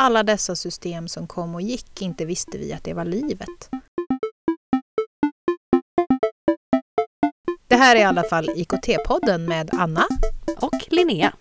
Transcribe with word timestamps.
Alla 0.00 0.22
dessa 0.22 0.56
system 0.56 1.08
som 1.08 1.26
kom 1.26 1.54
och 1.54 1.62
gick, 1.62 2.02
inte 2.02 2.24
visste 2.24 2.58
vi 2.58 2.72
att 2.72 2.84
det 2.84 2.94
var 2.94 3.04
livet. 3.04 3.70
Det 7.68 7.76
här 7.76 7.96
är 7.96 8.00
i 8.00 8.04
alla 8.04 8.22
fall 8.24 8.48
IKT-podden 8.48 9.48
med 9.48 9.70
Anna 9.72 10.06
och 10.56 10.86
Linnea. 10.90 11.32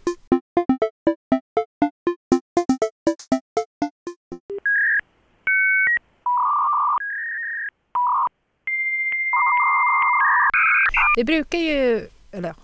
Vi 11.16 11.24
brukar 11.24 11.58
ju, 11.58 12.10
eller 12.32 12.50
ja, 12.50 12.56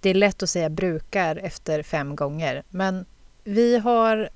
det 0.00 0.10
är 0.10 0.14
lätt 0.14 0.42
att 0.42 0.50
säga 0.50 0.70
brukar 0.70 1.36
efter 1.36 1.82
fem 1.82 2.16
gånger, 2.16 2.62
men 2.68 3.06
vi 3.44 3.78
har 3.78 4.30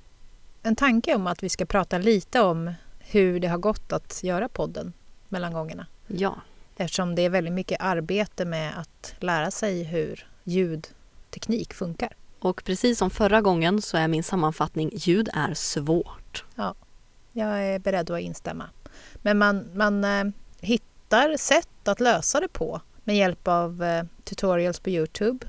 en 0.68 0.76
tanke 0.76 1.14
om 1.14 1.26
att 1.26 1.42
vi 1.42 1.48
ska 1.48 1.66
prata 1.66 1.98
lite 1.98 2.40
om 2.40 2.72
hur 2.98 3.40
det 3.40 3.48
har 3.48 3.58
gått 3.58 3.92
att 3.92 4.22
göra 4.22 4.48
podden 4.48 4.92
mellan 5.28 5.52
gångerna. 5.52 5.86
Ja. 6.06 6.36
Eftersom 6.76 7.14
det 7.14 7.22
är 7.22 7.30
väldigt 7.30 7.52
mycket 7.52 7.80
arbete 7.80 8.44
med 8.44 8.78
att 8.78 9.14
lära 9.20 9.50
sig 9.50 9.82
hur 9.82 10.28
ljudteknik 10.44 11.74
funkar. 11.74 12.16
Och 12.40 12.64
precis 12.64 12.98
som 12.98 13.10
förra 13.10 13.40
gången 13.40 13.82
så 13.82 13.96
är 13.96 14.08
min 14.08 14.22
sammanfattning 14.22 14.90
ljud 14.94 15.28
är 15.34 15.54
svårt. 15.54 16.44
Ja, 16.54 16.74
jag 17.32 17.64
är 17.64 17.78
beredd 17.78 18.10
att 18.10 18.20
instämma. 18.20 18.70
Men 19.14 19.38
man, 19.38 19.70
man 19.74 20.04
eh, 20.04 20.24
hittar 20.60 21.36
sätt 21.36 21.88
att 21.88 22.00
lösa 22.00 22.40
det 22.40 22.48
på 22.48 22.80
med 23.04 23.16
hjälp 23.16 23.48
av 23.48 23.82
eh, 23.82 24.04
tutorials 24.24 24.80
på 24.80 24.90
Youtube. 24.90 25.46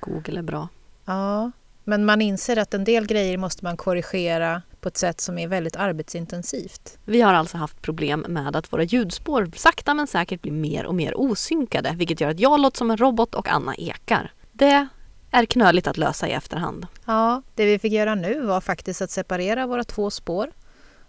Google 0.00 0.38
är 0.38 0.42
bra. 0.42 0.68
Ja, 1.04 1.50
men 1.84 2.04
man 2.04 2.20
inser 2.20 2.56
att 2.56 2.74
en 2.74 2.84
del 2.84 3.06
grejer 3.06 3.38
måste 3.38 3.64
man 3.64 3.76
korrigera 3.76 4.62
på 4.80 4.88
ett 4.88 4.96
sätt 4.96 5.20
som 5.20 5.38
är 5.38 5.48
väldigt 5.48 5.76
arbetsintensivt. 5.76 6.98
Vi 7.04 7.20
har 7.20 7.34
alltså 7.34 7.56
haft 7.56 7.82
problem 7.82 8.26
med 8.28 8.56
att 8.56 8.72
våra 8.72 8.82
ljudspår 8.82 9.50
sakta 9.56 9.94
men 9.94 10.06
säkert 10.06 10.42
blir 10.42 10.52
mer 10.52 10.86
och 10.86 10.94
mer 10.94 11.20
osynkade 11.20 11.94
vilket 11.96 12.20
gör 12.20 12.30
att 12.30 12.40
jag 12.40 12.60
låter 12.60 12.78
som 12.78 12.90
en 12.90 12.96
robot 12.96 13.34
och 13.34 13.48
Anna 13.48 13.74
ekar. 13.74 14.32
Det 14.52 14.88
är 15.30 15.46
knöligt 15.46 15.86
att 15.86 15.96
lösa 15.96 16.28
i 16.28 16.32
efterhand. 16.32 16.86
Ja, 17.04 17.42
det 17.54 17.66
vi 17.66 17.78
fick 17.78 17.92
göra 17.92 18.14
nu 18.14 18.40
var 18.40 18.60
faktiskt 18.60 19.02
att 19.02 19.10
separera 19.10 19.66
våra 19.66 19.84
två 19.84 20.10
spår 20.10 20.50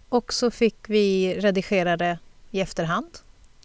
och 0.09 0.33
så 0.33 0.51
fick 0.51 0.89
vi 0.89 1.35
redigera 1.39 1.97
det 1.97 2.19
i 2.51 2.61
efterhand 2.61 3.09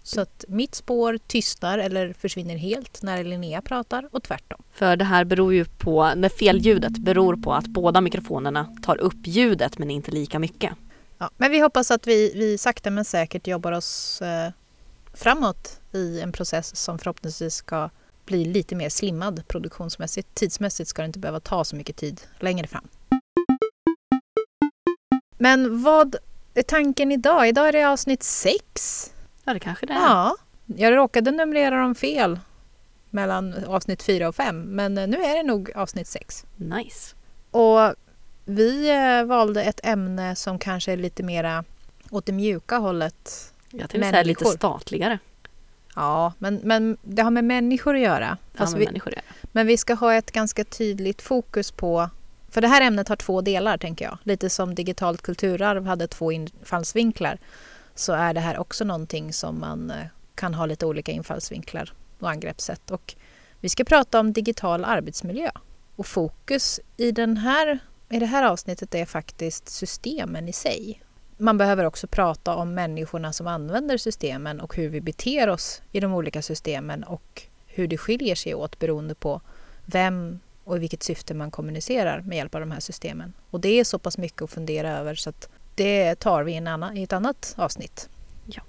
så 0.03 0.21
att 0.21 0.45
mitt 0.49 0.75
spår 0.75 1.19
tystnar 1.27 1.79
eller 1.79 2.13
försvinner 2.13 2.57
helt 2.57 3.03
när 3.03 3.25
Linnea 3.25 3.63
pratar 3.63 4.09
och 4.13 4.23
tvärtom. 4.23 4.63
För 4.73 4.97
det 4.97 5.05
här 5.05 5.25
beror 5.25 5.55
ju 5.55 5.65
på, 5.65 6.13
det 6.17 6.31
felljudet 6.31 6.99
beror 6.99 7.37
på 7.37 7.55
att 7.55 7.67
båda 7.67 8.01
mikrofonerna 8.01 8.77
tar 8.83 9.01
upp 9.01 9.27
ljudet 9.27 9.79
men 9.79 9.91
inte 9.91 10.11
lika 10.11 10.39
mycket. 10.39 10.73
Ja, 11.19 11.31
men 11.37 11.51
vi 11.51 11.61
hoppas 11.61 11.91
att 11.91 12.07
vi, 12.07 12.33
vi 12.35 12.59
sakta 12.59 12.91
men 12.91 13.05
säkert 13.05 13.47
jobbar 13.47 13.73
oss 13.73 14.23
eh, 14.23 14.51
framåt 15.15 15.81
i 15.93 16.21
en 16.21 16.33
process 16.33 16.77
som 16.77 16.99
förhoppningsvis 16.99 17.55
ska 17.55 17.91
bli 18.25 18.45
lite 18.45 18.75
mer 18.75 18.89
slimmad 18.89 19.49
produktionsmässigt. 19.49 20.35
Tidsmässigt 20.35 20.89
ska 20.91 21.03
det 21.03 21.07
inte 21.07 21.19
behöva 21.19 21.41
ta 21.41 21.65
så 21.65 21.77
mycket 21.77 21.97
tid 21.97 22.21
längre 22.39 22.67
fram. 22.67 22.89
Men 25.39 25.83
vad 25.83 26.17
är 26.55 26.63
tanken 26.63 27.13
idag? 27.13 27.49
Idag 27.49 27.69
är 27.69 27.73
det 27.73 27.85
avsnitt 27.85 28.23
sex. 28.23 29.07
Ja, 29.45 29.55
det 29.55 29.61
kanske 29.61 29.87
det 29.87 29.93
är. 29.93 29.99
Ja, 29.99 30.37
jag 30.67 30.97
råkade 30.97 31.31
numrera 31.31 31.81
dem 31.81 31.95
fel 31.95 32.39
mellan 33.11 33.65
avsnitt 33.65 34.03
fyra 34.03 34.29
och 34.29 34.35
fem, 34.35 34.63
men 34.63 34.95
nu 34.95 35.17
är 35.17 35.37
det 35.37 35.43
nog 35.43 35.73
avsnitt 35.75 36.07
sex. 36.07 36.47
Nice. 36.57 37.15
Och 37.51 37.95
vi 38.45 38.91
eh, 38.91 39.25
valde 39.25 39.63
ett 39.63 39.81
ämne 39.83 40.37
som 40.37 40.59
kanske 40.59 40.93
är 40.93 40.97
lite 40.97 41.23
mera 41.23 41.65
åt 42.11 42.27
det 42.27 42.33
mjuka 42.33 42.79
hållet. 42.79 43.53
Jag 43.71 43.91
tänkte 43.91 44.11
säga 44.11 44.23
lite 44.23 44.45
statligare. 44.45 45.19
Ja, 45.95 46.33
men, 46.39 46.61
men 46.65 46.97
det 47.03 47.23
har 47.23 47.31
med 47.31 47.45
människor 47.45 47.95
att 47.95 48.01
göra. 48.01 48.37
Ja, 48.57 48.71
med 48.71 48.79
vi, 48.79 48.85
människor 48.85 49.11
att 49.11 49.17
göra. 49.17 49.25
Men 49.43 49.67
vi 49.67 49.77
ska 49.77 49.95
ha 49.95 50.15
ett 50.15 50.33
ganska 50.33 50.65
tydligt 50.65 51.23
fokus 51.23 51.71
på 51.71 52.11
för 52.51 52.61
det 52.61 52.69
här 52.69 52.81
ämnet 52.81 53.09
har 53.09 53.17
två 53.17 53.41
delar, 53.41 53.79
tänker 53.79 54.05
jag. 54.05 54.19
Lite 54.23 54.51
som 54.51 54.75
digitalt 54.75 55.23
kulturarv 55.23 55.87
hade 55.87 56.07
två 56.07 56.33
infallsvinklar 56.33 57.39
så 58.01 58.13
är 58.13 58.35
det 58.35 58.41
här 58.41 58.59
också 58.59 58.85
någonting 58.85 59.33
som 59.33 59.61
man 59.61 59.91
eh, 59.91 60.07
kan 60.35 60.55
ha 60.55 60.67
lite 60.67 60.87
olika 60.87 61.13
infallsvinklar 61.13 61.93
och 62.19 62.31
angreppssätt. 62.31 62.91
Och 62.91 63.15
vi 63.61 63.69
ska 63.69 63.85
prata 63.85 64.21
om 64.21 64.33
digital 64.33 64.85
arbetsmiljö. 64.85 65.51
Och 65.97 66.07
fokus 66.07 66.81
i, 66.97 67.13
den 67.13 67.37
här, 67.37 67.79
i 68.09 68.19
det 68.19 68.27
här 68.27 68.43
avsnittet 68.45 68.95
är 68.95 69.05
faktiskt 69.05 69.69
systemen 69.69 70.49
i 70.49 70.53
sig. 70.53 71.03
Man 71.37 71.59
behöver 71.59 71.85
också 71.85 72.07
prata 72.07 72.55
om 72.55 72.75
människorna 72.75 73.33
som 73.33 73.47
använder 73.47 73.97
systemen 73.97 74.61
och 74.61 74.77
hur 74.77 74.89
vi 74.89 75.01
beter 75.01 75.49
oss 75.49 75.83
i 75.93 76.01
de 76.01 76.15
olika 76.15 76.43
systemen 76.43 77.05
och 77.05 77.43
hur 77.67 77.89
det 77.89 77.99
skiljer 77.99 78.35
sig 78.35 78.55
åt 78.55 78.79
beroende 78.79 79.15
på 79.15 79.41
vem 79.85 80.41
och 80.65 80.77
i 80.77 80.79
vilket 80.79 81.03
syfte 81.03 81.35
man 81.35 81.51
kommunicerar 81.51 82.21
med 82.21 82.37
hjälp 82.37 82.55
av 82.55 82.61
de 82.61 82.71
här 82.71 82.81
systemen. 82.81 83.33
Och 83.51 83.61
det 83.61 83.69
är 83.69 83.85
så 83.85 83.99
pass 83.99 84.19
mycket 84.19 84.43
att 84.43 84.51
fundera 84.51 84.99
över 84.99 85.15
så 85.15 85.31
att 85.31 85.49
det 85.81 86.15
tar 86.15 86.43
vi 86.43 86.57
annan, 86.57 86.97
i 86.97 87.03
ett 87.03 87.13
annat 87.13 87.55
avsnitt. 87.57 88.09
Ja. 88.47 88.63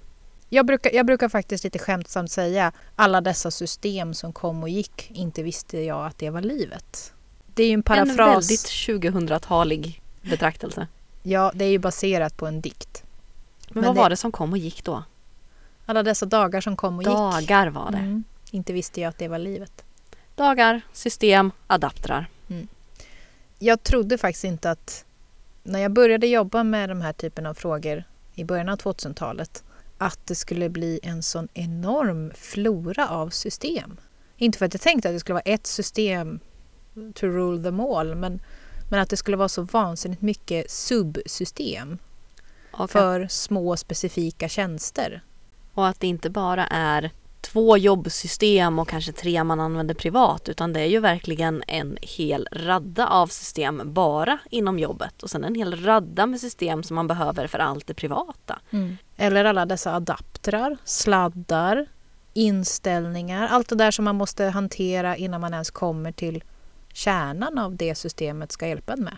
Jag 0.48 0.66
brukar, 0.66 0.92
jag 0.92 1.06
brukar 1.06 1.28
faktiskt 1.28 1.64
lite 1.64 1.78
skämtsamt 1.78 2.30
säga 2.30 2.72
alla 2.96 3.20
dessa 3.20 3.50
system 3.50 4.14
som 4.14 4.32
kom 4.32 4.62
och 4.62 4.68
gick, 4.68 5.10
inte 5.10 5.42
visste 5.42 5.80
jag 5.80 6.06
att 6.06 6.18
det 6.18 6.30
var 6.30 6.40
livet. 6.40 7.12
Det 7.54 7.62
är 7.62 7.66
ju 7.66 7.74
en 7.74 7.82
parafras. 7.82 8.10
En 8.10 8.16
väldigt 8.16 8.66
2000-talig 8.66 10.02
betraktelse. 10.22 10.88
Ja, 11.22 11.52
det 11.54 11.64
är 11.64 11.70
ju 11.70 11.78
baserat 11.78 12.36
på 12.36 12.46
en 12.46 12.60
dikt. 12.60 13.04
Men, 13.68 13.74
Men 13.74 13.84
vad 13.84 13.96
det... 13.96 14.00
var 14.00 14.10
det 14.10 14.16
som 14.16 14.32
kom 14.32 14.52
och 14.52 14.58
gick 14.58 14.84
då? 14.84 15.04
Alla 15.86 16.02
dessa 16.02 16.26
dagar 16.26 16.60
som 16.60 16.76
kom 16.76 16.98
och 16.98 17.04
dagar 17.04 17.40
gick. 17.40 17.48
Dagar 17.48 17.66
var 17.70 17.90
det. 17.90 17.98
Mm. 17.98 18.24
Inte 18.50 18.72
visste 18.72 19.00
jag 19.00 19.08
att 19.08 19.18
det 19.18 19.28
var 19.28 19.38
livet. 19.38 19.84
Dagar, 20.34 20.80
system, 20.92 21.50
adaptrar. 21.66 22.26
Mm. 22.48 22.68
Jag 23.58 23.82
trodde 23.82 24.18
faktiskt 24.18 24.44
inte 24.44 24.70
att 24.70 25.04
när 25.62 25.78
jag 25.78 25.92
började 25.92 26.26
jobba 26.26 26.64
med 26.64 26.88
de 26.88 27.00
här 27.00 27.12
typen 27.12 27.46
av 27.46 27.54
frågor 27.54 28.04
i 28.34 28.44
början 28.44 28.68
av 28.68 28.78
2000-talet 28.78 29.64
att 29.98 30.26
det 30.26 30.34
skulle 30.34 30.68
bli 30.68 31.00
en 31.02 31.22
sån 31.22 31.48
enorm 31.54 32.32
flora 32.34 33.08
av 33.08 33.30
system. 33.30 33.96
Inte 34.36 34.58
för 34.58 34.66
att 34.66 34.74
jag 34.74 34.80
tänkte 34.80 35.08
att 35.08 35.14
det 35.14 35.20
skulle 35.20 35.34
vara 35.34 35.54
ett 35.54 35.66
system 35.66 36.40
to 37.14 37.26
rule 37.26 37.62
them 37.62 37.80
all 37.80 38.14
men, 38.14 38.40
men 38.90 39.00
att 39.00 39.10
det 39.10 39.16
skulle 39.16 39.36
vara 39.36 39.48
så 39.48 39.62
vansinnigt 39.62 40.22
mycket 40.22 40.70
subsystem 40.70 41.98
okay. 42.72 42.86
för 42.86 43.26
små 43.28 43.76
specifika 43.76 44.48
tjänster. 44.48 45.22
Och 45.74 45.88
att 45.88 46.00
det 46.00 46.06
inte 46.06 46.30
bara 46.30 46.66
är 46.66 47.10
två 47.52 47.76
jobbsystem 47.76 48.78
och 48.78 48.88
kanske 48.88 49.12
tre 49.12 49.44
man 49.44 49.60
använder 49.60 49.94
privat 49.94 50.48
utan 50.48 50.72
det 50.72 50.80
är 50.80 50.86
ju 50.86 51.00
verkligen 51.00 51.62
en 51.66 51.98
hel 52.02 52.48
radda 52.52 53.06
av 53.06 53.26
system 53.26 53.82
bara 53.84 54.38
inom 54.50 54.78
jobbet 54.78 55.22
och 55.22 55.30
sen 55.30 55.44
en 55.44 55.54
hel 55.54 55.84
radda 55.84 56.26
med 56.26 56.40
system 56.40 56.82
som 56.82 56.96
man 56.96 57.06
behöver 57.06 57.46
för 57.46 57.58
allt 57.58 57.86
det 57.86 57.94
privata. 57.94 58.58
Mm. 58.70 58.96
Eller 59.16 59.44
alla 59.44 59.66
dessa 59.66 59.94
adaptrar, 59.94 60.76
sladdar, 60.84 61.86
inställningar, 62.32 63.48
allt 63.48 63.68
det 63.68 63.76
där 63.76 63.90
som 63.90 64.04
man 64.04 64.16
måste 64.16 64.44
hantera 64.44 65.16
innan 65.16 65.40
man 65.40 65.52
ens 65.52 65.70
kommer 65.70 66.12
till 66.12 66.44
kärnan 66.92 67.58
av 67.58 67.76
det 67.76 67.94
systemet 67.94 68.52
ska 68.52 68.68
hjälpa 68.68 68.92
en 68.92 69.04
med. 69.04 69.16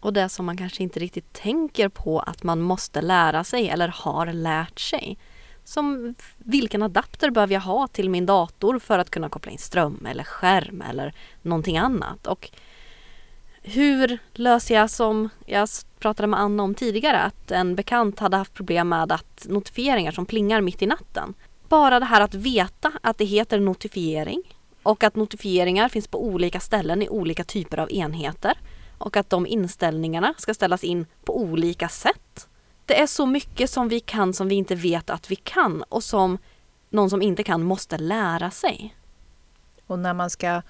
Och 0.00 0.12
det 0.12 0.28
som 0.28 0.46
man 0.46 0.56
kanske 0.56 0.82
inte 0.82 1.00
riktigt 1.00 1.32
tänker 1.32 1.88
på 1.88 2.20
att 2.20 2.42
man 2.42 2.60
måste 2.60 3.00
lära 3.00 3.44
sig 3.44 3.68
eller 3.68 3.88
har 3.88 4.26
lärt 4.26 4.80
sig. 4.80 5.18
Som 5.64 6.14
vilken 6.38 6.82
adapter 6.82 7.30
behöver 7.30 7.54
jag 7.54 7.60
ha 7.60 7.86
till 7.86 8.10
min 8.10 8.26
dator 8.26 8.78
för 8.78 8.98
att 8.98 9.10
kunna 9.10 9.28
koppla 9.28 9.52
in 9.52 9.58
ström 9.58 10.06
eller 10.06 10.24
skärm 10.24 10.82
eller 10.90 11.14
någonting 11.42 11.78
annat. 11.78 12.26
Och 12.26 12.50
hur 13.62 14.18
löser 14.32 14.74
jag 14.74 14.90
som 14.90 15.28
jag 15.46 15.68
pratade 15.98 16.26
med 16.26 16.40
Anna 16.40 16.62
om 16.62 16.74
tidigare 16.74 17.20
att 17.20 17.50
en 17.50 17.74
bekant 17.74 18.18
hade 18.18 18.36
haft 18.36 18.54
problem 18.54 18.88
med 18.88 19.12
att 19.12 19.46
notifieringar 19.48 20.12
som 20.12 20.26
plingar 20.26 20.60
mitt 20.60 20.82
i 20.82 20.86
natten. 20.86 21.34
Bara 21.68 22.00
det 22.00 22.06
här 22.06 22.20
att 22.20 22.34
veta 22.34 22.92
att 23.00 23.18
det 23.18 23.24
heter 23.24 23.60
notifiering 23.60 24.42
och 24.82 25.04
att 25.04 25.16
notifieringar 25.16 25.88
finns 25.88 26.08
på 26.08 26.24
olika 26.24 26.60
ställen 26.60 27.02
i 27.02 27.08
olika 27.08 27.44
typer 27.44 27.78
av 27.78 27.92
enheter 27.92 28.58
och 28.98 29.16
att 29.16 29.30
de 29.30 29.46
inställningarna 29.46 30.34
ska 30.38 30.54
ställas 30.54 30.84
in 30.84 31.06
på 31.24 31.40
olika 31.40 31.88
sätt 31.88 32.48
det 32.86 33.00
är 33.00 33.06
så 33.06 33.26
mycket 33.26 33.70
som 33.70 33.88
vi 33.88 34.00
kan 34.00 34.34
som 34.34 34.48
vi 34.48 34.54
inte 34.54 34.74
vet 34.74 35.10
att 35.10 35.30
vi 35.30 35.36
kan 35.36 35.82
och 35.82 36.04
som 36.04 36.38
någon 36.90 37.10
som 37.10 37.22
inte 37.22 37.42
kan 37.42 37.62
måste 37.62 37.98
lära 37.98 38.50
sig. 38.50 38.96
Och 39.86 39.98
när 39.98 40.14
man 40.14 40.30
ska 40.30 40.62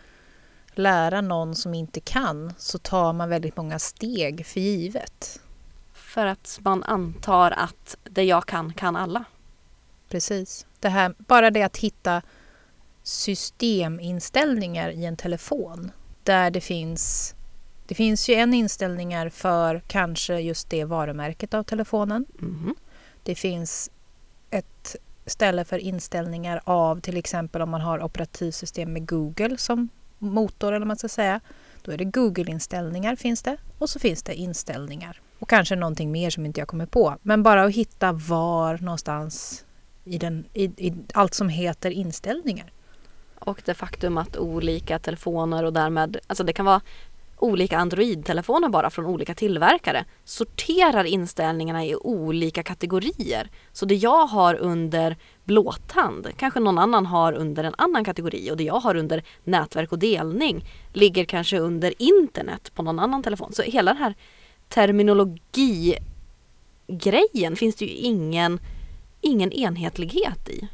lära 0.75 1.20
någon 1.20 1.55
som 1.55 1.75
inte 1.75 2.00
kan 2.00 2.53
så 2.59 2.79
tar 2.79 3.12
man 3.12 3.29
väldigt 3.29 3.56
många 3.56 3.79
steg 3.79 4.47
för 4.47 4.61
givet. 4.61 5.41
För 5.93 6.26
att 6.26 6.59
man 6.62 6.82
antar 6.82 7.50
att 7.50 7.97
det 8.05 8.25
jag 8.25 8.47
kan, 8.47 8.73
kan 8.73 8.97
alla. 8.97 9.25
Precis. 10.08 10.67
Det 10.81 10.88
här, 10.88 11.15
bara 11.19 11.50
det 11.50 11.62
att 11.62 11.76
hitta 11.76 12.23
systeminställningar 13.03 14.91
i 14.91 15.05
en 15.05 15.17
telefon 15.17 15.91
där 16.23 16.50
det 16.50 16.61
finns 16.61 17.35
Det 17.93 17.97
finns 17.97 18.29
ju 18.29 18.35
en 18.35 18.55
inställningar 18.55 19.29
för 19.29 19.83
kanske 19.87 20.41
just 20.41 20.71
det 20.71 20.85
varumärket 20.85 21.55
av 21.55 21.62
telefonen. 21.62 22.27
Mhm. 22.39 22.75
Det 23.23 23.35
finns 23.35 23.91
ett 24.50 24.97
ställe 25.27 25.65
för 25.65 25.79
inställningar 25.79 26.61
av 26.65 27.00
till 27.00 27.17
exempel 27.17 27.62
om 27.62 27.71
man 27.71 27.81
har 27.81 28.03
operativsystem 28.03 28.93
med 28.93 29.09
Google 29.09 29.59
som 29.59 29.89
motor 30.19 30.69
eller 30.69 30.79
vad 30.79 30.89
man 30.89 30.97
ska 30.97 31.09
säga. 31.09 31.41
Då 31.83 31.93
är 31.93 31.99
det 31.99 32.05
Google-inställningar 32.05 33.17
finns 33.17 33.43
det 33.43 33.56
och 33.79 33.91
så 33.91 33.99
finns 33.99 34.23
det 34.23 34.35
inställningar. 34.35 35.21
Och 35.39 35.49
kanske 35.49 35.77
någonting 35.77 36.12
mer 36.12 36.31
som 36.31 36.47
inte 36.47 36.61
jag 36.61 36.69
kommer 36.69 36.87
på. 36.87 37.17
Men 37.23 37.43
bara 37.43 37.62
att 37.62 37.75
hitta 37.75 38.12
var 38.12 38.79
någonstans 38.79 39.65
i, 40.05 40.19
den, 40.19 40.44
i, 40.53 40.65
i 40.65 40.94
allt 41.15 41.35
som 41.35 41.49
heter 41.49 41.91
inställningar. 41.91 42.73
Och 43.39 43.62
det 43.65 43.75
faktum 43.75 44.19
att 44.19 44.37
olika 44.37 44.99
telefoner 44.99 45.65
och 45.65 45.73
därmed, 45.73 46.17
alltså 46.27 46.44
det 46.44 46.53
kan 46.53 46.67
vara 46.67 46.81
olika 47.43 47.79
Android-telefoner 47.79 48.69
bara 48.69 48.91
från 48.91 49.06
olika 49.06 49.35
tillverkare 49.35 50.05
sorterar 50.25 51.05
inställningarna 51.05 51.87
i 51.87 51.94
olika 51.94 52.62
kategorier. 52.62 53.50
Så 53.73 53.87
det 53.87 53.94
jag 53.94 54.27
har 54.27 54.55
under 54.55 55.17
blåtand 55.44 56.29
kanske 56.37 56.61
någon 56.61 56.79
annan 56.79 57.06
har 57.06 57.33
under 57.33 57.65
en 57.65 57.75
annan 57.79 58.05
kategori 58.05 58.50
och 58.50 58.56
det 58.56 58.65
jag 58.65 58.81
har 58.81 58.97
under 58.97 59.23
nätverk 59.44 59.93
och 59.93 59.99
delning 59.99 60.65
ligger 60.93 61.25
kanske 61.25 61.59
under 61.59 62.03
internet 62.03 62.75
på 62.75 62.83
någon 62.83 62.99
annan 62.99 63.23
telefon. 63.23 63.53
Så 63.53 63.62
hela 63.62 63.93
den 63.93 64.03
här 64.03 64.15
terminologigrejen 64.69 67.56
finns 67.56 67.77
det 67.77 67.85
ju 67.85 67.94
ingen, 67.94 68.61
ingen 69.21 69.53
enhetlighet 69.53 70.49
i. 70.49 70.69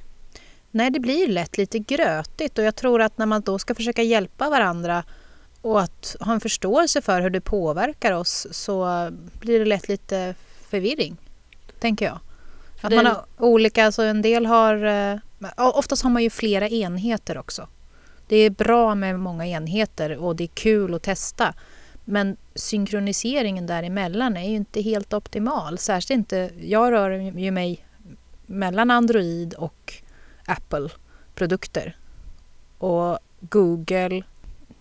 Nej, 0.71 0.91
det 0.91 1.01
blir 1.01 1.29
lätt 1.29 1.59
lite 1.59 1.79
grötigt 1.79 2.59
och 2.59 2.65
jag 2.65 2.77
tror 2.77 3.03
att 3.03 3.19
när 3.19 3.27
man 3.27 3.43
då 3.43 3.59
ska 3.59 3.75
försöka 3.75 4.03
hjälpa 4.03 4.51
varandra 4.51 5.05
och 5.63 5.81
att 5.81 6.17
ha 6.21 6.33
en 6.33 6.41
förståelse 6.41 7.03
för 7.03 7.21
hur 7.21 7.31
det 7.31 7.41
påverkar 7.41 8.13
oss 8.13 8.47
så 8.51 9.09
blir 9.41 9.59
det 9.59 9.65
lätt 9.65 9.89
lite 9.89 10.35
förvirring, 10.69 11.17
tänker 11.79 12.07
jag. 12.07 12.19
Att 12.81 12.95
man 12.95 13.07
har 13.07 13.25
olika, 13.39 13.85
alltså 13.87 14.03
en 14.03 14.23
del 14.23 14.47
har... 14.47 14.85
eh, 14.85 15.19
Oftast 15.57 16.03
har 16.03 16.11
man 16.11 16.23
ju 16.23 16.31
flera 16.31 16.69
enheter 16.69 17.39
också. 17.39 17.69
Det 18.29 18.37
är 18.37 18.51
bra 18.51 18.95
med 18.95 19.21
många 19.21 19.47
enheter 19.47 20.17
och 20.17 20.37
det 20.37 20.45
är 20.45 20.49
kul 20.49 20.95
att 20.95 21.03
testa. 21.03 21.55
Men 22.05 22.37
synkroniseringen 22.55 23.67
däremellan 23.67 24.37
är 24.37 24.49
ju 24.49 24.57
inte 24.57 24.81
helt 24.81 25.13
optimal. 25.15 25.79
Särskilt 25.79 26.11
inte... 26.19 26.51
Jag 26.61 26.93
rör 26.93 27.11
ju 27.11 27.51
mig 27.51 27.85
mellan 28.47 28.91
Android 28.91 29.55
och 29.55 29.95
Apple-produkter. 30.47 31.97
Och 32.79 33.19
Google. 33.41 34.23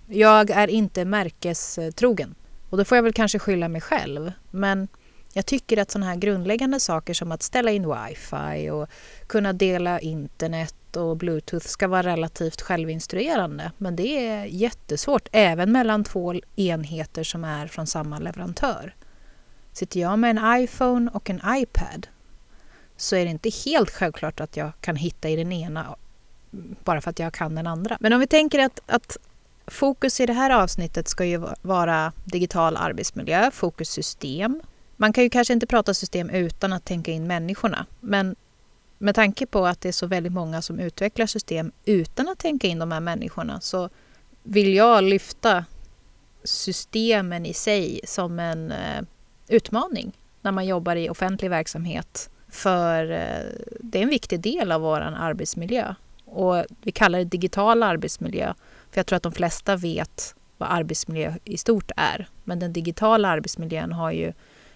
Jag 0.09 0.49
är 0.49 0.67
inte 0.67 1.05
märkestrogen. 1.05 2.35
Och 2.69 2.77
då 2.77 2.85
får 2.85 2.95
jag 2.95 3.03
väl 3.03 3.13
kanske 3.13 3.39
skylla 3.39 3.67
mig 3.67 3.81
själv. 3.81 4.31
Men 4.51 4.87
jag 5.33 5.45
tycker 5.45 5.77
att 5.77 5.91
sådana 5.91 6.05
här 6.05 6.15
grundläggande 6.15 6.79
saker 6.79 7.13
som 7.13 7.31
att 7.31 7.43
ställa 7.43 7.71
in 7.71 7.93
wifi 7.93 8.69
och 8.69 8.89
kunna 9.27 9.53
dela 9.53 9.99
internet 9.99 10.95
och 10.95 11.17
bluetooth 11.17 11.67
ska 11.67 11.87
vara 11.87 12.03
relativt 12.03 12.61
självinstruerande. 12.61 13.71
Men 13.77 13.95
det 13.95 14.27
är 14.27 14.45
jättesvårt 14.45 15.27
även 15.31 15.71
mellan 15.71 16.03
två 16.03 16.33
enheter 16.55 17.23
som 17.23 17.43
är 17.43 17.67
från 17.67 17.87
samma 17.87 18.19
leverantör. 18.19 18.95
Sitter 19.73 19.99
jag 19.99 20.19
med 20.19 20.37
en 20.37 20.63
iPhone 20.63 21.11
och 21.13 21.29
en 21.29 21.41
iPad 21.47 22.07
så 22.97 23.15
är 23.15 23.25
det 23.25 23.31
inte 23.31 23.49
helt 23.65 23.89
självklart 23.89 24.41
att 24.41 24.57
jag 24.57 24.71
kan 24.81 24.95
hitta 24.95 25.29
i 25.29 25.35
den 25.35 25.51
ena 25.51 25.95
bara 26.83 27.01
för 27.01 27.09
att 27.09 27.19
jag 27.19 27.33
kan 27.33 27.55
den 27.55 27.67
andra. 27.67 27.97
Men 27.99 28.13
om 28.13 28.19
vi 28.19 28.27
tänker 28.27 28.59
att, 28.59 28.79
att 28.85 29.17
fokus 29.67 30.19
i 30.19 30.25
det 30.25 30.33
här 30.33 30.49
avsnittet 30.49 31.07
ska 31.07 31.25
ju 31.25 31.41
vara 31.61 32.13
digital 32.23 32.77
arbetsmiljö, 32.77 33.51
fokus 33.51 33.89
system. 33.89 34.61
Man 34.95 35.13
kan 35.13 35.23
ju 35.23 35.29
kanske 35.29 35.53
inte 35.53 35.67
prata 35.67 35.93
system 35.93 36.29
utan 36.29 36.73
att 36.73 36.85
tänka 36.85 37.11
in 37.11 37.27
människorna. 37.27 37.85
Men 37.99 38.35
med 38.97 39.15
tanke 39.15 39.45
på 39.45 39.65
att 39.65 39.81
det 39.81 39.87
är 39.87 39.93
så 39.93 40.07
väldigt 40.07 40.33
många 40.33 40.61
som 40.61 40.79
utvecklar 40.79 41.25
system 41.25 41.71
utan 41.85 42.27
att 42.27 42.39
tänka 42.39 42.67
in 42.67 42.79
de 42.79 42.91
här 42.91 42.99
människorna 42.99 43.61
så 43.61 43.89
vill 44.43 44.73
jag 44.73 45.03
lyfta 45.03 45.65
systemen 46.43 47.45
i 47.45 47.53
sig 47.53 48.01
som 48.03 48.39
en 48.39 48.71
eh, 48.71 49.01
utmaning 49.47 50.11
när 50.41 50.51
man 50.51 50.65
jobbar 50.65 50.95
i 50.95 51.09
offentlig 51.09 51.49
verksamhet. 51.49 52.29
För 52.49 53.11
eh, 53.11 53.51
det 53.79 53.99
är 53.99 54.03
en 54.03 54.09
viktig 54.09 54.39
del 54.39 54.71
av 54.71 54.81
vår 54.81 55.01
arbetsmiljö. 55.01 55.95
Och 56.25 56.65
vi 56.81 56.91
kallar 56.91 57.19
det 57.19 57.25
digital 57.25 57.83
arbetsmiljö 57.83 58.53
för 58.97 58.99
jag 58.99 59.05
tror 59.07 59.17
att 59.17 59.23
de 59.23 59.31
flesta 59.31 59.75
vet 59.75 60.35
vad 60.57 60.69
arbetsmiljö 60.71 61.33
i 61.43 61.57
stort 61.57 61.91
är. 61.95 62.27
Men 62.43 62.59
den 62.59 62.73
digitala 62.73 63.29
arbetsmiljön 63.29 63.91
har 63.91 64.11
ju 64.11 64.33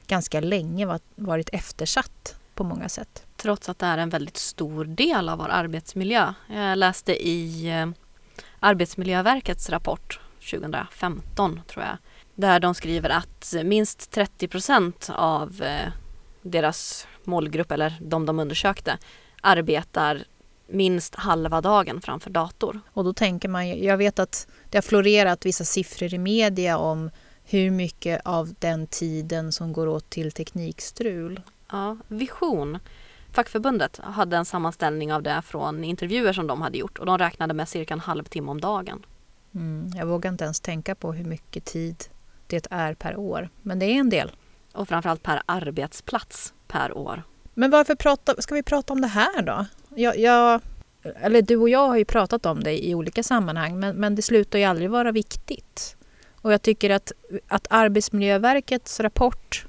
ganska 0.07 0.39
länge 0.39 0.99
varit 1.15 1.49
eftersatt 1.53 2.35
på 2.55 2.63
många 2.63 2.89
sätt. 2.89 3.25
Trots 3.37 3.69
att 3.69 3.79
det 3.79 3.85
är 3.85 3.97
en 3.97 4.09
väldigt 4.09 4.37
stor 4.37 4.85
del 4.85 5.29
av 5.29 5.37
vår 5.37 5.49
arbetsmiljö. 5.49 6.33
Jag 6.47 6.77
läste 6.77 7.27
i 7.27 7.69
eh, 7.69 7.89
Arbetsmiljöverkets 8.59 9.69
rapport 9.69 10.19
2015 10.51 11.61
tror 11.67 11.85
jag. 11.85 11.97
Där 12.35 12.59
de 12.59 12.75
skriver 12.75 13.09
att 13.09 13.53
minst 13.63 14.11
30 14.11 14.47
procent 14.47 15.09
av 15.13 15.61
eh, 15.61 15.91
deras 16.41 17.07
målgrupp 17.23 17.71
eller 17.71 17.97
de 18.01 18.25
de 18.25 18.39
undersökte 18.39 18.97
arbetar 19.41 20.23
minst 20.71 21.15
halva 21.15 21.61
dagen 21.61 22.01
framför 22.01 22.29
dator. 22.29 22.79
Och 22.93 23.03
då 23.03 23.13
tänker 23.13 23.49
man 23.49 23.83
jag 23.83 23.97
vet 23.97 24.19
att 24.19 24.47
det 24.69 24.77
har 24.77 24.81
florerat 24.81 25.45
vissa 25.45 25.63
siffror 25.63 26.13
i 26.13 26.17
media 26.17 26.77
om 26.77 27.09
hur 27.43 27.71
mycket 27.71 28.21
av 28.25 28.53
den 28.59 28.87
tiden 28.87 29.51
som 29.51 29.73
går 29.73 29.87
åt 29.87 30.09
till 30.09 30.31
teknikstrul. 30.31 31.41
Ja, 31.71 31.97
Vision, 32.07 32.79
fackförbundet, 33.31 33.99
hade 34.03 34.37
en 34.37 34.45
sammanställning 34.45 35.13
av 35.13 35.23
det 35.23 35.41
från 35.45 35.83
intervjuer 35.83 36.33
som 36.33 36.47
de 36.47 36.61
hade 36.61 36.77
gjort 36.77 36.99
och 36.99 37.05
de 37.05 37.17
räknade 37.17 37.53
med 37.53 37.69
cirka 37.69 37.93
en 37.93 37.99
halvtimme 37.99 38.51
om 38.51 38.61
dagen. 38.61 39.05
Mm, 39.55 39.91
jag 39.95 40.05
vågar 40.05 40.31
inte 40.31 40.43
ens 40.43 40.59
tänka 40.59 40.95
på 40.95 41.13
hur 41.13 41.25
mycket 41.25 41.65
tid 41.65 41.95
det 42.47 42.67
är 42.71 42.93
per 42.93 43.15
år, 43.15 43.49
men 43.61 43.79
det 43.79 43.85
är 43.85 43.99
en 43.99 44.09
del. 44.09 44.31
Och 44.73 44.87
framförallt 44.87 45.23
per 45.23 45.41
arbetsplats 45.45 46.53
per 46.67 46.97
år. 46.97 47.23
Men 47.53 47.71
varför 47.71 47.95
prata, 47.95 48.41
ska 48.41 48.55
vi 48.55 48.63
prata 48.63 48.93
om 48.93 49.01
det 49.01 49.07
här 49.07 49.41
då? 49.41 49.65
Jag, 49.95 50.19
jag, 50.19 50.61
eller 51.03 51.41
du 51.41 51.57
och 51.57 51.69
jag 51.69 51.87
har 51.87 51.97
ju 51.97 52.05
pratat 52.05 52.45
om 52.45 52.63
det 52.63 52.85
i 52.85 52.95
olika 52.95 53.23
sammanhang 53.23 53.79
men, 53.79 53.95
men 53.95 54.15
det 54.15 54.21
slutar 54.21 54.59
ju 54.59 54.65
aldrig 54.65 54.89
vara 54.89 55.11
viktigt. 55.11 55.95
Och 56.35 56.53
jag 56.53 56.61
tycker 56.61 56.89
att, 56.89 57.11
att 57.47 57.67
Arbetsmiljöverkets 57.69 58.99
rapport, 58.99 59.65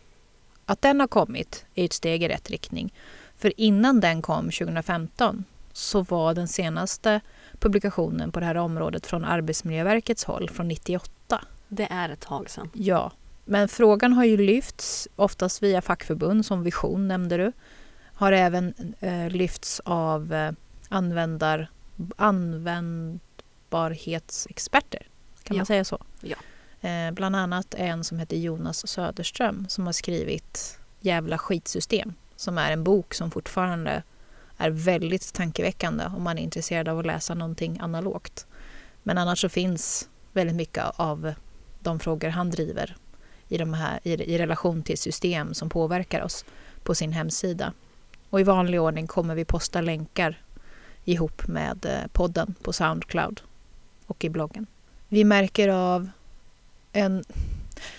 att 0.67 0.83
den 0.83 1.01
har 1.01 1.07
kommit, 1.07 1.65
är 1.75 1.85
ett 1.85 1.93
steg 1.93 2.23
i 2.23 2.29
rätt 2.29 2.51
riktning. 2.51 2.95
För 3.39 3.61
innan 3.61 4.01
den 4.01 4.23
kom 4.23 4.45
2015 4.45 5.45
så 5.73 6.03
var 6.03 6.35
den 6.35 6.49
senaste 6.49 7.21
publikationen 7.61 8.33
på 8.33 8.41
det 8.41 8.47
här 8.47 8.57
området 8.57 9.07
från 9.07 9.25
Arbetsmiljöverkets 9.25 10.25
håll 10.25 10.51
från 10.51 10.69
98. 10.69 11.45
Det 11.69 11.89
är 11.91 12.09
ett 12.09 12.21
tag 12.21 12.51
sedan. 12.51 12.71
Ja, 12.73 13.13
men 13.45 13.69
frågan 13.69 14.13
har 14.13 14.25
ju 14.25 14.37
lyfts 14.37 15.09
oftast 15.17 15.63
via 15.63 15.83
fackförbund 15.83 16.47
som 16.47 16.63
Vision 16.63 17.09
nämnde 17.09 17.37
du. 17.37 17.53
Har 18.23 18.33
även 18.33 18.75
eh, 19.01 19.31
lyfts 19.31 19.81
av 19.85 20.35
eh, 20.35 20.53
användar, 20.89 21.71
användbarhetsexperter. 22.17 25.07
Kan 25.43 25.57
Ja. 25.57 25.61
man 25.61 25.67
säga 25.67 25.85
så? 25.85 25.99
Ja. 26.21 26.37
Eh, 26.89 27.11
bland 27.11 27.37
annat 27.37 27.75
en 27.75 28.05
som 28.05 28.19
heter 28.19 28.37
Jonas 28.37 28.89
Söderström 28.89 29.67
som 29.69 29.87
har 29.87 29.93
skrivit 29.93 30.79
Jävla 31.01 31.39
skitsystem 31.39 32.15
som 32.37 32.59
är 32.59 32.73
en 32.73 32.85
bok 32.85 33.15
som 33.15 33.31
fortfarande 33.31 34.03
är 34.57 34.71
väldigt 34.71 35.33
tankeväckande 35.33 36.05
om 36.17 36.23
man 36.23 36.39
är 36.39 36.43
intresserad 36.43 36.89
av 36.89 36.99
att 36.99 37.07
läsa 37.07 37.35
någonting 37.35 37.79
analogt. 37.81 38.47
Men 39.03 39.19
annars 39.19 39.41
så 39.41 39.49
finns 39.49 40.09
väldigt 40.33 40.57
mycket 40.57 40.85
av 40.97 41.35
de 41.81 42.01
frågor 42.01 42.29
han 42.29 42.51
driver 42.51 42.97
i, 43.49 43.59
de 43.59 43.75
här, 43.75 44.01
i, 44.03 44.13
i 44.13 44.39
relation 44.39 44.83
till 44.83 44.99
system 44.99 45.55
som 45.55 45.69
påverkar 45.69 46.23
oss 46.23 46.45
på 46.83 46.95
sin 46.95 47.13
hemsida. 47.13 47.73
Och 48.33 48.41
i 48.41 48.43
vanlig 48.43 48.81
ordning 48.81 49.07
kommer 49.07 49.35
vi 49.35 49.45
posta 49.45 49.81
länkar 49.81 50.43
ihop 51.05 51.47
med 51.47 51.87
eh, 51.87 52.09
podden 52.13 52.55
på 52.63 52.73
Soundcloud 52.73 53.41
och 54.07 54.25
i 54.25 54.31
bloggen. 54.31 54.67
Vi 55.09 55.25
märker 55.25 55.69
av 55.69 56.09
en, 56.93 57.25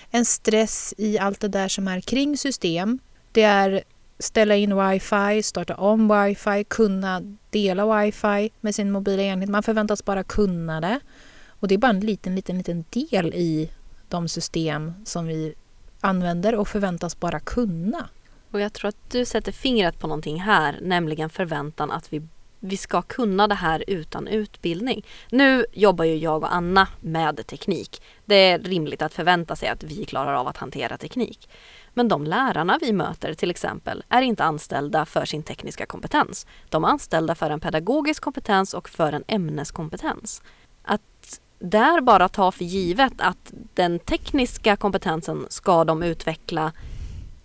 en 0.09 0.25
stress 0.25 0.93
i 0.97 1.19
allt 1.19 1.39
det 1.39 1.47
där 1.47 1.67
som 1.67 1.87
är 1.87 2.01
kring 2.01 2.37
system. 2.37 2.99
Det 3.31 3.41
är 3.41 3.83
ställa 4.19 4.55
in 4.55 4.77
wifi, 4.77 5.43
starta 5.43 5.75
om 5.75 6.07
wifi, 6.07 6.63
kunna 6.63 7.21
dela 7.49 7.99
wifi 7.99 8.49
med 8.61 8.75
sin 8.75 8.91
mobila 8.91 9.23
enhet. 9.23 9.49
Man 9.49 9.63
förväntas 9.63 10.05
bara 10.05 10.23
kunna 10.23 10.81
det. 10.81 10.99
Och 11.47 11.67
det 11.67 11.75
är 11.75 11.79
bara 11.79 11.89
en 11.89 11.99
liten, 11.99 12.35
liten, 12.35 12.57
liten 12.57 12.85
del 12.89 13.33
i 13.33 13.71
de 14.09 14.27
system 14.27 14.93
som 15.05 15.27
vi 15.27 15.53
använder 16.01 16.55
och 16.55 16.67
förväntas 16.67 17.19
bara 17.19 17.39
kunna. 17.39 18.09
Och 18.53 18.59
jag 18.59 18.73
tror 18.73 18.89
att 18.89 19.09
du 19.11 19.25
sätter 19.25 19.51
fingret 19.51 19.99
på 19.99 20.07
någonting 20.07 20.41
här, 20.41 20.79
nämligen 20.81 21.29
förväntan 21.29 21.91
att 21.91 22.13
vi 22.13 22.21
vi 22.65 22.77
ska 22.77 23.01
kunna 23.01 23.47
det 23.47 23.55
här 23.55 23.83
utan 23.87 24.27
utbildning. 24.27 25.05
Nu 25.29 25.65
jobbar 25.73 26.05
ju 26.05 26.15
jag 26.15 26.43
och 26.43 26.55
Anna 26.55 26.87
med 26.99 27.47
teknik. 27.47 28.01
Det 28.25 28.35
är 28.35 28.59
rimligt 28.59 29.01
att 29.01 29.13
förvänta 29.13 29.55
sig 29.55 29.69
att 29.69 29.83
vi 29.83 30.05
klarar 30.05 30.33
av 30.33 30.47
att 30.47 30.57
hantera 30.57 30.97
teknik. 30.97 31.49
Men 31.93 32.07
de 32.07 32.23
lärarna 32.23 32.77
vi 32.81 32.93
möter 32.93 33.33
till 33.33 33.51
exempel 33.51 34.03
är 34.09 34.21
inte 34.21 34.43
anställda 34.43 35.05
för 35.05 35.25
sin 35.25 35.43
tekniska 35.43 35.85
kompetens. 35.85 36.47
De 36.69 36.83
är 36.83 36.87
anställda 36.87 37.35
för 37.35 37.49
en 37.49 37.59
pedagogisk 37.59 38.23
kompetens 38.23 38.73
och 38.73 38.89
för 38.89 39.13
en 39.13 39.23
ämneskompetens. 39.27 40.41
Att 40.83 41.41
där 41.59 42.01
bara 42.01 42.29
ta 42.29 42.51
för 42.51 42.65
givet 42.65 43.13
att 43.17 43.53
den 43.73 43.99
tekniska 43.99 44.75
kompetensen 44.75 45.45
ska 45.49 45.83
de 45.83 46.03
utveckla 46.03 46.71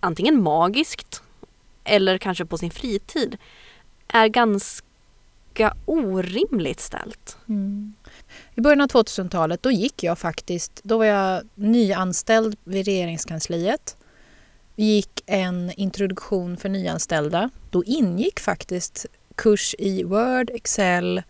antingen 0.01 0.43
magiskt 0.43 1.23
eller 1.85 2.19
kanske 2.19 2.45
på 2.45 2.59
sin 2.59 2.71
fritid 2.71 3.37
är 4.09 4.29
ganska 4.29 5.75
orimligt 5.85 6.81
ställt. 6.81 7.37
Mm. 7.49 7.95
I 8.55 8.61
början 8.61 8.81
av 8.81 8.89
2000-talet 8.89 9.63
då 9.63 9.71
gick 9.71 10.03
jag 10.03 10.19
faktiskt, 10.19 10.81
då 10.83 10.99
var 10.99 11.05
jag 11.05 11.43
nyanställd 11.55 12.57
vid 12.65 12.87
regeringskansliet. 12.87 13.97
Vi 14.75 14.85
gick 14.85 15.23
en 15.27 15.73
introduktion 15.77 16.57
för 16.57 16.69
nyanställda. 16.69 17.51
Då 17.71 17.85
ingick 17.85 18.41
faktiskt 18.41 19.07
kurs 19.35 19.75
i 19.79 20.05
Word, 20.05 20.51
Excel 20.51 21.23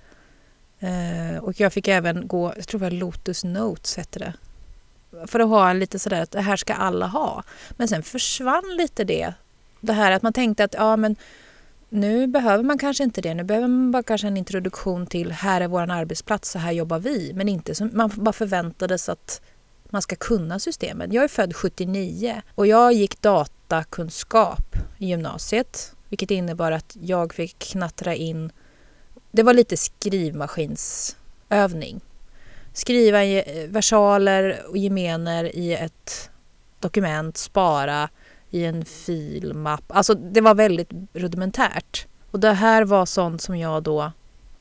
eh, 0.78 1.38
och 1.40 1.60
jag 1.60 1.72
fick 1.72 1.88
även 1.88 2.28
gå, 2.28 2.52
jag 2.56 2.68
tror 2.68 2.80
det 2.80 2.86
var 2.86 2.90
Lotus 2.90 3.44
Notes 3.44 3.96
hette 3.96 4.18
det. 4.18 4.34
För 5.26 5.40
att 5.40 5.48
ha 5.48 5.70
en 5.70 5.78
lite 5.78 5.98
sådär 5.98 6.22
att 6.22 6.30
det 6.30 6.40
här 6.40 6.56
ska 6.56 6.74
alla 6.74 7.06
ha. 7.06 7.42
Men 7.70 7.88
sen 7.88 8.02
försvann 8.02 8.76
lite 8.78 9.04
det. 9.04 9.34
Det 9.80 9.92
här 9.92 10.12
att 10.12 10.22
man 10.22 10.32
tänkte 10.32 10.64
att 10.64 10.74
ja 10.74 10.96
men 10.96 11.16
nu 11.88 12.26
behöver 12.26 12.64
man 12.64 12.78
kanske 12.78 13.04
inte 13.04 13.20
det. 13.20 13.34
Nu 13.34 13.44
behöver 13.44 13.68
man 13.68 13.90
bara 13.90 14.02
kanske 14.02 14.26
en 14.26 14.36
introduktion 14.36 15.06
till 15.06 15.32
här 15.32 15.60
är 15.60 15.68
vår 15.68 15.90
arbetsplats, 15.90 16.50
så 16.50 16.58
här 16.58 16.72
jobbar 16.72 16.98
vi. 16.98 17.32
Men 17.34 17.48
inte 17.48 17.74
som 17.74 17.90
man 17.92 18.10
bara 18.14 18.32
förväntades 18.32 19.08
att 19.08 19.40
man 19.90 20.02
ska 20.02 20.16
kunna 20.16 20.58
systemet. 20.58 21.12
Jag 21.12 21.24
är 21.24 21.28
född 21.28 21.56
79 21.56 22.42
och 22.54 22.66
jag 22.66 22.92
gick 22.92 23.22
datakunskap 23.22 24.76
i 24.98 25.06
gymnasiet. 25.06 25.92
Vilket 26.08 26.30
innebar 26.30 26.72
att 26.72 26.96
jag 27.00 27.34
fick 27.34 27.58
knattra 27.58 28.14
in, 28.14 28.52
det 29.30 29.42
var 29.42 29.54
lite 29.54 29.76
skrivmaskinsövning. 29.76 32.00
Skriva 32.72 33.24
eh, 33.24 33.68
versaler 33.68 34.62
och 34.68 34.76
gemener 34.76 35.56
i 35.56 35.74
ett 35.74 36.30
dokument, 36.80 37.36
spara 37.36 38.08
i 38.50 38.64
en 38.64 38.84
filmapp. 38.84 39.84
Alltså 39.88 40.14
det 40.14 40.40
var 40.40 40.54
väldigt 40.54 40.90
rudimentärt. 41.12 42.06
Och 42.30 42.40
det 42.40 42.52
här 42.52 42.84
var 42.84 43.06
sånt 43.06 43.42
som 43.42 43.58
jag 43.58 43.82
då 43.82 44.12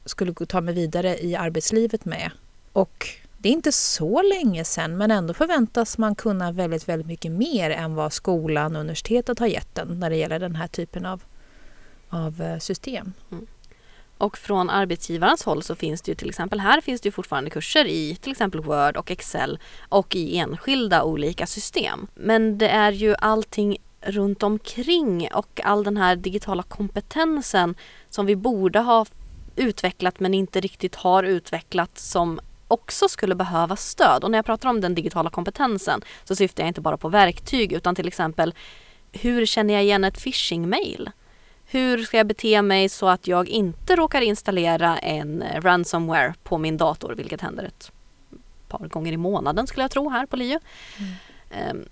skulle 0.05 0.33
ta 0.33 0.61
mig 0.61 0.73
vidare 0.73 1.17
i 1.17 1.35
arbetslivet 1.35 2.05
med. 2.05 2.31
Och 2.73 3.07
det 3.37 3.49
är 3.49 3.53
inte 3.53 3.71
så 3.71 4.21
länge 4.21 4.63
sedan 4.63 4.97
men 4.97 5.11
ändå 5.11 5.33
förväntas 5.33 5.97
man 5.97 6.15
kunna 6.15 6.51
väldigt, 6.51 6.89
väldigt 6.89 7.07
mycket 7.07 7.31
mer 7.31 7.69
än 7.69 7.95
vad 7.95 8.13
skolan 8.13 8.75
och 8.75 8.81
universitetet 8.81 9.39
har 9.39 9.47
gett 9.47 9.77
en 9.77 9.99
när 9.99 10.09
det 10.09 10.15
gäller 10.15 10.39
den 10.39 10.55
här 10.55 10.67
typen 10.67 11.05
av, 11.05 11.23
av 12.09 12.41
eh, 12.41 12.59
system. 12.59 13.13
Mm. 13.31 13.47
Och 14.17 14.37
från 14.37 14.69
arbetsgivarens 14.69 15.43
håll 15.43 15.63
så 15.63 15.75
finns 15.75 16.01
det 16.01 16.11
ju 16.11 16.15
till 16.15 16.29
exempel 16.29 16.59
här 16.59 16.81
finns 16.81 17.01
det 17.01 17.07
ju 17.07 17.11
fortfarande 17.11 17.49
kurser 17.49 17.85
i 17.85 18.15
till 18.15 18.31
exempel 18.31 18.61
Word 18.61 18.97
och 18.97 19.11
Excel 19.11 19.59
och 19.89 20.15
i 20.15 20.37
enskilda 20.37 21.03
olika 21.03 21.47
system. 21.47 22.07
Men 22.15 22.57
det 22.57 22.69
är 22.69 22.91
ju 22.91 23.15
allting 23.19 23.77
runt 24.01 24.43
omkring 24.43 25.29
och 25.33 25.61
all 25.63 25.83
den 25.83 25.97
här 25.97 26.15
digitala 26.15 26.63
kompetensen 26.63 27.75
som 28.09 28.25
vi 28.25 28.35
borde 28.35 28.79
ha 28.79 29.05
utvecklat 29.55 30.19
men 30.19 30.33
inte 30.33 30.59
riktigt 30.59 30.95
har 30.95 31.23
utvecklat 31.23 31.97
som 31.97 32.39
också 32.67 33.09
skulle 33.09 33.35
behöva 33.35 33.75
stöd. 33.75 34.23
Och 34.23 34.31
när 34.31 34.37
jag 34.37 34.45
pratar 34.45 34.69
om 34.69 34.81
den 34.81 34.95
digitala 34.95 35.29
kompetensen 35.29 36.01
så 36.23 36.35
syftar 36.35 36.63
jag 36.63 36.69
inte 36.69 36.81
bara 36.81 36.97
på 36.97 37.09
verktyg 37.09 37.73
utan 37.73 37.95
till 37.95 38.07
exempel 38.07 38.53
hur 39.11 39.45
känner 39.45 39.73
jag 39.73 39.83
igen 39.83 40.03
ett 40.03 40.17
phishing-mail? 40.17 41.11
Hur 41.69 42.03
ska 42.03 42.17
jag 42.17 42.27
bete 42.27 42.61
mig 42.61 42.89
så 42.89 43.07
att 43.07 43.27
jag 43.27 43.47
inte 43.47 43.95
råkar 43.95 44.21
installera 44.21 44.97
en 44.97 45.43
ransomware 45.55 46.33
på 46.43 46.57
min 46.57 46.77
dator, 46.77 47.13
vilket 47.17 47.41
händer 47.41 47.63
ett 47.63 47.91
par 48.67 48.87
gånger 48.87 49.11
i 49.13 49.17
månaden 49.17 49.67
skulle 49.67 49.83
jag 49.83 49.91
tro 49.91 50.09
här 50.09 50.25
på 50.25 50.35
LiU. 50.35 50.59
Mm. 50.97 51.11
Ehm, 51.51 51.85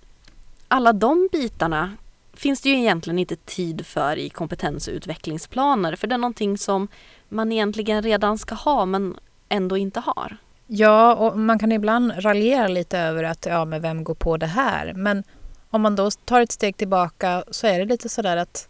alla 0.68 0.94
de 0.94 1.30
bitarna 1.32 1.98
finns 2.34 2.62
det 2.62 2.70
ju 2.70 2.76
egentligen 2.76 3.20
inte 3.20 3.36
tid 3.36 3.86
för 3.86 4.18
i 4.18 4.30
kompetensutvecklingsplaner 4.30 5.96
för 5.96 6.08
det 6.08 6.16
är 6.16 6.20
någonting 6.20 6.58
som 6.58 6.88
man 7.30 7.52
egentligen 7.52 8.02
redan 8.02 8.38
ska 8.38 8.56
ha 8.56 8.86
men 8.86 9.18
ändå 9.50 9.78
inte 9.78 10.00
har. 10.00 10.38
Ja, 10.68 11.16
och 11.16 11.40
man 11.40 11.60
kan 11.60 11.72
ibland 11.72 12.14
raljera 12.18 12.68
lite 12.68 13.00
över 13.00 13.24
att 13.24 13.46
ja, 13.46 13.66
men 13.66 13.82
vem 13.82 14.04
går 14.04 14.16
på 14.16 14.38
det 14.38 14.46
här? 14.46 14.94
Men 14.94 15.24
om 15.70 15.82
man 15.82 15.96
då 15.96 16.12
tar 16.12 16.42
ett 16.42 16.52
steg 16.52 16.78
tillbaka 16.78 17.44
så 17.52 17.68
är 17.68 17.80
det 17.80 17.86
lite 17.86 18.10
sådär 18.10 18.38
att 18.38 18.70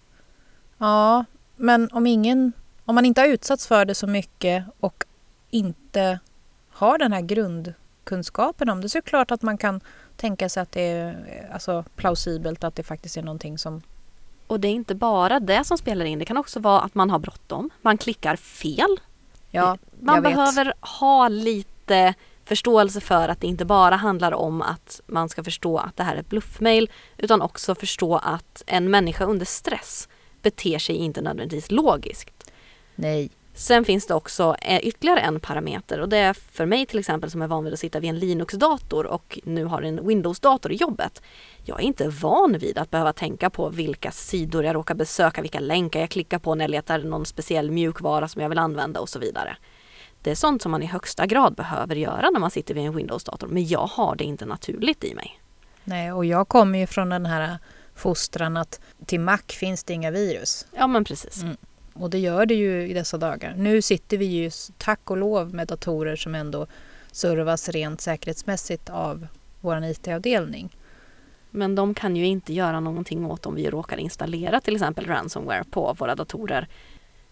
ja, 0.77 1.25
men 1.55 1.89
om 1.91 2.07
ingen, 2.07 2.53
om 2.85 2.95
man 2.95 3.05
inte 3.05 3.21
har 3.21 3.27
utsatts 3.27 3.67
för 3.67 3.85
det 3.85 3.95
så 3.95 4.07
mycket 4.07 4.65
och 4.79 5.03
inte 5.49 6.19
har 6.69 6.97
den 6.97 7.13
här 7.13 7.21
grundkunskapen 7.21 8.69
om 8.69 8.81
det 8.81 8.89
så 8.89 8.97
är 8.97 9.01
det 9.01 9.09
klart 9.09 9.31
att 9.31 9.41
man 9.41 9.57
kan 9.57 9.81
tänka 10.17 10.49
sig 10.49 10.63
att 10.63 10.71
det 10.71 10.81
är 10.81 11.49
alltså, 11.53 11.85
plausibelt 11.95 12.63
att 12.63 12.75
det 12.75 12.83
faktiskt 12.83 13.17
är 13.17 13.21
någonting 13.21 13.57
som 13.57 13.81
och 14.47 14.59
det 14.59 14.67
är 14.67 14.73
inte 14.73 14.95
bara 14.95 15.39
det 15.39 15.63
som 15.63 15.77
spelar 15.77 16.05
in. 16.05 16.19
Det 16.19 16.25
kan 16.25 16.37
också 16.37 16.59
vara 16.59 16.81
att 16.81 16.95
man 16.95 17.09
har 17.09 17.19
bråttom. 17.19 17.69
Man 17.81 17.97
klickar 17.97 18.35
fel. 18.35 18.99
Ja, 19.51 19.77
man 19.99 20.21
behöver 20.21 20.73
ha 20.81 21.27
lite 21.27 21.75
lite 21.85 22.13
förståelse 22.45 23.01
för 23.01 23.29
att 23.29 23.41
det 23.41 23.47
inte 23.47 23.65
bara 23.65 23.95
handlar 23.95 24.33
om 24.33 24.61
att 24.61 25.01
man 25.07 25.29
ska 25.29 25.43
förstå 25.43 25.77
att 25.77 25.97
det 25.97 26.03
här 26.03 26.15
är 26.15 26.19
ett 26.19 26.29
bluffmail 26.29 26.89
utan 27.17 27.41
också 27.41 27.75
förstå 27.75 28.17
att 28.17 28.63
en 28.67 28.91
människa 28.91 29.25
under 29.25 29.45
stress 29.45 30.09
beter 30.45 30.79
sig 30.79 30.95
inte 30.95 31.21
nödvändigtvis 31.21 31.71
logiskt. 31.71 32.51
Nej. 32.95 33.29
Sen 33.53 33.85
finns 33.85 34.07
det 34.07 34.13
också 34.13 34.55
eh, 34.61 34.79
ytterligare 34.87 35.19
en 35.19 35.39
parameter 35.39 35.99
och 35.99 36.09
det 36.09 36.17
är 36.17 36.33
för 36.33 36.65
mig 36.65 36.85
till 36.85 36.99
exempel 36.99 37.31
som 37.31 37.41
är 37.41 37.47
van 37.47 37.63
vid 37.63 37.73
att 37.73 37.79
sitta 37.79 37.99
vid 37.99 38.09
en 38.09 38.19
Linux-dator 38.19 39.05
och 39.05 39.39
nu 39.43 39.65
har 39.65 39.81
en 39.81 40.07
Windows-dator 40.07 40.71
i 40.71 40.75
jobbet. 40.75 41.21
Jag 41.63 41.79
är 41.79 41.83
inte 41.83 42.07
van 42.07 42.57
vid 42.57 42.77
att 42.77 42.91
behöva 42.91 43.13
tänka 43.13 43.49
på 43.49 43.69
vilka 43.69 44.11
sidor 44.11 44.63
jag 44.65 44.75
råkar 44.75 44.95
besöka, 44.95 45.41
vilka 45.41 45.59
länkar 45.59 45.99
jag 45.99 46.09
klickar 46.09 46.39
på 46.39 46.55
när 46.55 46.63
jag 46.63 46.69
letar 46.71 46.99
någon 46.99 47.25
speciell 47.25 47.71
mjukvara 47.71 48.27
som 48.27 48.41
jag 48.41 48.49
vill 48.49 48.59
använda 48.59 48.99
och 48.99 49.09
så 49.09 49.19
vidare. 49.19 49.57
Det 50.21 50.31
är 50.31 50.35
sånt 50.35 50.61
som 50.61 50.71
man 50.71 50.83
i 50.83 50.85
högsta 50.85 51.25
grad 51.25 51.55
behöver 51.55 51.95
göra 51.95 52.29
när 52.29 52.39
man 52.39 52.51
sitter 52.51 52.73
vid 52.73 52.85
en 52.85 52.95
Windows-dator. 52.95 53.47
Men 53.47 53.67
jag 53.67 53.87
har 53.87 54.15
det 54.15 54.23
inte 54.23 54.45
naturligt 54.45 55.03
i 55.03 55.15
mig. 55.15 55.39
Nej, 55.83 56.11
och 56.11 56.25
jag 56.25 56.47
kommer 56.47 56.79
ju 56.79 56.87
från 56.87 57.09
den 57.09 57.25
här 57.25 57.57
fostran 57.95 58.57
att 58.57 58.79
till 59.05 59.19
Mac 59.19 59.39
finns 59.47 59.83
det 59.83 59.93
inga 59.93 60.11
virus. 60.11 60.67
Ja, 60.71 60.87
men 60.87 61.03
precis. 61.03 61.43
Mm. 61.43 61.57
Och 61.93 62.09
det 62.09 62.19
gör 62.19 62.45
det 62.45 62.53
ju 62.53 62.87
i 62.87 62.93
dessa 62.93 63.17
dagar. 63.17 63.53
Nu 63.57 63.81
sitter 63.81 64.17
vi 64.17 64.25
ju 64.25 64.51
tack 64.77 65.11
och 65.11 65.17
lov 65.17 65.53
med 65.53 65.67
datorer 65.67 66.15
som 66.15 66.35
ändå 66.35 66.67
servas 67.11 67.69
rent 67.69 68.01
säkerhetsmässigt 68.01 68.89
av 68.89 69.27
vår 69.61 69.83
IT-avdelning. 69.83 70.77
Men 71.49 71.75
de 71.75 71.93
kan 71.93 72.15
ju 72.15 72.25
inte 72.25 72.53
göra 72.53 72.79
någonting 72.79 73.25
åt 73.25 73.45
om 73.45 73.55
vi 73.55 73.69
råkar 73.69 73.97
installera 73.97 74.61
till 74.61 74.75
exempel 74.75 75.05
ransomware 75.05 75.63
på 75.63 75.95
våra 75.99 76.15
datorer. 76.15 76.67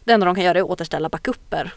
Det 0.04 0.14
enda 0.14 0.26
de 0.26 0.36
kan 0.36 0.44
göra 0.44 0.58
är 0.58 0.62
att 0.62 0.70
återställa 0.70 1.10
backuper 1.10 1.74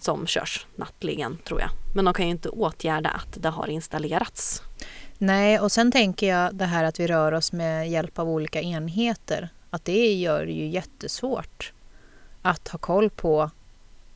som 0.00 0.26
körs 0.26 0.66
nattligen 0.76 1.38
tror 1.44 1.60
jag. 1.60 1.70
Men 1.94 2.04
de 2.04 2.14
kan 2.14 2.24
ju 2.24 2.30
inte 2.30 2.48
åtgärda 2.48 3.08
att 3.08 3.42
det 3.42 3.48
har 3.48 3.68
installerats. 3.68 4.62
Nej, 5.22 5.60
och 5.60 5.72
sen 5.72 5.92
tänker 5.92 6.28
jag 6.28 6.54
det 6.54 6.64
här 6.64 6.84
att 6.84 7.00
vi 7.00 7.06
rör 7.06 7.32
oss 7.32 7.52
med 7.52 7.90
hjälp 7.90 8.18
av 8.18 8.28
olika 8.28 8.60
enheter. 8.60 9.48
Att 9.70 9.84
det 9.84 10.14
gör 10.14 10.46
det 10.46 10.52
ju 10.52 10.66
jättesvårt 10.66 11.72
att 12.42 12.68
ha 12.68 12.78
koll 12.78 13.10
på 13.10 13.50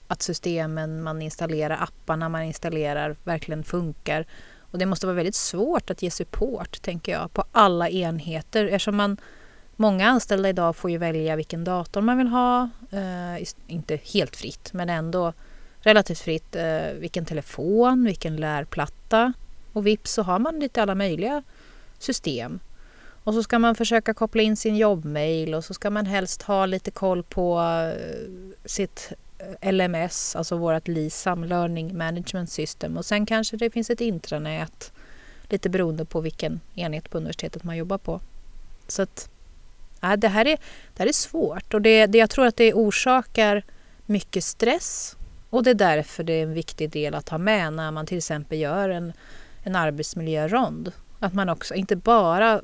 att 0.08 0.23
systemen 0.23 1.02
man 1.02 1.23
installerar, 1.23 1.82
apparna 1.82 2.28
man 2.28 2.42
installerar 2.42 3.16
verkligen 3.25 3.64
funkar. 3.64 4.26
Och 4.58 4.78
det 4.78 4.87
måste 4.87 5.06
vara 5.06 5.16
väldigt 5.16 5.34
svårt 5.34 5.90
att 5.90 6.02
ge 6.02 6.11
support, 6.11 6.82
tänker 6.82 7.12
jag, 7.12 7.32
på 7.32 7.44
alla 7.52 7.88
enheter 7.88 8.64
eftersom 8.64 8.96
man 8.96 9.16
Många 9.76 10.08
anställda 10.08 10.49
idag 10.49 10.76
får 10.76 10.90
ju 10.90 10.99
välja 10.99 11.37
vilken 11.37 11.64
dator 11.64 12.00
man 12.00 12.18
vill 12.18 12.28
ha. 12.28 12.68
Eh, 12.90 13.46
inte 13.66 14.00
helt 14.12 14.37
fritt, 14.37 14.73
men 14.73 14.90
ändå 14.90 15.32
relativt 15.80 16.18
fritt 16.18 16.56
eh, 16.56 16.92
vilken 16.99 17.25
telefon, 17.25 18.04
vilken 18.04 18.37
lärplatta 18.37 19.32
och 19.75 19.87
vips 19.87 20.12
så 20.12 20.23
har 20.23 20.38
man 20.38 20.59
lite 20.59 20.83
alla 20.83 20.95
möjliga 20.95 21.43
system. 21.99 22.61
Och 23.25 23.35
så 23.35 23.43
ska 23.43 23.59
man 23.59 23.75
försöka 23.75 24.14
koppla 24.14 24.43
in 24.43 24.57
sin 24.57 24.76
jobbmail 24.76 25.54
och 25.54 25.64
så 25.64 25.75
ska 25.75 25.90
man 25.90 26.07
helst 26.07 26.43
ha 26.43 26.66
lite 26.66 26.90
koll 26.90 27.23
på 27.23 27.61
eh, 27.61 28.00
sitt 28.64 29.12
eh, 29.38 29.73
LMS, 29.73 30.37
alltså 30.37 30.57
vårt 30.57 30.88
LISAM, 30.88 31.45
Learning 31.45 31.99
Management 31.99 32.50
System. 32.50 32.97
Och 32.97 33.04
sen 33.04 33.26
kanske 33.26 33.57
det 33.57 33.71
finns 33.71 33.90
ett 33.90 34.00
intranät, 34.00 34.93
lite 35.49 35.71
beroende 35.71 36.04
på 36.04 36.21
vilken 36.21 36.61
enhet 36.75 37.11
på 37.11 37.19
universitetet 37.19 37.64
man 37.64 37.76
jobbar 37.76 37.99
på. 37.99 38.21
Så 38.88 39.02
att, 39.02 39.28
ja, 40.00 40.16
det, 40.16 40.28
här 40.28 40.47
är, 40.47 40.57
det 40.95 41.02
här 41.02 41.07
är 41.07 41.12
svårt 41.12 41.75
och 41.75 41.83
det, 41.83 42.07
det, 42.07 42.19
jag 42.19 42.31
tror 42.31 42.47
att 42.47 42.57
det 42.57 42.75
orsakar 42.75 43.62
mycket 44.07 44.45
stress 44.45 45.16
och 45.50 45.62
det 45.62 45.71
är 45.71 45.75
därför 45.75 46.25
det 46.25 46.33
är 46.33 46.43
en 46.43 46.54
viktig 46.54 46.90
del 46.90 47.14
att 47.14 47.28
ha 47.28 47.38
med 47.38 47.73
när 47.73 47.90
man 47.90 48.07
till 48.07 48.19
exempel 48.19 48.59
gör 48.59 48.88
en, 48.88 49.12
en 49.64 49.76
arbetsmiljörond. 49.76 50.92
Att 51.21 51.35
man 51.35 51.49
också 51.49 51.75
inte 51.75 51.97
bara 51.97 52.61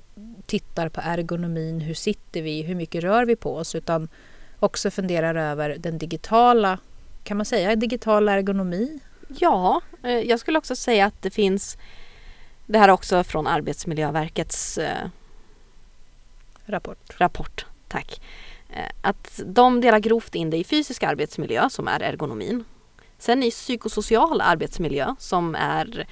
tittar 0.47 0.89
på 0.89 1.01
ergonomin, 1.05 1.81
hur 1.81 1.95
sitter 1.95 2.43
vi, 2.43 2.63
hur 2.63 2.75
mycket 2.75 3.05
rör 3.05 3.25
vi 3.25 3.37
på 3.37 3.57
oss, 3.57 3.75
utan 3.75 4.09
också 4.59 4.91
funderar 4.91 5.35
över 5.35 5.77
den 5.79 5.99
digitala, 5.99 6.79
kan 7.25 7.37
man 7.37 7.47
säga 7.47 7.77
digital 7.77 8.29
ergonomi? 8.29 9.01
Ja, 9.29 9.81
eh, 10.03 10.11
jag 10.11 10.41
skulle 10.41 10.59
också 10.59 10.77
säga 10.77 11.07
att 11.07 11.23
det 11.23 11.31
finns 11.31 11.79
det 12.67 12.79
här 12.79 12.89
också 12.89 13.25
från 13.25 13.47
Arbetsmiljöverkets 13.47 14.79
eh, 14.79 15.09
rapport. 16.67 17.21
rapport. 17.21 17.67
Tack. 17.89 18.21
Eh, 18.71 18.91
att 19.01 19.41
de 19.47 19.81
delar 19.81 19.99
grovt 19.99 20.35
in 20.35 20.51
det 20.51 20.57
i 20.57 20.65
fysisk 20.65 21.03
arbetsmiljö 21.03 21.71
som 21.71 21.89
är 21.89 22.01
ergonomin. 22.01 22.65
Sen 23.19 23.43
i 23.43 23.51
psykosocial 23.51 24.41
arbetsmiljö 24.41 25.15
som 25.19 25.55
är 25.55 26.07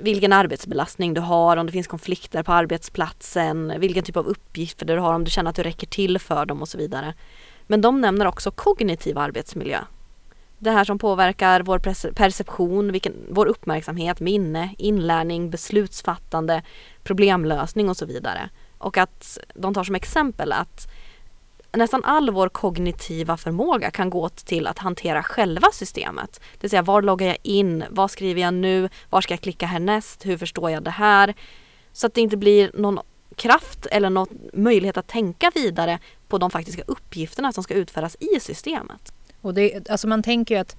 vilken 0.00 0.32
arbetsbelastning 0.32 1.14
du 1.14 1.20
har, 1.20 1.56
om 1.56 1.66
det 1.66 1.72
finns 1.72 1.86
konflikter 1.86 2.42
på 2.42 2.52
arbetsplatsen, 2.52 3.80
vilken 3.80 4.04
typ 4.04 4.16
av 4.16 4.26
uppgifter 4.26 4.86
du 4.86 4.98
har, 4.98 5.14
om 5.14 5.24
du 5.24 5.30
känner 5.30 5.50
att 5.50 5.56
du 5.56 5.62
räcker 5.62 5.86
till 5.86 6.18
för 6.18 6.46
dem 6.46 6.62
och 6.62 6.68
så 6.68 6.78
vidare. 6.78 7.14
Men 7.66 7.80
de 7.80 8.00
nämner 8.00 8.26
också 8.26 8.50
kognitiv 8.50 9.18
arbetsmiljö. 9.18 9.78
Det 10.58 10.70
här 10.70 10.84
som 10.84 10.98
påverkar 10.98 11.62
vår 11.62 11.78
perception, 12.12 12.92
vilken, 12.92 13.14
vår 13.28 13.46
uppmärksamhet, 13.46 14.20
minne, 14.20 14.74
inlärning, 14.78 15.50
beslutsfattande, 15.50 16.62
problemlösning 17.02 17.88
och 17.88 17.96
så 17.96 18.06
vidare. 18.06 18.50
Och 18.78 18.98
att 18.98 19.38
de 19.54 19.74
tar 19.74 19.84
som 19.84 19.94
exempel 19.94 20.52
att 20.52 20.90
nästan 21.72 22.04
all 22.04 22.30
vår 22.30 22.48
kognitiva 22.48 23.36
förmåga 23.36 23.90
kan 23.90 24.10
gå 24.10 24.28
till 24.28 24.66
att 24.66 24.78
hantera 24.78 25.22
själva 25.22 25.68
systemet. 25.72 26.40
Det 26.52 26.62
vill 26.62 26.70
säga 26.70 26.82
var 26.82 27.02
loggar 27.02 27.26
jag 27.26 27.38
in, 27.42 27.84
vad 27.90 28.10
skriver 28.10 28.40
jag 28.40 28.54
nu, 28.54 28.88
var 29.10 29.20
ska 29.20 29.32
jag 29.32 29.40
klicka 29.40 29.66
härnäst, 29.66 30.26
hur 30.26 30.36
förstår 30.36 30.70
jag 30.70 30.82
det 30.82 30.90
här? 30.90 31.34
Så 31.92 32.06
att 32.06 32.14
det 32.14 32.20
inte 32.20 32.36
blir 32.36 32.70
någon 32.74 32.98
kraft 33.36 33.86
eller 33.86 34.10
någon 34.10 34.28
möjlighet 34.52 34.96
att 34.96 35.08
tänka 35.08 35.50
vidare 35.54 35.98
på 36.28 36.38
de 36.38 36.50
faktiska 36.50 36.82
uppgifterna 36.86 37.52
som 37.52 37.64
ska 37.64 37.74
utföras 37.74 38.16
i 38.20 38.40
systemet. 38.40 39.12
Och 39.40 39.54
det, 39.54 39.90
alltså 39.90 40.08
man 40.08 40.22
tänker 40.22 40.54
ju 40.54 40.60
att 40.60 40.76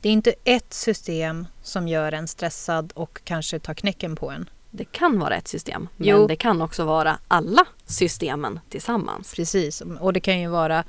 det 0.00 0.08
är 0.08 0.12
inte 0.12 0.34
ett 0.44 0.74
system 0.74 1.46
som 1.62 1.88
gör 1.88 2.12
en 2.12 2.28
stressad 2.28 2.92
och 2.94 3.20
kanske 3.24 3.58
tar 3.58 3.74
knäcken 3.74 4.16
på 4.16 4.30
en. 4.30 4.50
Det 4.76 4.84
kan 4.84 5.18
vara 5.18 5.36
ett 5.36 5.48
system, 5.48 5.88
men 5.96 6.08
Jo. 6.08 6.26
det 6.26 6.36
kan 6.36 6.62
också 6.62 6.84
vara 6.84 7.18
alla 7.28 7.66
systemen 7.86 8.60
tillsammans. 8.68 9.34
Precis, 9.34 9.82
och 10.00 10.12
det 10.12 10.20
kan 10.20 10.40
ju 10.40 10.48
vara 10.48 10.84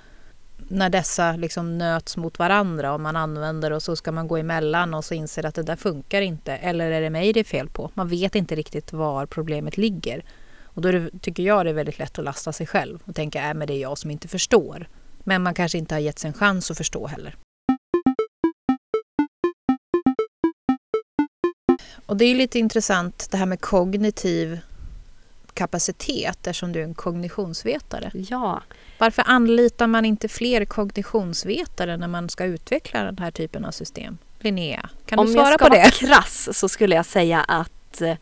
när 0.58 0.90
dessa 0.90 1.32
liksom 1.32 1.78
nöts 1.78 2.18
mot 2.18 2.40
varandra 2.40 2.94
och 2.94 3.00
man 3.00 3.16
använder 3.16 3.72
och 3.72 3.84
så 3.84 3.96
ska 3.96 4.12
man 4.12 4.28
gå 4.28 4.38
emellan 4.38 4.94
och 4.94 5.06
så 5.06 5.14
inser 5.14 5.46
att 5.46 5.56
det 5.56 5.64
där 5.64 5.76
funkar 5.76 6.22
inte. 6.22 6.54
Eller 6.54 6.92
är 6.92 7.02
det 7.02 7.10
mig 7.10 7.34
det 7.34 7.40
är 7.40 7.44
fel 7.44 7.70
på? 7.70 7.92
Man 7.94 8.08
vet 8.08 8.36
inte 8.36 8.56
riktigt 8.56 8.94
var 8.94 9.26
problemet 9.26 9.78
ligger. 9.78 10.24
Och 10.64 10.82
då 10.82 10.92
det, 10.92 11.10
tycker 11.22 11.44
jag 11.44 11.66
det 11.66 11.70
är 11.70 11.74
väldigt 11.74 12.00
lätt 12.00 12.20
att 12.20 12.26
lasta 12.26 12.54
sig 12.54 12.68
själv 12.68 13.00
och 13.06 13.16
tänka 13.16 13.44
att 13.44 13.56
äh, 13.56 13.66
det 13.66 13.74
är 13.74 13.82
jag 13.82 13.98
som 13.98 14.12
inte 14.12 14.28
förstår. 14.28 14.88
Men 15.24 15.44
man 15.44 15.54
kanske 15.54 15.78
inte 15.78 15.96
har 15.96 16.00
gett 16.00 16.20
sig 16.20 16.28
en 16.28 16.34
chans 16.34 16.72
att 16.72 16.78
förstå 16.78 17.08
heller. 17.08 17.36
Och 22.08 22.18
det 22.18 22.26
är 22.26 22.36
lite 22.36 22.60
intressant 22.60 23.28
det 23.32 23.38
här 23.38 23.46
med 23.46 23.62
kognitiv 23.62 24.60
kapacitet 25.54 26.48
eftersom 26.48 26.72
du 26.72 26.80
är 26.80 26.84
en 26.84 26.94
kognitionsvetare. 26.94 28.12
Ja, 28.14 28.62
Varför 28.98 29.24
anlitar 29.28 29.88
man 29.88 30.06
inte 30.06 30.28
fler 30.28 30.66
kognitionsvetare 30.66 31.98
när 31.98 32.08
man 32.08 32.30
ska 32.30 32.46
utveckla 32.46 33.04
den 33.04 33.18
här 33.18 33.32
typen 33.32 33.66
av 33.66 33.72
system? 33.72 34.18
Linnea, 34.40 34.90
kan 35.06 35.20
om 35.20 35.26
du 35.26 35.32
jag 35.32 35.40
svara 35.46 35.58
ska 35.58 35.66
på 35.66 35.76
vara 35.76 35.84
det? 35.84 35.92
krass 35.92 36.50
så 36.60 36.70
skulle 36.70 36.96
jag 36.96 37.06
säga 37.06 37.42
att 37.42 38.02
eh, 38.02 38.14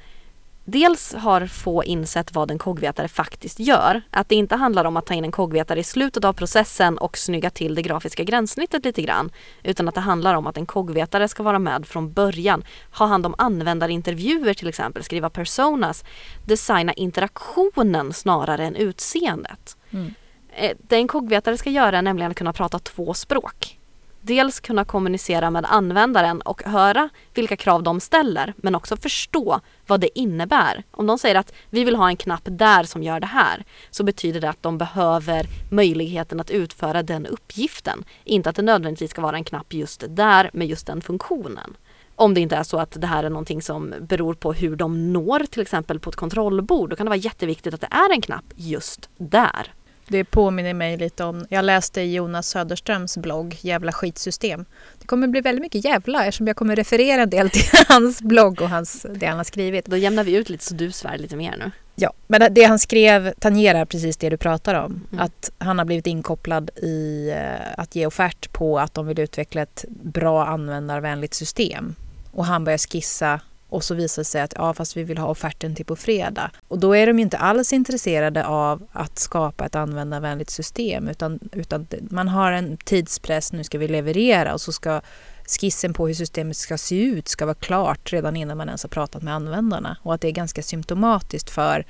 Dels 0.68 1.14
har 1.14 1.48
få 1.48 1.84
insett 1.84 2.36
vad 2.36 2.52
en 2.52 2.58
kogvetare 2.58 3.08
faktiskt 3.08 3.60
gör. 3.60 4.02
Att 4.10 4.30
det 4.30 4.36
inte 4.36 4.56
handlar 4.56 4.86
om 4.86 4.98
att 4.98 5.06
ta 5.06 5.14
in 5.14 5.24
en 5.24 5.32
kogvetare 5.32 5.80
i 5.80 5.84
slutet 5.84 6.26
av 6.26 6.34
processen 6.34 6.98
och 6.98 7.18
snygga 7.18 7.50
till 7.50 7.76
det 7.76 7.82
grafiska 7.82 8.24
gränssnittet 8.24 8.86
lite 8.86 9.02
grann. 9.02 9.32
Utan 9.64 9.88
att 9.88 9.96
det 9.96 10.02
handlar 10.02 10.36
om 10.36 10.48
att 10.48 10.58
en 10.58 10.66
kogvetare 10.66 11.28
ska 11.28 11.44
vara 11.44 11.60
med 11.60 11.86
från 11.86 12.14
början. 12.14 12.64
Ha 12.98 13.06
hand 13.06 13.26
om 13.26 13.36
användarintervjuer 13.38 14.54
till 14.54 14.68
exempel, 14.68 15.04
skriva 15.04 15.30
personas. 15.30 16.04
Designa 16.46 16.94
interaktionen 16.94 18.14
snarare 18.14 18.66
än 18.66 18.76
utseendet. 18.76 19.78
Mm. 19.92 20.14
Eh, 20.56 20.72
Det 20.80 20.96
en 20.96 21.08
kogvetare 21.08 21.58
ska 21.58 21.70
göra 21.70 21.98
är 21.98 22.02
nämligen 22.02 22.32
att 22.32 22.38
kunna 22.38 22.54
prata 22.54 22.80
två 22.80 23.14
språk. 23.14 23.80
Dels 24.28 24.60
kunna 24.60 24.86
kommunicera 24.86 25.52
med 25.52 25.66
användaren 25.66 26.42
och 26.42 26.64
höra 26.64 27.10
vilka 27.34 27.56
krav 27.56 27.84
de 27.84 28.00
ställer 28.00 28.54
men 28.58 28.76
också 28.76 28.98
förstå 28.98 29.60
vad 29.88 30.02
det 30.02 30.20
innebär. 30.20 30.84
Om 30.92 31.08
de 31.08 31.18
säger 31.18 31.36
att 31.36 31.54
vi 31.70 31.84
vill 31.84 31.96
ha 31.96 32.10
en 32.10 32.18
knapp 32.18 32.42
där 32.46 32.84
som 32.84 33.04
gör 33.04 33.20
det 33.20 33.28
här 33.28 33.66
så 33.90 34.04
betyder 34.04 34.42
det 34.42 34.50
att 34.50 34.64
de 34.64 34.78
behöver 34.78 35.46
möjligheten 35.72 36.40
att 36.40 36.52
utföra 36.52 37.04
den 37.04 37.26
uppgiften. 37.26 38.04
Inte 38.24 38.50
att 38.50 38.56
det 38.56 38.62
nödvändigtvis 38.62 39.12
ska 39.12 39.22
vara 39.22 39.36
en 39.36 39.44
knapp 39.44 39.74
just 39.74 40.04
där 40.10 40.50
med 40.54 40.68
just 40.68 40.88
den 40.88 41.02
funktionen. 41.02 41.78
Om 42.16 42.34
det 42.34 42.42
inte 42.42 42.56
är 42.56 42.64
så 42.64 42.78
att 42.78 43.02
det 43.02 43.08
här 43.08 43.24
är 43.24 43.30
någonting 43.30 43.62
som 43.62 43.94
beror 44.02 44.34
på 44.34 44.54
hur 44.54 44.76
de 44.76 45.14
når 45.14 45.40
till 45.40 45.62
exempel 45.62 46.00
på 46.00 46.10
ett 46.10 46.16
kontrollbord. 46.16 46.90
Då 46.90 46.96
kan 46.96 47.06
det 47.06 47.10
vara 47.10 47.18
jätteviktigt 47.18 47.74
att 47.74 47.82
det 47.82 47.88
är 47.92 48.14
en 48.14 48.22
knapp 48.22 48.46
just 48.56 49.10
där. 49.18 49.74
Det 50.08 50.24
påminner 50.24 50.74
mig 50.74 50.98
lite 50.98 51.24
om, 51.24 51.46
jag 51.50 51.66
läste 51.66 52.02
i 52.02 52.14
Jonas 52.14 52.48
Söderströms 52.48 53.18
blogg 53.18 53.58
Jävla 53.62 53.92
skitsystem. 53.92 54.66
Det 55.00 55.08
kommer 55.08 55.28
bli 55.28 55.42
väldigt 55.42 55.62
mycket 55.62 55.86
jävla 55.86 56.26
eftersom 56.26 56.48
jag 56.48 56.56
kommer 56.56 56.76
referera 56.76 57.22
en 57.22 57.30
del 57.30 57.50
till 57.50 57.70
hans 57.88 58.22
blogg 58.22 58.62
och 58.62 58.70
hans, 58.70 59.06
det 59.10 59.26
han 59.26 59.38
har 59.38 59.44
skrivit. 59.44 59.86
Då 59.86 59.98
jämnar 59.98 60.24
vi 60.24 60.36
ut 60.36 60.50
lite 60.50 60.66
så 60.66 60.74
du 60.74 60.92
svär 60.92 61.18
lite 61.18 61.36
mer 61.36 61.58
nu. 61.58 61.72
Ja, 61.96 62.14
men 62.28 62.54
det 62.54 62.64
han 62.64 62.80
skrev 62.80 63.34
tangerar 63.40 63.86
precis 63.86 64.18
det 64.18 64.30
du 64.30 64.38
pratar 64.38 64.74
om. 64.74 65.08
Mm. 65.12 65.26
Att 65.26 65.52
han 65.58 65.78
har 65.78 65.86
blivit 65.86 66.08
inkopplad 66.08 66.70
i 66.76 67.30
eh, 67.30 67.80
att 67.80 67.96
ge 67.96 68.06
offert 68.06 68.52
på 68.52 68.80
att 68.80 68.94
de 68.94 69.08
vill 69.08 69.20
utveckla 69.20 69.62
ett 69.62 69.86
bra 69.90 70.46
användarvänligt 70.46 71.34
system. 71.34 71.96
Och 72.32 72.46
han 72.46 72.64
börjar 72.64 72.78
skissa 72.78 73.40
och 73.70 73.84
så 73.84 73.96
visar 73.96 74.22
det 74.22 74.26
sig 74.26 74.42
att 74.42 74.54
ja, 74.56 74.74
fast 74.74 74.98
vi 74.98 75.04
vill 75.04 75.18
ha 75.18 75.28
offerten 75.28 75.76
till 75.76 75.86
på 75.86 75.96
fredag. 75.96 76.52
Och 76.68 76.80
då 76.80 76.96
är 76.96 77.08
de 77.08 77.20
ju 77.20 77.24
inte 77.24 77.38
alls 77.38 77.74
intresserade 77.74 78.46
av 78.46 78.88
att 78.92 79.20
skapa 79.20 79.66
ett 79.66 79.76
användarvänligt 79.76 80.50
system 80.50 81.08
utan, 81.08 81.40
utan 81.52 81.88
man 82.10 82.28
har 82.28 82.52
en 82.52 82.78
tidspress, 82.78 83.54
nu 83.54 83.64
ska 83.64 83.78
vi 83.78 83.88
leverera 83.88 84.54
och 84.54 84.62
så 84.62 84.72
ska 84.72 85.02
skissen 85.48 85.94
på 85.94 86.08
hur 86.08 86.14
systemet 86.14 86.58
ska 86.58 86.78
se 86.78 87.04
ut 87.04 87.28
ska 87.28 87.46
vara 87.46 87.56
klart 87.56 88.14
redan 88.14 88.36
innan 88.36 88.58
man 88.58 88.68
ens 88.68 88.84
har 88.84 88.90
pratat 88.90 89.24
med 89.24 89.34
användarna. 89.34 89.98
Och 90.02 90.14
att 90.14 90.22
det 90.22 90.28
är 90.28 90.32
ganska 90.32 90.62
symptomatiskt 90.62 91.50
för 91.50 91.86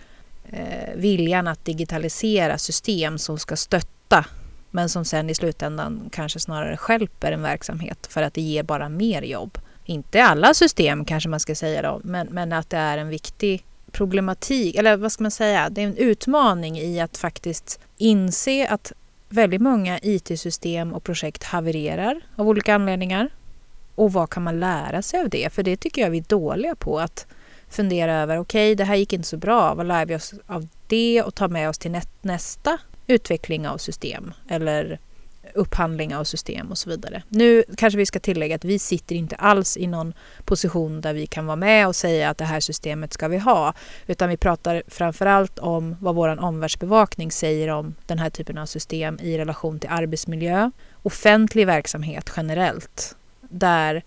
eh, 0.49 0.95
viljan 0.95 1.47
att 1.47 1.65
digitalisera 1.65 2.57
system 2.57 3.17
som 3.17 3.38
ska 3.39 3.55
stötta 3.55 4.25
men 4.71 4.89
som 4.89 5.05
sen 5.05 5.29
i 5.29 5.35
slutändan 5.35 6.09
kanske 6.11 6.39
snarare 6.39 6.77
skälper 6.77 7.31
en 7.31 7.41
verksamhet 7.41 8.07
för 8.07 8.21
att 8.21 8.33
det 8.33 8.41
ger 8.41 8.63
bara 8.63 8.89
mer 8.89 9.21
jobb. 9.21 9.57
Inte 9.86 10.24
alla 10.24 10.54
system 10.54 11.06
kanske 11.06 11.30
man 11.30 11.39
ska 11.39 11.56
säga 11.56 11.82
då, 11.82 12.02
men, 12.04 12.28
men 12.28 12.54
att 12.54 12.69
det 12.69 12.78
är 12.78 12.98
en 12.98 13.10
viktig 13.10 13.65
problematik, 13.91 14.76
eller 14.76 14.98
vad 14.98 15.12
ska 15.12 15.24
man 15.24 15.32
säga, 15.32 15.69
det 15.69 15.82
är 15.82 15.86
en 15.86 15.98
utmaning 15.98 16.78
i 16.80 17.00
att 17.00 17.17
faktiskt 17.17 17.80
inse 17.98 18.67
att 18.67 18.93
väldigt 19.30 19.62
många 19.62 20.00
IT-system 20.02 20.93
och 20.93 21.04
projekt 21.04 21.43
havererar 21.43 22.21
av 22.36 22.50
olika 22.50 22.76
anledningar. 22.76 23.30
Och 23.95 24.13
vad 24.13 24.30
kan 24.30 24.43
man 24.43 24.60
lära 24.60 25.02
sig 25.02 25.21
av 25.21 25.30
det? 25.30 25.54
För 25.54 25.63
det 25.63 25.78
tycker 25.78 26.02
jag 26.02 26.10
vi 26.10 26.17
är 26.17 26.26
dåliga 26.28 26.76
på 26.76 27.00
att 27.00 27.28
fundera 27.69 28.21
över. 28.21 28.38
Okej, 28.38 28.67
okay, 28.67 28.76
det 28.76 28.84
här 28.84 28.95
gick 28.95 29.13
inte 29.13 29.28
så 29.28 29.38
bra. 29.38 29.74
Vad 29.74 29.86
lär 29.86 30.06
vi 30.06 30.15
oss 30.15 30.34
av 30.48 30.67
det 30.88 31.24
och 31.24 31.36
tar 31.36 31.48
med 31.48 31.69
oss 31.69 31.78
till 31.78 32.02
nästa 32.21 32.78
utveckling 33.08 33.67
av 33.67 33.78
system 33.78 34.34
eller 34.50 35.00
upphandling 35.56 36.15
av 36.15 36.24
system 36.24 36.72
och 36.72 36.78
så 36.78 36.89
vidare. 36.89 37.24
Nu 37.30 37.63
kanske 37.78 37.98
vi 37.98 38.06
ska 38.06 38.20
tillägga 38.20 38.56
att 38.56 38.65
vi 38.65 38.80
sitter 38.80 39.15
inte 39.15 39.36
alls 39.36 39.78
i 39.78 39.88
någon 39.88 40.13
position 40.46 41.02
där 41.02 41.13
vi 41.13 41.28
kan 41.28 41.46
vara 41.46 41.56
med 41.56 41.88
och 41.88 41.96
säga 41.96 42.30
att 42.30 42.38
det 42.38 42.46
här 42.46 42.60
systemet 42.60 43.13
ska 43.13 43.28
vi 43.28 43.38
ha, 43.38 43.74
utan 44.08 44.30
vi 44.30 44.38
pratar 44.38 44.84
framförallt 44.88 45.60
om 45.60 45.96
vad 46.00 46.15
vår 46.15 46.39
omvärldsbevakning 46.39 47.32
säger 47.32 47.68
om 47.68 47.96
den 48.06 48.20
här 48.20 48.30
typen 48.30 48.58
av 48.58 48.65
system 48.65 49.20
i 49.22 49.38
relation 49.38 49.80
till 49.80 49.89
arbetsmiljö, 49.89 50.72
offentlig 51.04 51.68
verksamhet 51.68 52.32
generellt, 52.38 53.15
där 53.41 54.04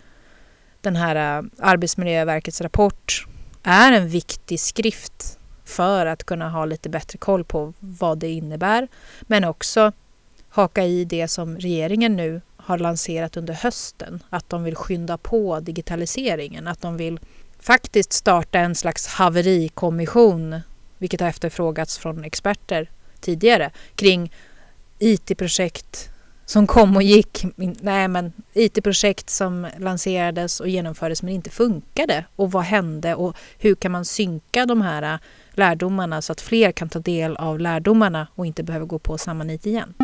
den 0.81 0.97
här 0.97 1.39
eh, 1.39 1.45
Arbetsmiljöverkets 1.59 2.61
rapport 2.61 3.27
är 3.63 3.93
en 3.93 4.09
viktig 4.09 4.61
skrift 4.61 5.39
för 5.65 6.07
att 6.07 6.25
kunna 6.25 6.51
ha 6.51 6.65
lite 6.65 6.89
bättre 6.89 7.19
koll 7.19 7.45
på 7.45 7.73
vad 7.81 8.19
det 8.19 8.29
innebär, 8.29 8.89
men 9.21 9.45
också 9.45 9.93
haka 10.49 10.85
i 10.85 11.05
det 11.05 11.29
som 11.29 11.57
regeringen 11.57 12.17
nu 12.17 12.41
har 12.57 12.79
lanserat 12.79 13.37
under 13.37 13.55
hösten. 13.55 14.23
Att 14.31 14.49
de 14.49 14.65
vill 14.65 14.77
skynda 14.77 15.19
på 15.19 15.61
digitaliseringen. 15.61 16.69
Att 16.69 16.81
de 16.81 16.97
vill 16.97 17.21
faktiskt 17.61 18.13
starta 18.13 18.59
en 18.59 18.75
slags 18.75 19.07
haverikommission, 19.07 20.61
vilket 20.99 21.21
har 21.21 21.29
efterfrågats 21.29 21.99
från 21.99 22.25
experter 22.25 22.91
tidigare, 23.21 23.71
kring 23.95 24.33
IT-projekt 24.99 26.11
som 26.47 26.67
kom 26.67 26.97
och 26.97 27.03
gick. 27.03 27.45
Nej, 27.81 28.09
men 28.09 28.33
IT-projekt 28.53 29.31
som 29.31 29.67
lanserades 29.79 30.61
och 30.61 30.69
genomfördes 30.69 31.23
men 31.23 31.35
inte 31.35 31.51
funkade. 31.51 32.25
Och 32.37 32.53
vad 32.53 32.63
hände 32.65 33.15
och 33.15 33.37
hur 33.59 33.75
kan 33.75 33.93
man 33.93 34.05
synka 34.05 34.67
de 34.67 34.83
här 34.83 35.03
äh, 35.03 35.19
lärdomarna 35.51 36.23
så 36.23 36.33
att 36.33 36.41
fler 36.41 36.73
kan 36.73 36.89
ta 36.89 36.99
del 36.99 37.37
av 37.37 37.61
lärdomarna 37.61 38.27
och 38.35 38.47
inte 38.47 38.63
behöver 38.63 38.87
gå 38.87 38.99
på 38.99 39.19
samma 39.19 39.45
nit 39.45 39.67
igen. 39.67 39.95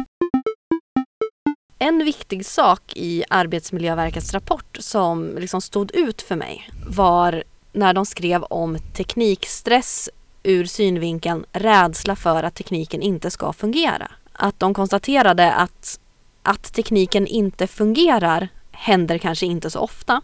En 1.84 2.04
viktig 2.04 2.46
sak 2.46 2.92
i 2.96 3.24
Arbetsmiljöverkets 3.30 4.32
rapport 4.34 4.76
som 4.80 5.36
liksom 5.38 5.60
stod 5.60 5.94
ut 5.94 6.22
för 6.22 6.36
mig 6.36 6.70
var 6.86 7.44
när 7.72 7.92
de 7.94 8.06
skrev 8.06 8.42
om 8.42 8.78
teknikstress 8.78 10.10
ur 10.42 10.64
synvinkeln 10.64 11.44
rädsla 11.52 12.16
för 12.16 12.42
att 12.42 12.54
tekniken 12.54 13.02
inte 13.02 13.30
ska 13.30 13.52
fungera. 13.52 14.10
Att 14.32 14.60
de 14.60 14.74
konstaterade 14.74 15.52
att, 15.52 16.00
att 16.42 16.74
tekniken 16.74 17.26
inte 17.26 17.66
fungerar 17.66 18.48
händer 18.72 19.18
kanske 19.18 19.46
inte 19.46 19.70
så 19.70 19.78
ofta. 19.78 20.22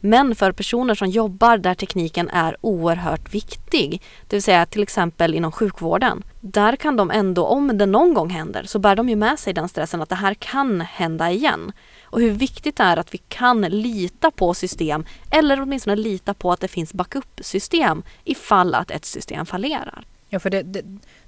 Men 0.00 0.34
för 0.34 0.52
personer 0.52 0.94
som 0.94 1.08
jobbar 1.08 1.58
där 1.58 1.74
tekniken 1.74 2.28
är 2.28 2.56
oerhört 2.60 3.34
viktig, 3.34 4.02
det 4.26 4.36
vill 4.36 4.42
säga 4.42 4.66
till 4.66 4.82
exempel 4.82 5.34
inom 5.34 5.52
sjukvården, 5.52 6.22
där 6.40 6.76
kan 6.76 6.96
de 6.96 7.10
ändå, 7.10 7.46
om 7.46 7.78
det 7.78 7.86
någon 7.86 8.14
gång 8.14 8.30
händer, 8.30 8.64
så 8.64 8.78
bär 8.78 8.96
de 8.96 9.08
ju 9.08 9.16
med 9.16 9.38
sig 9.38 9.52
den 9.52 9.68
stressen 9.68 10.02
att 10.02 10.08
det 10.08 10.14
här 10.14 10.34
kan 10.34 10.80
hända 10.80 11.30
igen. 11.30 11.72
Och 12.02 12.20
hur 12.20 12.30
viktigt 12.30 12.76
det 12.76 12.82
är 12.82 12.96
att 12.96 13.14
vi 13.14 13.18
kan 13.18 13.60
lita 13.60 14.30
på 14.30 14.54
system, 14.54 15.04
eller 15.30 15.62
åtminstone 15.62 15.96
lita 15.96 16.34
på 16.34 16.52
att 16.52 16.60
det 16.60 16.68
finns 16.68 16.92
backup-system 16.92 18.02
ifall 18.24 18.74
att 18.74 18.90
ett 18.90 19.04
system 19.04 19.46
fallerar. 19.46 20.04
Ja, 20.28 20.38
för 20.38 20.50
det, 20.50 20.62
det, 20.62 20.82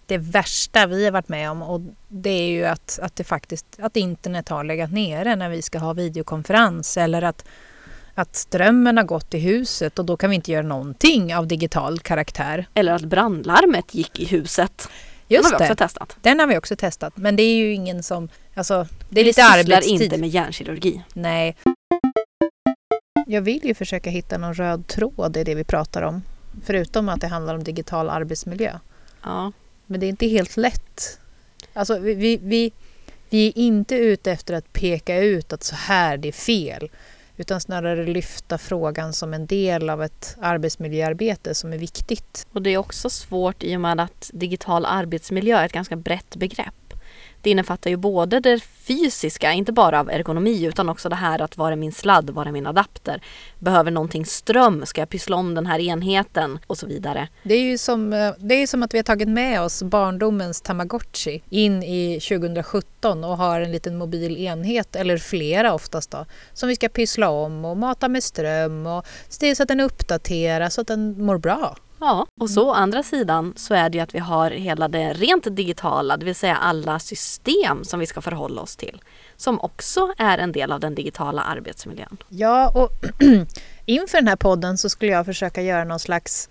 det, 0.06 0.18
värsta 0.18 0.86
vi 0.86 1.04
har 1.04 1.12
varit 1.12 1.28
med 1.28 1.50
om 1.50 1.62
och 1.62 1.80
det 2.08 2.30
är 2.30 2.48
ju 2.48 2.64
att, 2.64 2.98
att 3.02 3.16
det 3.16 3.24
faktiskt 3.24 3.66
att 3.78 3.96
internet 3.96 4.48
har 4.48 4.64
legat 4.64 4.92
nere 4.92 5.36
när 5.36 5.48
vi 5.48 5.62
ska 5.62 5.78
ha 5.78 5.92
videokonferens 5.92 6.96
eller 6.96 7.22
att 7.22 7.44
att 8.14 8.36
strömmen 8.36 8.96
har 8.96 9.04
gått 9.04 9.34
i 9.34 9.38
huset 9.38 9.98
och 9.98 10.04
då 10.04 10.16
kan 10.16 10.30
vi 10.30 10.36
inte 10.36 10.52
göra 10.52 10.66
någonting 10.66 11.34
av 11.36 11.46
digital 11.46 11.98
karaktär. 11.98 12.66
Eller 12.74 12.92
att 12.92 13.02
brandlarmet 13.04 13.94
gick 13.94 14.20
i 14.20 14.24
huset. 14.24 14.88
Just 15.28 15.44
Den 15.44 15.52
har 15.52 15.58
vi 15.58 15.64
också 15.64 15.74
det. 15.74 15.78
testat. 15.88 16.16
Den 16.22 16.38
har 16.40 16.46
vi 16.46 16.58
också 16.58 16.76
testat. 16.76 17.16
Men 17.16 17.36
det 17.36 17.42
är 17.42 17.56
ju 17.56 17.72
ingen 17.72 18.02
som... 18.02 18.28
Alltså, 18.54 18.86
det 19.10 19.20
är 19.20 19.24
Vi 19.24 19.24
lite 19.24 19.40
sysslar 19.42 19.58
arbetstid. 19.58 20.02
inte 20.02 20.18
med 20.18 20.28
hjärnkirurgi. 20.28 21.02
Nej. 21.14 21.56
Jag 23.26 23.42
vill 23.42 23.64
ju 23.64 23.74
försöka 23.74 24.10
hitta 24.10 24.38
någon 24.38 24.54
röd 24.54 24.86
tråd 24.86 25.36
i 25.36 25.44
det 25.44 25.54
vi 25.54 25.64
pratar 25.64 26.02
om. 26.02 26.22
Förutom 26.64 27.08
att 27.08 27.20
det 27.20 27.26
handlar 27.26 27.54
om 27.54 27.64
digital 27.64 28.10
arbetsmiljö. 28.10 28.78
Ja. 29.22 29.52
Men 29.86 30.00
det 30.00 30.06
är 30.06 30.08
inte 30.08 30.26
helt 30.26 30.56
lätt. 30.56 31.18
Alltså, 31.72 31.98
vi, 31.98 32.14
vi, 32.14 32.36
vi, 32.42 32.72
vi 33.30 33.48
är 33.48 33.58
inte 33.58 33.94
ute 33.94 34.32
efter 34.32 34.54
att 34.54 34.72
peka 34.72 35.18
ut 35.18 35.52
att 35.52 35.64
så 35.64 35.74
här, 35.76 36.16
det 36.16 36.28
är 36.28 36.32
fel. 36.32 36.90
Utan 37.42 37.60
snarare 37.60 38.06
lyfta 38.06 38.58
frågan 38.58 39.12
som 39.12 39.34
en 39.34 39.46
del 39.46 39.90
av 39.90 40.02
ett 40.02 40.36
arbetsmiljöarbete 40.40 41.54
som 41.54 41.72
är 41.72 41.78
viktigt. 41.78 42.46
Och 42.52 42.62
det 42.62 42.70
är 42.70 42.78
också 42.78 43.10
svårt 43.10 43.62
i 43.62 43.76
och 43.76 43.80
med 43.80 44.00
att 44.00 44.30
digital 44.32 44.84
arbetsmiljö 44.84 45.58
är 45.58 45.66
ett 45.66 45.72
ganska 45.72 45.96
brett 45.96 46.36
begrepp. 46.36 46.74
Det 47.42 47.50
innefattar 47.50 47.90
ju 47.90 47.96
både 47.96 48.40
det 48.40 48.60
fysiska, 48.60 49.52
inte 49.52 49.72
bara 49.72 50.00
av 50.00 50.10
ergonomi 50.10 50.64
utan 50.64 50.88
också 50.88 51.08
det 51.08 51.16
här 51.16 51.42
att 51.42 51.56
var 51.56 51.72
är 51.72 51.76
min 51.76 51.92
sladd, 51.92 52.30
var 52.30 52.46
är 52.46 52.52
min 52.52 52.66
adapter? 52.66 53.22
Behöver 53.58 53.90
någonting 53.90 54.26
ström? 54.26 54.86
Ska 54.86 55.00
jag 55.00 55.08
pyssla 55.08 55.36
om 55.36 55.54
den 55.54 55.66
här 55.66 55.78
enheten? 55.78 56.58
Och 56.66 56.78
så 56.78 56.86
vidare. 56.86 57.28
Det 57.42 57.54
är 57.54 57.60
ju 57.60 57.78
som, 57.78 58.12
eh, 58.12 58.32
det 58.38 58.54
är 58.54 58.66
som 58.66 58.82
att 58.82 58.94
vi 58.94 58.98
har 58.98 59.02
tagit 59.02 59.28
med 59.28 59.62
oss 59.62 59.82
barndomens 59.82 60.60
Tamagotchi 60.60 61.42
in 61.50 61.82
i 61.82 62.20
2017 62.20 63.24
och 63.24 63.36
har 63.36 63.60
en 63.60 63.72
liten 63.72 63.98
mobil 63.98 64.36
enhet, 64.36 64.96
eller 64.96 65.18
flera 65.18 65.74
oftast 65.74 66.10
då, 66.10 66.26
som 66.52 66.68
vi 66.68 66.74
ska 66.74 66.88
pyssla 66.88 67.30
om 67.30 67.64
och 67.64 67.76
mata 67.76 68.08
med 68.08 68.22
ström 68.22 68.86
och 68.86 69.06
se 69.28 69.40
till 69.40 69.56
så 69.56 69.62
att 69.62 69.68
den 69.68 69.80
uppdateras 69.80 70.74
så 70.74 70.80
att 70.80 70.86
den 70.86 71.24
mår 71.24 71.38
bra. 71.38 71.76
Ja, 72.04 72.26
och 72.40 72.50
så 72.50 72.68
å 72.68 72.72
andra 72.72 73.02
sidan 73.02 73.52
så 73.56 73.74
är 73.74 73.90
det 73.90 73.98
ju 73.98 74.02
att 74.02 74.14
vi 74.14 74.18
har 74.18 74.50
hela 74.50 74.88
det 74.88 75.12
rent 75.12 75.56
digitala, 75.56 76.16
det 76.16 76.24
vill 76.24 76.34
säga 76.34 76.56
alla 76.56 76.98
system 76.98 77.84
som 77.84 78.00
vi 78.00 78.06
ska 78.06 78.20
förhålla 78.20 78.62
oss 78.62 78.76
till. 78.76 79.02
Som 79.36 79.60
också 79.60 80.12
är 80.18 80.38
en 80.38 80.52
del 80.52 80.72
av 80.72 80.80
den 80.80 80.94
digitala 80.94 81.42
arbetsmiljön. 81.42 82.16
Ja, 82.28 82.72
och 82.74 82.90
inför 83.86 84.18
den 84.18 84.28
här 84.28 84.36
podden 84.36 84.78
så 84.78 84.88
skulle 84.88 85.12
jag 85.12 85.26
försöka 85.26 85.62
göra 85.62 85.84
någon 85.84 85.98
slags 85.98 86.48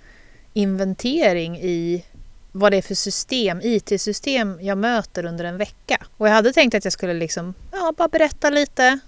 inventering 0.54 1.58
i 1.58 2.06
vad 2.52 2.72
det 2.72 2.78
är 2.78 2.82
för 2.82 2.96
system, 2.96 3.62
IT-system 3.64 4.58
jag 4.62 4.78
möter 4.78 5.26
under 5.26 5.46
en 5.46 5.58
vecka. 5.58 5.98
Och 6.18 6.28
jag 6.28 6.34
hade 6.34 6.54
tänkt 6.54 6.76
att 6.76 6.84
jag 6.84 6.94
skulle 6.94 7.14
liksom, 7.14 7.54
ja, 7.72 7.94
bara 7.98 8.08
berätta 8.08 8.50
lite. 8.50 9.00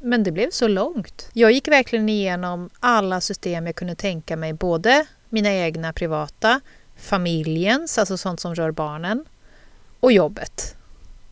Men 0.00 0.22
det 0.22 0.32
blev 0.32 0.50
så 0.50 0.68
långt. 0.68 1.30
Jag 1.32 1.52
gick 1.52 1.68
verkligen 1.68 2.08
igenom 2.08 2.70
alla 2.80 3.20
system 3.20 3.66
jag 3.66 3.74
kunde 3.74 3.94
tänka 3.94 4.36
mig, 4.36 4.52
både 4.52 5.06
mina 5.28 5.52
egna 5.52 5.92
privata, 5.92 6.60
familjens, 6.96 7.98
alltså 7.98 8.16
sånt 8.16 8.40
som 8.40 8.54
rör 8.54 8.70
barnen, 8.70 9.24
och 10.00 10.12
jobbet. 10.12 10.76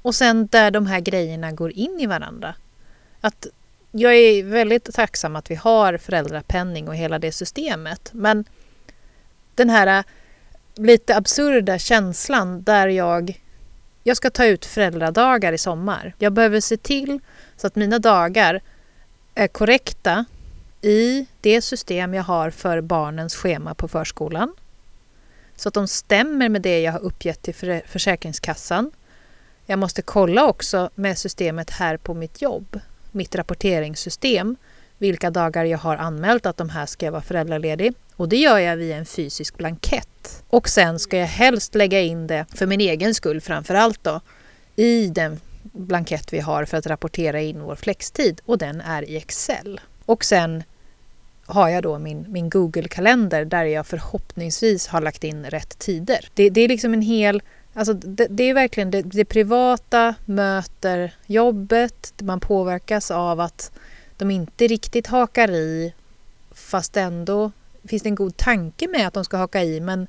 Och 0.03 0.15
sen 0.15 0.47
där 0.47 0.71
de 0.71 0.87
här 0.87 1.01
grejerna 1.01 1.53
går 1.53 1.73
in 1.73 2.01
i 2.01 2.07
varandra. 2.07 2.55
Att 3.21 3.47
jag 3.91 4.15
är 4.15 4.45
väldigt 4.45 4.95
tacksam 4.95 5.37
att 5.37 5.51
vi 5.51 5.55
har 5.55 5.99
föräldrapenning 5.99 6.89
och 6.89 6.97
hela 6.97 7.19
det 7.19 7.33
systemet. 7.33 8.11
Men 8.13 8.45
den 9.55 9.71
här 9.71 9.99
äh, 9.99 10.05
lite 10.75 11.17
absurda 11.17 11.79
känslan 11.79 12.63
där 12.63 12.89
jag, 12.89 13.41
jag 14.03 14.17
ska 14.17 14.31
ta 14.31 14.47
ut 14.47 14.65
föräldradagar 14.65 15.53
i 15.53 15.59
sommar. 15.59 16.15
Jag 16.19 16.33
behöver 16.33 16.61
se 16.61 16.77
till 16.77 17.21
så 17.57 17.67
att 17.67 17.77
mina 17.77 17.99
dagar 17.99 18.61
är 19.35 19.49
korrekta 19.49 20.25
i 20.83 21.27
det 21.41 21.63
system 21.63 22.15
jag 22.15 22.23
har 22.23 22.51
för 22.51 22.81
barnens 22.81 23.35
schema 23.35 23.75
på 23.75 23.89
förskolan. 23.89 24.55
Så 25.57 25.69
att 25.69 25.75
de 25.75 25.89
stämmer 25.89 26.49
med 26.49 26.63
det 26.63 26.81
jag 26.81 26.93
har 26.93 27.01
uppgett 27.01 27.43
till 27.43 27.83
Försäkringskassan. 27.87 28.91
Jag 29.67 29.79
måste 29.79 30.03
kolla 30.03 30.47
också 30.47 30.91
med 30.95 31.19
systemet 31.19 31.71
här 31.71 31.97
på 31.97 32.15
mitt 32.15 32.43
jobb, 32.43 32.81
mitt 33.13 33.35
rapporteringssystem, 33.35 34.57
vilka 34.99 35.31
dagar 35.31 35.65
jag 35.65 35.79
har 35.79 35.97
anmält 35.97 36.47
att 36.47 36.57
de 36.57 36.69
här 36.69 36.87
ska 36.87 37.07
jag 37.07 37.13
vara 37.13 37.23
föräldraledig. 37.23 37.95
Och 38.17 38.29
det 38.29 38.37
gör 38.37 38.59
jag 38.59 38.77
via 38.77 38.97
en 38.97 39.07
fysisk 39.07 39.57
blankett. 39.57 40.43
Och 40.49 40.69
sen 40.69 40.99
ska 40.99 41.17
jag 41.17 41.27
helst 41.27 41.75
lägga 41.75 42.01
in 42.01 42.27
det, 42.27 42.47
för 42.55 42.67
min 42.67 42.81
egen 42.81 43.15
skull 43.15 43.41
framför 43.41 43.75
allt 43.75 44.05
då, 44.05 44.21
i 44.77 45.07
den 45.07 45.41
blankett 45.63 46.33
vi 46.33 46.41
har 46.41 46.65
för 46.65 46.77
att 46.77 46.87
rapportera 46.87 47.41
in 47.41 47.63
vår 47.63 47.77
flextid 47.77 48.41
och 48.45 48.59
den 48.59 48.81
är 48.81 49.03
i 49.03 49.17
Excel. 49.17 49.81
Och 50.07 50.25
sen 50.25 50.63
har 51.47 51.69
jag 51.69 51.83
då 51.83 51.99
min, 51.99 52.27
min 52.29 52.51
Google-kalender 52.51 53.45
där 53.45 53.65
jag 53.65 53.87
förhoppningsvis 53.87 54.87
har 54.87 55.01
lagt 55.01 55.25
in 55.25 55.45
rätt 55.45 55.79
tider. 55.79 56.29
Det, 56.35 56.51
det 56.51 56.61
är 56.61 56.69
liksom 56.69 56.95
en 56.95 57.03
hel... 57.03 57.43
Alltså 57.75 57.95
det, 57.95 58.27
det 58.31 58.43
är 58.43 58.55
verkligen 58.55 58.91
det, 58.91 59.03
det 59.03 59.25
privata 59.25 60.15
möter 60.25 61.15
jobbet. 61.27 62.15
Man 62.23 62.41
påverkas 62.41 63.11
av 63.11 63.41
att 63.41 63.73
de 64.17 64.31
inte 64.31 64.67
riktigt 64.67 65.07
hakar 65.07 65.51
i 65.51 65.93
fast 66.55 66.97
ändå 66.97 67.53
finns 67.85 68.03
det 68.03 68.09
en 68.09 68.15
god 68.15 68.37
tanke 68.37 68.89
med 68.89 69.07
att 69.07 69.15
de 69.15 69.25
ska 69.25 69.37
haka 69.37 69.65
i 69.65 69.81
men 69.81 70.07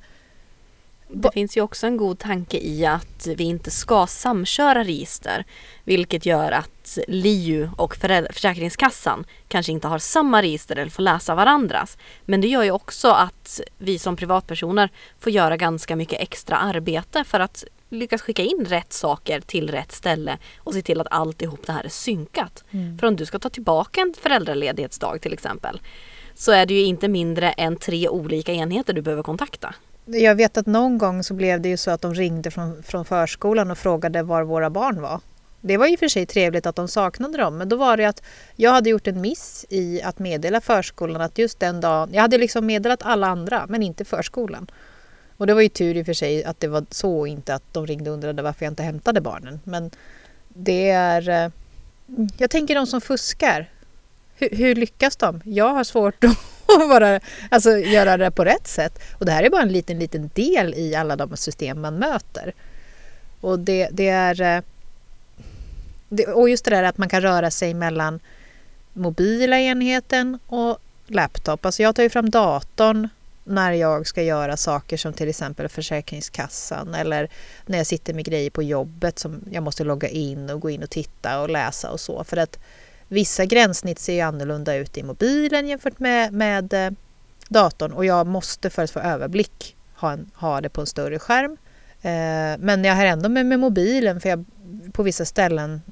det 1.10 1.32
finns 1.32 1.56
ju 1.56 1.60
också 1.60 1.86
en 1.86 1.96
god 1.96 2.18
tanke 2.18 2.58
i 2.58 2.86
att 2.86 3.26
vi 3.36 3.44
inte 3.44 3.70
ska 3.70 4.06
samköra 4.06 4.84
register. 4.84 5.44
Vilket 5.84 6.26
gör 6.26 6.52
att 6.52 6.98
LIU 7.08 7.68
och 7.76 7.96
Försäkringskassan 8.32 9.24
kanske 9.48 9.72
inte 9.72 9.88
har 9.88 9.98
samma 9.98 10.42
register 10.42 10.76
eller 10.76 10.90
får 10.90 11.02
läsa 11.02 11.34
varandras. 11.34 11.98
Men 12.24 12.40
det 12.40 12.48
gör 12.48 12.62
ju 12.62 12.70
också 12.70 13.08
att 13.08 13.60
vi 13.78 13.98
som 13.98 14.16
privatpersoner 14.16 14.90
får 15.18 15.32
göra 15.32 15.56
ganska 15.56 15.96
mycket 15.96 16.20
extra 16.20 16.56
arbete 16.56 17.24
för 17.24 17.40
att 17.40 17.64
lyckas 17.88 18.22
skicka 18.22 18.42
in 18.42 18.64
rätt 18.68 18.92
saker 18.92 19.40
till 19.40 19.70
rätt 19.70 19.92
ställe 19.92 20.38
och 20.58 20.74
se 20.74 20.82
till 20.82 21.00
att 21.00 21.06
alltihop 21.10 21.66
det 21.66 21.72
här 21.72 21.84
är 21.84 21.88
synkat. 21.88 22.64
Mm. 22.70 22.98
För 22.98 23.06
om 23.06 23.16
du 23.16 23.26
ska 23.26 23.38
ta 23.38 23.50
tillbaka 23.50 24.00
en 24.00 24.14
föräldraledighetsdag 24.20 25.18
till 25.18 25.32
exempel 25.32 25.80
så 26.34 26.52
är 26.52 26.66
det 26.66 26.74
ju 26.74 26.84
inte 26.84 27.08
mindre 27.08 27.50
än 27.50 27.76
tre 27.76 28.08
olika 28.08 28.52
enheter 28.52 28.92
du 28.92 29.02
behöver 29.02 29.22
kontakta 29.22 29.74
jag 30.10 30.34
vet 30.34 30.56
att 30.56 30.66
någon 30.66 30.98
gång 30.98 31.22
så 31.22 31.34
blev 31.34 31.60
det 31.60 31.68
ju 31.68 31.76
så 31.76 31.90
att 31.90 32.00
de 32.00 32.14
ringde 32.14 32.50
från, 32.50 32.82
från 32.82 33.04
förskolan 33.04 33.70
och 33.70 33.78
frågade 33.78 34.22
var 34.22 34.42
våra 34.42 34.70
barn 34.70 35.00
var. 35.00 35.20
Det 35.60 35.76
var 35.76 35.86
ju 35.86 35.96
för 35.96 36.08
sig 36.08 36.26
trevligt 36.26 36.66
att 36.66 36.76
de 36.76 36.88
saknade 36.88 37.38
dem 37.38 37.58
men 37.58 37.68
då 37.68 37.76
var 37.76 37.96
det 37.96 38.04
att 38.04 38.22
jag 38.56 38.70
hade 38.70 38.90
gjort 38.90 39.06
en 39.06 39.20
miss 39.20 39.66
i 39.68 40.02
att 40.02 40.18
meddela 40.18 40.60
förskolan 40.60 41.20
att 41.20 41.38
just 41.38 41.60
den 41.60 41.80
dagen, 41.80 42.08
jag 42.12 42.22
hade 42.22 42.38
liksom 42.38 42.66
meddelat 42.66 43.02
alla 43.02 43.26
andra 43.26 43.66
men 43.68 43.82
inte 43.82 44.04
förskolan. 44.04 44.70
Och 45.36 45.46
det 45.46 45.54
var 45.54 45.60
ju 45.60 45.68
tur 45.68 45.96
i 45.96 46.02
och 46.02 46.06
för 46.06 46.12
sig 46.12 46.44
att 46.44 46.60
det 46.60 46.68
var 46.68 46.86
så 46.90 47.18
och 47.18 47.28
inte 47.28 47.54
att 47.54 47.62
de 47.72 47.86
ringde 47.86 48.10
och 48.10 48.14
undrade 48.14 48.42
varför 48.42 48.64
jag 48.64 48.72
inte 48.72 48.82
hämtade 48.82 49.20
barnen. 49.20 49.60
Men 49.64 49.90
det 50.48 50.90
är... 50.90 51.28
Eh, 51.28 51.50
jag 52.38 52.50
tänker 52.50 52.74
de 52.74 52.86
som 52.86 53.00
fuskar. 53.00 53.70
Hur, 54.34 54.50
hur 54.50 54.74
lyckas 54.74 55.16
de? 55.16 55.40
Jag 55.44 55.74
har 55.74 55.84
svårt 55.84 56.24
att 56.24 56.38
vara, 56.76 57.20
alltså, 57.50 57.78
göra 57.78 58.16
det 58.16 58.30
på 58.30 58.44
rätt 58.44 58.66
sätt. 58.66 58.98
Och 59.12 59.26
det 59.26 59.32
här 59.32 59.42
är 59.42 59.50
bara 59.50 59.62
en 59.62 59.72
liten, 59.72 59.98
liten 59.98 60.30
del 60.34 60.74
i 60.74 60.94
alla 60.94 61.16
de 61.16 61.36
system 61.36 61.80
man 61.80 61.94
möter. 61.94 62.52
Och 63.40 63.58
det, 63.58 63.88
det 63.92 64.08
är... 64.08 64.40
Eh, 64.40 64.62
det, 66.08 66.26
och 66.26 66.48
just 66.48 66.64
det 66.64 66.70
där 66.70 66.82
att 66.82 66.98
man 66.98 67.08
kan 67.08 67.20
röra 67.20 67.50
sig 67.50 67.74
mellan 67.74 68.20
mobila 68.92 69.58
enheten 69.58 70.38
och 70.46 70.78
laptop. 71.06 71.66
Alltså 71.66 71.82
jag 71.82 71.96
tar 71.96 72.02
ju 72.02 72.10
fram 72.10 72.30
datorn 72.30 73.08
när 73.44 73.72
jag 73.72 74.06
ska 74.06 74.22
göra 74.22 74.56
saker 74.56 74.96
som 74.96 75.12
till 75.12 75.28
exempel 75.28 75.68
Försäkringskassan 75.68 76.94
eller 76.94 77.28
när 77.66 77.78
jag 77.78 77.86
sitter 77.86 78.14
med 78.14 78.24
grejer 78.24 78.50
på 78.50 78.62
jobbet 78.62 79.18
som 79.18 79.40
jag 79.50 79.62
måste 79.62 79.84
logga 79.84 80.08
in 80.08 80.50
och 80.50 80.60
gå 80.60 80.70
in 80.70 80.82
och 80.82 80.90
titta 80.90 81.40
och 81.40 81.50
läsa 81.50 81.90
och 81.90 82.00
så. 82.00 82.24
För 82.24 82.36
att 82.36 82.58
vissa 83.08 83.44
gränssnitt 83.44 83.98
ser 83.98 84.14
ju 84.14 84.20
annorlunda 84.20 84.76
ut 84.76 84.98
i 84.98 85.02
mobilen 85.02 85.68
jämfört 85.68 85.98
med, 85.98 86.32
med 86.32 86.72
eh, 86.72 86.90
datorn 87.48 87.92
och 87.92 88.04
jag 88.04 88.26
måste 88.26 88.70
för 88.70 88.82
att 88.84 88.90
få 88.90 89.00
överblick 89.00 89.76
ha, 89.94 90.12
en, 90.12 90.30
ha 90.34 90.60
det 90.60 90.68
på 90.68 90.80
en 90.80 90.86
större 90.86 91.18
skärm. 91.18 91.56
Eh, 92.02 92.58
men 92.58 92.84
jag 92.84 92.94
har 92.94 93.04
ändå 93.04 93.28
med, 93.28 93.46
med 93.46 93.60
mobilen 93.60 94.20
för 94.20 94.28
jag, 94.28 94.44
på 94.92 95.02
vissa 95.02 95.24
ställen 95.24 95.82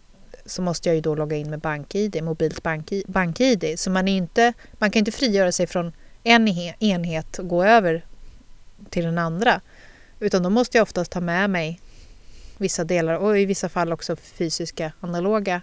så 0.47 0.63
måste 0.63 0.89
jag 0.89 0.97
ju 0.97 1.01
då 1.01 1.15
logga 1.15 1.37
in 1.37 1.51
med 1.51 1.61
bank-id, 1.61 2.25
mobilt 2.25 2.63
bank-id. 3.07 3.79
Så 3.79 3.91
man, 3.91 4.09
är 4.09 4.17
inte, 4.17 4.53
man 4.73 4.91
kan 4.91 4.99
inte 4.99 5.13
frigöra 5.13 5.53
sig 5.53 5.67
från 5.67 5.93
en 6.23 6.49
enhet 6.79 7.39
och 7.39 7.49
gå 7.49 7.65
över 7.65 8.05
till 8.91 9.05
den 9.05 9.19
andra. 9.19 9.61
Utan 10.21 10.43
då 10.43 10.51
måste 10.51 10.79
jag 10.79 10.83
oftast 10.83 11.13
ta 11.13 11.21
med 11.21 11.51
mig 11.51 11.81
vissa 12.59 12.85
delar 12.85 13.15
och 13.15 13.39
i 13.39 13.45
vissa 13.45 13.69
fall 13.69 13.93
också 13.93 14.17
fysiska 14.17 14.93
analoga 15.01 15.63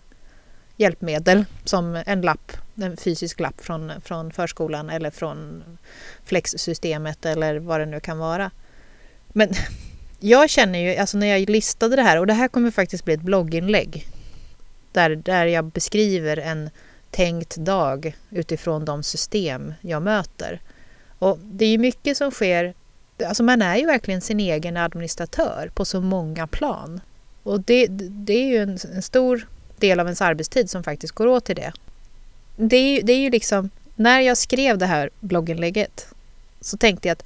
hjälpmedel 0.78 1.46
som 1.64 2.04
en 2.06 2.22
lapp, 2.22 2.52
en 2.76 2.98
fysisk 2.98 3.40
lapp 3.40 3.62
från, 3.62 3.92
från 4.02 4.32
förskolan 4.32 4.90
eller 4.90 5.12
från 5.12 5.64
flexsystemet 6.26 7.26
eller 7.26 7.60
vad 7.60 7.80
det 7.80 7.86
nu 7.86 8.00
kan 8.00 8.18
vara. 8.18 8.52
Men 9.28 9.50
jag 10.20 10.50
känner 10.50 10.80
ju, 10.80 10.96
alltså 10.96 11.18
när 11.18 11.28
jag 11.28 11.50
listade 11.50 11.96
det 11.96 12.02
här 12.02 12.20
och 12.20 12.28
det 12.28 12.34
här 12.34 12.48
kommer 12.48 12.72
faktiskt 12.72 13.06
bli 13.06 13.14
ett 13.14 13.22
blogginlägg 13.22 14.08
där, 14.92 15.16
där 15.16 15.46
jag 15.46 15.66
beskriver 15.66 16.38
en 16.38 16.70
tänkt 17.12 17.56
dag 17.56 18.16
utifrån 18.30 18.86
de 18.86 19.04
system 19.04 19.74
jag 19.82 20.04
möter. 20.04 20.62
Och 21.20 21.40
det 21.40 21.66
är 21.66 21.70
ju 21.70 21.78
mycket 21.78 22.18
som 22.18 22.32
sker, 22.32 22.74
alltså 23.26 23.44
man 23.44 23.62
är 23.62 23.78
ju 23.78 23.86
verkligen 23.86 24.22
sin 24.22 24.40
egen 24.40 24.78
administratör 24.78 25.72
på 25.74 25.86
så 25.86 26.02
många 26.02 26.48
plan. 26.48 27.02
Och 27.44 27.60
det, 27.60 27.88
det 28.10 28.34
är 28.34 28.46
ju 28.46 28.58
en, 28.58 28.78
en 28.94 29.02
stor 29.02 29.48
del 29.84 30.00
av 30.00 30.08
ens 30.08 30.22
arbetstid 30.22 30.70
som 30.70 30.84
faktiskt 30.84 31.14
går 31.14 31.28
åt 31.28 31.46
till 31.46 31.56
det. 31.56 31.74
Det 32.56 32.76
är, 32.76 32.96
ju, 32.96 33.02
det 33.02 33.14
är 33.14 33.18
ju 33.18 33.30
liksom, 33.30 33.70
när 33.96 34.20
jag 34.20 34.38
skrev 34.38 34.78
det 34.78 34.86
här 34.86 35.10
blogginlägget 35.20 36.08
så 36.62 36.78
tänkte 36.78 37.08
jag 37.08 37.14
att 37.14 37.24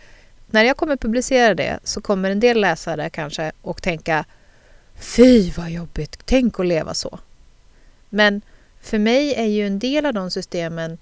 när 0.48 0.64
jag 0.64 0.78
kommer 0.78 0.98
publicera 0.98 1.56
det 1.56 1.80
så 1.84 2.02
kommer 2.02 2.32
en 2.32 2.40
del 2.40 2.62
läsare 2.62 3.10
kanske 3.10 3.52
och 3.62 3.82
tänka 3.82 4.26
Fy 5.00 5.52
vad 5.52 5.72
jobbigt, 5.72 6.20
tänk 6.26 6.60
att 6.60 6.66
leva 6.66 6.94
så. 6.94 7.20
Men 8.10 8.42
för 8.82 9.00
mig 9.00 9.34
är 9.34 9.46
ju 9.46 9.68
en 9.68 9.80
del 9.80 10.06
av 10.06 10.14
de 10.14 10.32
systemen 10.32 10.98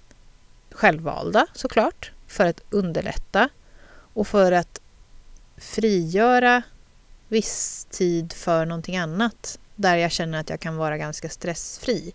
självvalda 0.72 1.48
såklart, 1.54 2.12
för 2.28 2.46
att 2.46 2.62
underlätta 2.70 3.50
och 4.13 4.28
för 4.28 4.52
att 4.52 4.82
frigöra 5.58 6.63
viss 7.28 7.88
tid 7.89 8.34
för 8.34 8.65
någonting 8.65 8.98
annat 8.98 9.60
där 9.75 9.95
jag 9.95 10.11
känner 10.11 10.39
att 10.39 10.49
jag 10.49 10.59
kan 10.59 10.75
vara 10.75 10.97
ganska 10.97 11.29
stressfri. 11.29 12.13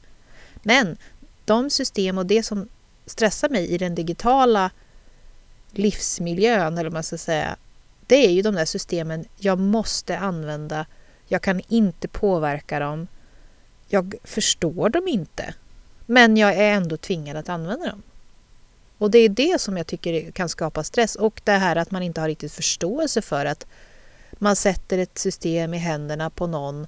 Men 0.63 0.97
de 1.45 1.71
system 1.71 2.19
och 2.19 2.27
det 2.27 2.43
som 2.43 2.69
stressar 3.07 3.49
mig 3.49 3.67
i 3.67 3.79
den 3.79 3.95
digitala 3.95 4.71
livsmiljön, 5.71 6.79
eller 6.79 6.85
vad 6.85 6.93
man 6.93 7.03
ska 7.03 7.19
säga, 7.19 7.57
det 8.07 8.27
är 8.27 8.31
ju 8.31 8.43
de 8.43 8.55
där 8.55 8.65
systemen 8.65 9.25
jag 9.37 9.59
måste 9.59 10.19
använda. 10.19 10.87
Jag 11.27 11.43
kan 11.43 11.61
inte 11.69 12.09
påverka 12.09 12.79
dem. 12.79 13.07
Jag 13.89 14.15
förstår 14.25 14.89
dem 14.89 15.09
inte. 15.09 15.55
Men 16.07 16.37
jag 16.37 16.55
är 16.55 16.73
ändå 16.73 16.97
tvingad 16.97 17.37
att 17.37 17.49
använda 17.49 17.87
dem. 17.87 18.03
Och 18.99 19.11
det 19.11 19.19
är 19.19 19.29
det 19.29 19.61
som 19.61 19.77
jag 19.77 19.87
tycker 19.87 20.31
kan 20.31 20.49
skapa 20.49 20.85
stress 20.85 21.17
och 21.17 21.41
det 21.45 21.53
här 21.53 21.77
att 21.77 21.91
man 21.91 22.03
inte 22.03 22.21
har 22.21 22.29
riktigt 22.29 22.53
förståelse 22.53 23.23
för 23.23 23.47
att 23.47 23.67
man 24.33 24.57
sätter 24.57 24.99
ett 24.99 25.19
system 25.19 25.75
i 25.75 25.79
händerna 25.79 26.31
på 26.31 26.47
någon 26.47 26.87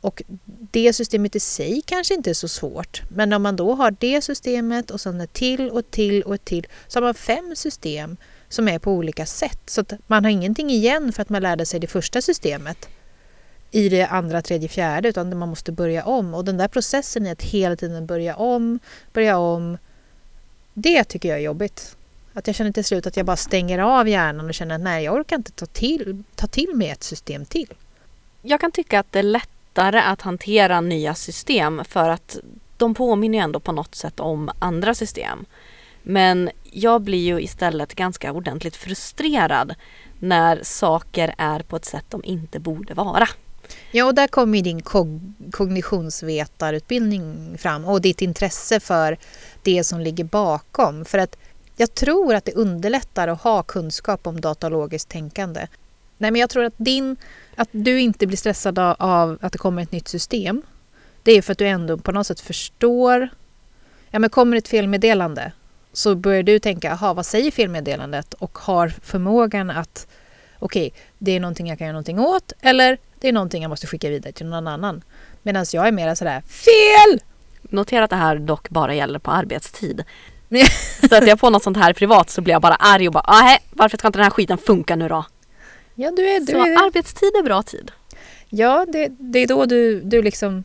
och 0.00 0.22
det 0.70 0.92
systemet 0.92 1.36
i 1.36 1.40
sig 1.40 1.82
kanske 1.86 2.14
inte 2.14 2.30
är 2.30 2.34
så 2.34 2.48
svårt. 2.48 3.02
Men 3.08 3.32
om 3.32 3.42
man 3.42 3.56
då 3.56 3.74
har 3.74 3.96
det 3.98 4.22
systemet 4.22 4.90
och 4.90 5.00
sen 5.00 5.20
ett 5.20 5.32
till 5.32 5.70
och 5.70 5.78
ett 5.78 5.90
till 5.90 6.22
och 6.22 6.34
ett 6.34 6.44
till 6.44 6.66
så 6.88 6.96
har 6.96 7.02
man 7.02 7.14
fem 7.14 7.56
system 7.56 8.16
som 8.48 8.68
är 8.68 8.78
på 8.78 8.92
olika 8.92 9.26
sätt. 9.26 9.60
Så 9.66 9.80
att 9.80 9.92
man 10.06 10.24
har 10.24 10.30
ingenting 10.30 10.70
igen 10.70 11.12
för 11.12 11.22
att 11.22 11.28
man 11.28 11.42
lärde 11.42 11.66
sig 11.66 11.80
det 11.80 11.86
första 11.86 12.22
systemet 12.22 12.88
i 13.70 13.88
det 13.88 14.06
andra, 14.06 14.42
tredje, 14.42 14.68
fjärde 14.68 15.08
utan 15.08 15.38
man 15.38 15.48
måste 15.48 15.72
börja 15.72 16.04
om. 16.04 16.34
Och 16.34 16.44
den 16.44 16.56
där 16.56 16.68
processen 16.68 17.26
är 17.26 17.32
att 17.32 17.42
hela 17.42 17.76
tiden 17.76 18.06
börja 18.06 18.36
om, 18.36 18.78
börja 19.12 19.38
om. 19.38 19.78
Det 20.74 21.04
tycker 21.04 21.28
jag 21.28 21.38
är 21.38 21.42
jobbigt. 21.42 21.96
Att 22.32 22.46
jag 22.46 22.56
känner 22.56 22.72
till 22.72 22.84
slut 22.84 23.06
att 23.06 23.16
jag 23.16 23.26
bara 23.26 23.36
stänger 23.36 23.78
av 23.78 24.08
hjärnan 24.08 24.48
och 24.48 24.54
känner 24.54 24.74
att 24.74 24.80
nej, 24.80 25.04
jag 25.04 25.14
orkar 25.14 25.36
inte 25.36 25.52
ta 25.52 25.66
till, 25.66 26.22
ta 26.34 26.46
till 26.46 26.74
mig 26.74 26.90
ett 26.90 27.02
system 27.02 27.44
till. 27.44 27.74
Jag 28.42 28.60
kan 28.60 28.72
tycka 28.72 29.00
att 29.00 29.12
det 29.12 29.18
är 29.18 29.22
lättare 29.78 30.00
att 30.00 30.22
hantera 30.22 30.80
nya 30.80 31.14
system 31.14 31.82
för 31.84 32.08
att 32.08 32.38
de 32.76 32.94
påminner 32.94 33.38
ändå 33.38 33.60
på 33.60 33.72
något 33.72 33.94
sätt 33.94 34.20
om 34.20 34.50
andra 34.58 34.94
system. 34.94 35.44
Men 36.02 36.50
jag 36.72 37.02
blir 37.02 37.18
ju 37.18 37.40
istället 37.40 37.94
ganska 37.94 38.32
ordentligt 38.32 38.76
frustrerad 38.76 39.74
när 40.18 40.62
saker 40.62 41.34
är 41.38 41.60
på 41.60 41.76
ett 41.76 41.84
sätt 41.84 42.04
de 42.08 42.24
inte 42.24 42.60
borde 42.60 42.94
vara. 42.94 43.28
Ja, 43.92 44.04
och 44.04 44.14
där 44.14 44.28
kommer 44.28 44.58
ju 44.58 44.62
din 44.62 44.82
kog 44.82 45.32
kognitionsvetarutbildning 45.52 47.58
fram 47.58 47.84
och 47.84 48.00
ditt 48.00 48.22
intresse 48.22 48.80
för 48.80 49.18
det 49.62 49.84
som 49.84 50.00
ligger 50.00 50.24
bakom. 50.24 51.04
För 51.04 51.18
att 51.18 51.36
jag 51.76 51.94
tror 51.94 52.34
att 52.34 52.44
det 52.44 52.54
underlättar 52.54 53.28
att 53.28 53.42
ha 53.42 53.62
kunskap 53.62 54.26
om 54.26 54.40
datalogiskt 54.40 55.08
tänkande. 55.08 55.66
Nej, 56.18 56.30
men 56.30 56.40
jag 56.40 56.50
tror 56.50 56.64
att, 56.64 56.74
din, 56.76 57.16
att 57.58 57.68
du 57.72 58.00
inte 58.00 58.26
blir 58.26 58.36
stressad 58.36 58.78
av 58.78 59.38
att 59.40 59.52
det 59.52 59.58
kommer 59.58 59.82
ett 59.82 59.92
nytt 59.92 60.08
system. 60.08 60.62
Det 61.22 61.32
är 61.32 61.42
för 61.42 61.52
att 61.52 61.58
du 61.58 61.66
ändå 61.66 61.98
på 61.98 62.12
något 62.12 62.26
sätt 62.26 62.40
förstår. 62.40 63.28
Ja, 64.10 64.18
men 64.18 64.30
kommer 64.30 64.56
ett 64.56 64.68
felmeddelande 64.68 65.52
så 65.92 66.14
börjar 66.14 66.42
du 66.42 66.58
tänka, 66.58 66.92
aha, 66.92 67.14
vad 67.14 67.26
säger 67.26 67.50
felmeddelandet? 67.50 68.34
Och 68.34 68.58
har 68.58 68.88
förmågan 68.88 69.70
att, 69.70 70.06
okej, 70.58 70.86
okay, 70.86 71.00
det 71.18 71.32
är 71.32 71.40
någonting 71.40 71.68
jag 71.68 71.78
kan 71.78 71.86
göra 71.86 71.92
någonting 71.92 72.18
åt 72.18 72.52
eller 72.60 72.98
det 73.20 73.28
är 73.28 73.32
någonting 73.32 73.62
jag 73.62 73.68
måste 73.68 73.86
skicka 73.86 74.08
vidare 74.08 74.32
till 74.32 74.46
någon 74.46 74.68
annan. 74.68 75.02
Medan 75.42 75.66
jag 75.72 75.88
är 75.88 75.92
mer 75.92 76.14
sådär, 76.14 76.42
FEL! 76.46 77.20
Notera 77.62 78.04
att 78.04 78.10
det 78.10 78.16
här 78.16 78.36
dock 78.36 78.68
bara 78.68 78.94
gäller 78.94 79.18
på 79.18 79.30
arbetstid. 79.30 80.04
Stöter 80.96 81.26
jag 81.26 81.40
på 81.40 81.50
något 81.50 81.62
sånt 81.62 81.76
här 81.76 81.92
privat 81.92 82.30
så 82.30 82.40
blir 82.40 82.54
jag 82.54 82.62
bara 82.62 82.74
arg 82.74 83.06
och 83.06 83.12
bara, 83.12 83.40
nej, 83.42 83.58
varför 83.70 83.98
ska 83.98 84.08
inte 84.08 84.18
den 84.18 84.24
här 84.24 84.30
skiten 84.30 84.58
funka 84.58 84.96
nu 84.96 85.08
då? 85.08 85.24
Ja, 86.00 86.10
du 86.10 86.28
är, 86.28 86.40
du 86.40 86.46
så 86.46 86.66
är... 86.66 86.86
arbetstid 86.86 87.36
är 87.38 87.42
bra 87.42 87.62
tid. 87.62 87.90
Ja, 88.48 88.86
det, 88.88 89.08
det 89.18 89.38
är 89.38 89.46
då 89.46 89.64
du, 89.64 90.00
du 90.00 90.22
liksom 90.22 90.64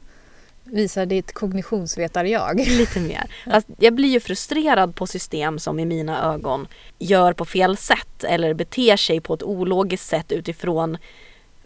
visar 0.63 1.05
ditt 1.05 1.33
kognitionsvetar-jag. 1.33 2.57
Lite 2.67 2.99
mer. 2.99 3.23
Fast 3.45 3.67
jag 3.77 3.93
blir 3.93 4.09
ju 4.09 4.19
frustrerad 4.19 4.95
på 4.95 5.07
system 5.07 5.59
som 5.59 5.79
i 5.79 5.85
mina 5.85 6.33
ögon 6.33 6.67
gör 6.99 7.33
på 7.33 7.45
fel 7.45 7.77
sätt 7.77 8.23
eller 8.23 8.53
beter 8.53 8.97
sig 8.97 9.21
på 9.21 9.33
ett 9.33 9.43
ologiskt 9.43 10.07
sätt 10.07 10.31
utifrån 10.31 10.97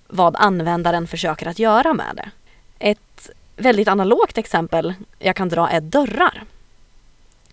vad 0.08 0.36
användaren 0.36 1.08
försöker 1.08 1.48
att 1.48 1.60
göra 1.60 1.94
med 1.94 2.16
det. 2.16 2.30
Ett 2.80 3.30
väldigt 3.56 3.88
analogt 3.88 4.38
exempel 4.38 4.94
jag 5.20 5.36
kan 5.36 5.50
dra 5.50 5.70
är 5.70 5.82
dörrar. 5.82 6.44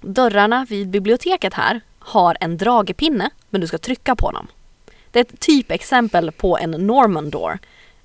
Dörrarna 0.01 0.67
vid 0.69 0.89
biblioteket 0.89 1.55
här 1.55 1.81
har 1.99 2.37
en 2.41 2.57
dragpinne 2.57 3.31
men 3.51 3.61
du 3.61 3.67
ska 3.67 3.79
trycka 3.79 4.17
på 4.17 4.31
dem. 4.31 4.47
Det 5.15 5.21
är 5.21 5.25
ett 5.25 5.41
typexempel 5.41 6.33
på 6.33 6.59
en 6.59 6.71
Norman 6.71 7.31
door. 7.31 7.59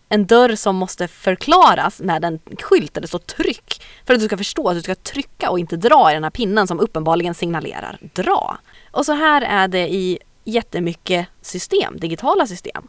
En 0.09 0.25
dörr 0.25 0.55
som 0.55 0.75
måste 0.75 1.07
förklaras 1.07 2.01
med 2.01 2.23
en 2.23 2.39
skylt 2.61 2.93
där 2.93 3.01
det 3.01 3.07
står 3.07 3.19
tryck 3.19 3.81
för 4.05 4.13
att 4.13 4.19
du 4.19 4.25
ska 4.25 4.37
förstå 4.37 4.69
att 4.69 4.75
du 4.75 4.81
ska 4.81 4.95
trycka 4.95 5.49
och 5.49 5.59
inte 5.59 5.77
dra 5.77 6.11
i 6.11 6.13
den 6.13 6.23
här 6.23 6.29
pinnen 6.29 6.67
som 6.67 6.79
uppenbarligen 6.79 7.33
signalerar 7.33 7.99
dra. 8.01 8.57
Och 8.91 9.05
så 9.05 9.13
här 9.13 9.41
är 9.41 9.67
det 9.67 9.93
i 9.93 10.19
jättemycket 10.43 11.27
system, 11.41 11.99
digitala 11.99 12.47
system 12.47 12.87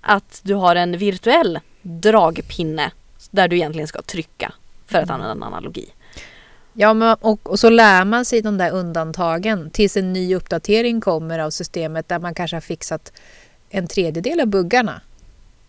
att 0.00 0.40
du 0.42 0.54
har 0.54 0.76
en 0.76 0.98
virtuell 0.98 1.60
dragpinne 1.82 2.92
där 3.30 3.48
du 3.48 3.56
egentligen 3.56 3.88
ska 3.88 4.02
trycka 4.02 4.52
för 4.86 4.98
att 4.98 5.04
mm. 5.04 5.14
använda 5.14 5.46
en 5.46 5.52
analogi. 5.52 5.92
Ja, 6.72 6.94
men, 6.94 7.16
och, 7.20 7.50
och, 7.50 7.58
så 7.58 7.70
lär 7.70 8.04
man 8.04 8.24
sig 8.24 8.42
de 8.42 8.58
där 8.58 8.70
undantagen 8.70 9.70
tills 9.70 9.96
en 9.96 10.12
ny 10.12 10.34
uppdatering 10.34 11.00
kommer 11.00 11.38
av 11.38 11.50
systemet 11.50 12.08
där 12.08 12.18
man 12.18 12.34
kanske 12.34 12.56
har 12.56 12.60
fixat 12.60 13.12
en 13.72 13.86
tredjedel 13.86 14.40
av 14.40 14.46
buggarna. 14.46 15.00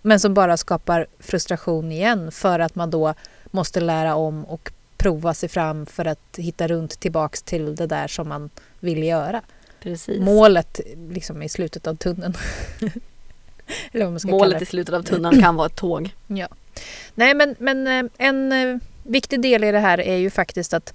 Men 0.01 0.19
som 0.19 0.33
bara 0.33 0.57
skapar 0.57 1.07
frustration 1.19 1.91
igen 1.91 2.31
för 2.31 2.59
att 2.59 2.75
man 2.75 2.91
då 2.91 3.13
måste 3.45 3.79
lära 3.79 4.15
om 4.15 4.45
och 4.45 4.71
prova 4.97 5.33
sig 5.33 5.49
fram 5.49 5.85
för 5.85 6.05
att 6.05 6.37
hitta 6.37 6.67
runt 6.67 6.99
tillbaks 6.99 7.41
till 7.41 7.75
det 7.75 7.87
där 7.87 8.07
som 8.07 8.29
man 8.29 8.49
vill 8.79 9.03
göra. 9.03 9.41
Precis. 9.79 10.19
Målet 10.19 10.79
liksom 11.09 11.41
i 11.41 11.49
slutet 11.49 11.87
av 11.87 11.95
tunneln. 11.95 12.33
Målet 14.23 14.61
i 14.61 14.65
slutet 14.65 14.95
av 14.95 15.03
tunneln 15.03 15.41
kan 15.41 15.55
vara 15.55 15.67
ett 15.67 15.75
tåg. 15.75 16.09
Ja. 16.27 16.47
Nej 17.15 17.33
men, 17.33 17.55
men 17.59 17.87
eh, 17.87 18.11
en, 18.17 18.51
eh, 18.51 18.77
viktig 19.03 19.41
del 19.41 19.63
i 19.63 19.71
det 19.71 19.79
här 19.79 19.99
är 19.99 20.15
ju 20.15 20.29
faktiskt 20.29 20.73
att 20.73 20.93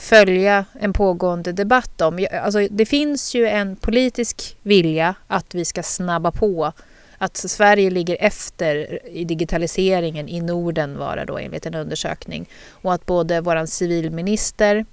följa 0.00 0.64
en 0.80 0.92
pågående 0.92 1.52
debatt 1.52 2.00
om. 2.00 2.26
Alltså, 2.42 2.66
det 2.70 2.86
finns 2.86 3.34
ju 3.34 3.46
en 3.46 3.76
politisk 3.76 4.56
vilja 4.62 5.14
att 5.26 5.54
vi 5.54 5.64
ska 5.64 5.82
snabba 5.82 6.30
på. 6.30 6.72
Att 7.18 7.36
Sverige 7.36 7.90
ligger 7.90 8.16
efter 8.20 8.98
i 9.08 9.24
digitaliseringen 9.24 10.28
i 10.28 10.40
Norden 10.40 10.98
var 10.98 11.16
det 11.16 11.24
då 11.24 11.38
enligt 11.38 11.66
en 11.66 11.74
undersökning. 11.74 12.48
Och 12.70 12.94
att 12.94 13.06
både 13.06 13.40
våran 13.40 13.66
civilminister 13.66 14.84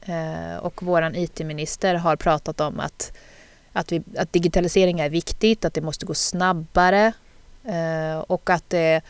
eh, 0.00 0.56
och 0.60 0.82
våran 0.82 1.16
IT-minister 1.16 1.94
har 1.94 2.16
pratat 2.16 2.60
om 2.60 2.80
att, 2.80 3.12
att, 3.72 3.92
vi, 3.92 4.02
att 4.18 4.32
digitalisering 4.32 5.00
är 5.00 5.10
viktigt, 5.10 5.64
att 5.64 5.74
det 5.74 5.80
måste 5.80 6.06
gå 6.06 6.14
snabbare 6.14 7.12
eh, 7.64 8.18
och 8.18 8.50
att 8.50 8.70
det, 8.70 9.00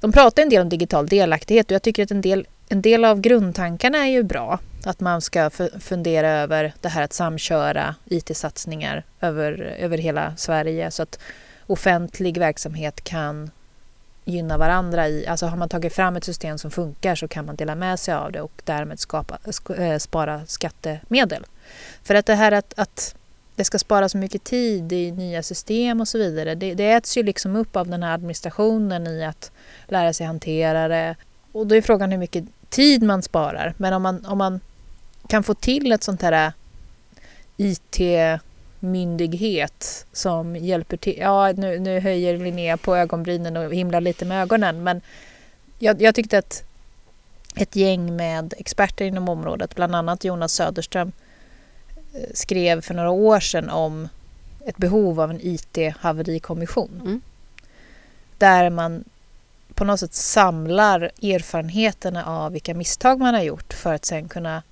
de 0.00 0.12
pratar 0.12 0.42
en 0.42 0.48
del 0.48 0.62
om 0.62 0.68
digital 0.68 1.06
delaktighet. 1.06 1.66
Och 1.66 1.74
jag 1.74 1.82
tycker 1.82 2.02
att 2.02 2.10
en 2.10 2.20
del, 2.20 2.46
en 2.70 2.82
del 2.82 3.04
av 3.04 3.20
grundtankarna 3.20 3.98
är 3.98 4.10
ju 4.10 4.22
bra. 4.22 4.58
Att 4.84 5.00
man 5.00 5.20
ska 5.20 5.50
fundera 5.80 6.28
över 6.28 6.72
det 6.80 6.88
här 6.88 7.02
att 7.02 7.12
samköra 7.12 7.94
IT-satsningar 8.04 9.04
över, 9.20 9.60
över 9.60 9.98
hela 9.98 10.36
Sverige 10.36 10.90
så 10.90 11.02
att 11.02 11.18
offentlig 11.66 12.38
verksamhet 12.38 13.04
kan 13.04 13.50
gynna 14.24 14.58
varandra 14.58 15.08
i, 15.08 15.26
alltså 15.26 15.46
har 15.46 15.56
man 15.56 15.68
tagit 15.68 15.92
fram 15.92 16.16
ett 16.16 16.24
system 16.24 16.58
som 16.58 16.70
funkar 16.70 17.14
så 17.14 17.28
kan 17.28 17.46
man 17.46 17.56
dela 17.56 17.74
med 17.74 18.00
sig 18.00 18.14
av 18.14 18.32
det 18.32 18.40
och 18.40 18.62
därmed 18.64 19.00
skapa, 19.00 19.38
eh, 19.78 19.98
spara 19.98 20.46
skattemedel. 20.46 21.46
För 22.02 22.14
att 22.14 22.26
det 22.26 22.34
här 22.34 22.52
att, 22.52 22.74
att 22.76 23.14
det 23.56 23.64
ska 23.64 23.78
spara 23.78 24.08
så 24.08 24.18
mycket 24.18 24.44
tid 24.44 24.92
i 24.92 25.10
nya 25.10 25.42
system 25.42 26.00
och 26.00 26.08
så 26.08 26.18
vidare, 26.18 26.54
det, 26.54 26.74
det 26.74 26.90
äts 26.90 27.16
ju 27.16 27.22
liksom 27.22 27.56
upp 27.56 27.76
av 27.76 27.88
den 27.88 28.02
här 28.02 28.14
administrationen 28.14 29.06
i 29.06 29.24
att 29.24 29.50
lära 29.86 30.12
sig 30.12 30.26
hantera 30.26 30.88
det. 30.88 31.16
Och 31.52 31.66
då 31.66 31.74
är 31.74 31.82
frågan 31.82 32.10
hur 32.10 32.18
mycket 32.18 32.44
tid 32.68 33.02
man 33.02 33.22
sparar. 33.22 33.74
Men 33.76 33.92
om 33.92 34.02
man, 34.02 34.26
om 34.26 34.38
man 34.38 34.60
kan 35.28 35.42
få 35.42 35.54
till 35.54 35.92
ett 35.92 36.02
sånt 36.02 36.22
här 36.22 36.52
IT 37.56 38.00
myndighet 38.80 40.06
som 40.12 40.56
hjälper 40.56 40.96
till. 40.96 41.18
Ja, 41.18 41.52
nu, 41.52 41.78
nu 41.78 42.00
höjer 42.00 42.36
Linnea 42.36 42.76
på 42.76 42.96
ögonbrynen 42.96 43.56
och 43.56 43.74
himlar 43.74 44.00
lite 44.00 44.24
med 44.24 44.42
ögonen 44.42 44.82
men 44.82 45.00
jag, 45.78 46.02
jag 46.02 46.14
tyckte 46.14 46.38
att 46.38 46.64
ett 47.54 47.76
gäng 47.76 48.16
med 48.16 48.54
experter 48.58 49.04
inom 49.04 49.28
området, 49.28 49.74
bland 49.74 49.94
annat 49.94 50.24
Jonas 50.24 50.52
Söderström, 50.52 51.12
eh, 52.14 52.30
skrev 52.34 52.80
för 52.80 52.94
några 52.94 53.10
år 53.10 53.40
sedan 53.40 53.70
om 53.70 54.08
ett 54.66 54.76
behov 54.76 55.20
av 55.20 55.30
en 55.30 55.40
IT-haverikommission. 55.42 57.00
Mm. 57.00 57.20
Där 58.38 58.70
man 58.70 59.04
på 59.78 59.84
något 59.84 60.00
sätt 60.00 60.14
samlar 60.14 61.00
erfarenheterna 61.22 62.24
av 62.24 62.52
vilka 62.52 62.74
misstag 62.74 63.20
man 63.20 63.34
har 63.34 63.42
gjort 63.42 63.72
för 63.72 63.94
att 63.94 64.04
sen 64.04 64.28
kunna 64.28 64.62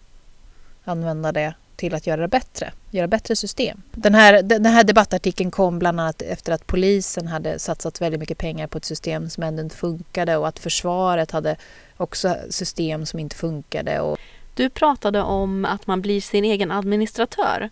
använda 0.84 1.32
det 1.32 1.54
till 1.76 1.94
att 1.94 2.06
göra 2.06 2.20
det 2.20 2.28
bättre, 2.28 2.72
göra 2.90 3.06
bättre 3.06 3.36
system. 3.36 3.82
Den 3.92 4.14
här, 4.14 4.42
den 4.42 4.66
här 4.66 4.84
debattartikeln 4.84 5.50
kom 5.50 5.78
bland 5.78 6.00
annat 6.00 6.22
efter 6.22 6.52
att 6.52 6.66
polisen 6.66 7.26
hade 7.26 7.58
satsat 7.58 8.00
väldigt 8.00 8.20
mycket 8.20 8.38
pengar 8.38 8.66
på 8.66 8.78
ett 8.78 8.84
system 8.84 9.30
som 9.30 9.42
ändå 9.42 9.62
inte 9.62 9.76
funkade 9.76 10.36
och 10.36 10.48
att 10.48 10.58
försvaret 10.58 11.30
hade 11.30 11.56
också 11.96 12.36
system 12.50 13.06
som 13.06 13.18
inte 13.18 13.36
funkade. 13.36 14.00
Och... 14.00 14.18
Du 14.54 14.70
pratade 14.70 15.22
om 15.22 15.64
att 15.64 15.86
man 15.86 16.02
blir 16.02 16.20
sin 16.20 16.44
egen 16.44 16.70
administratör. 16.70 17.70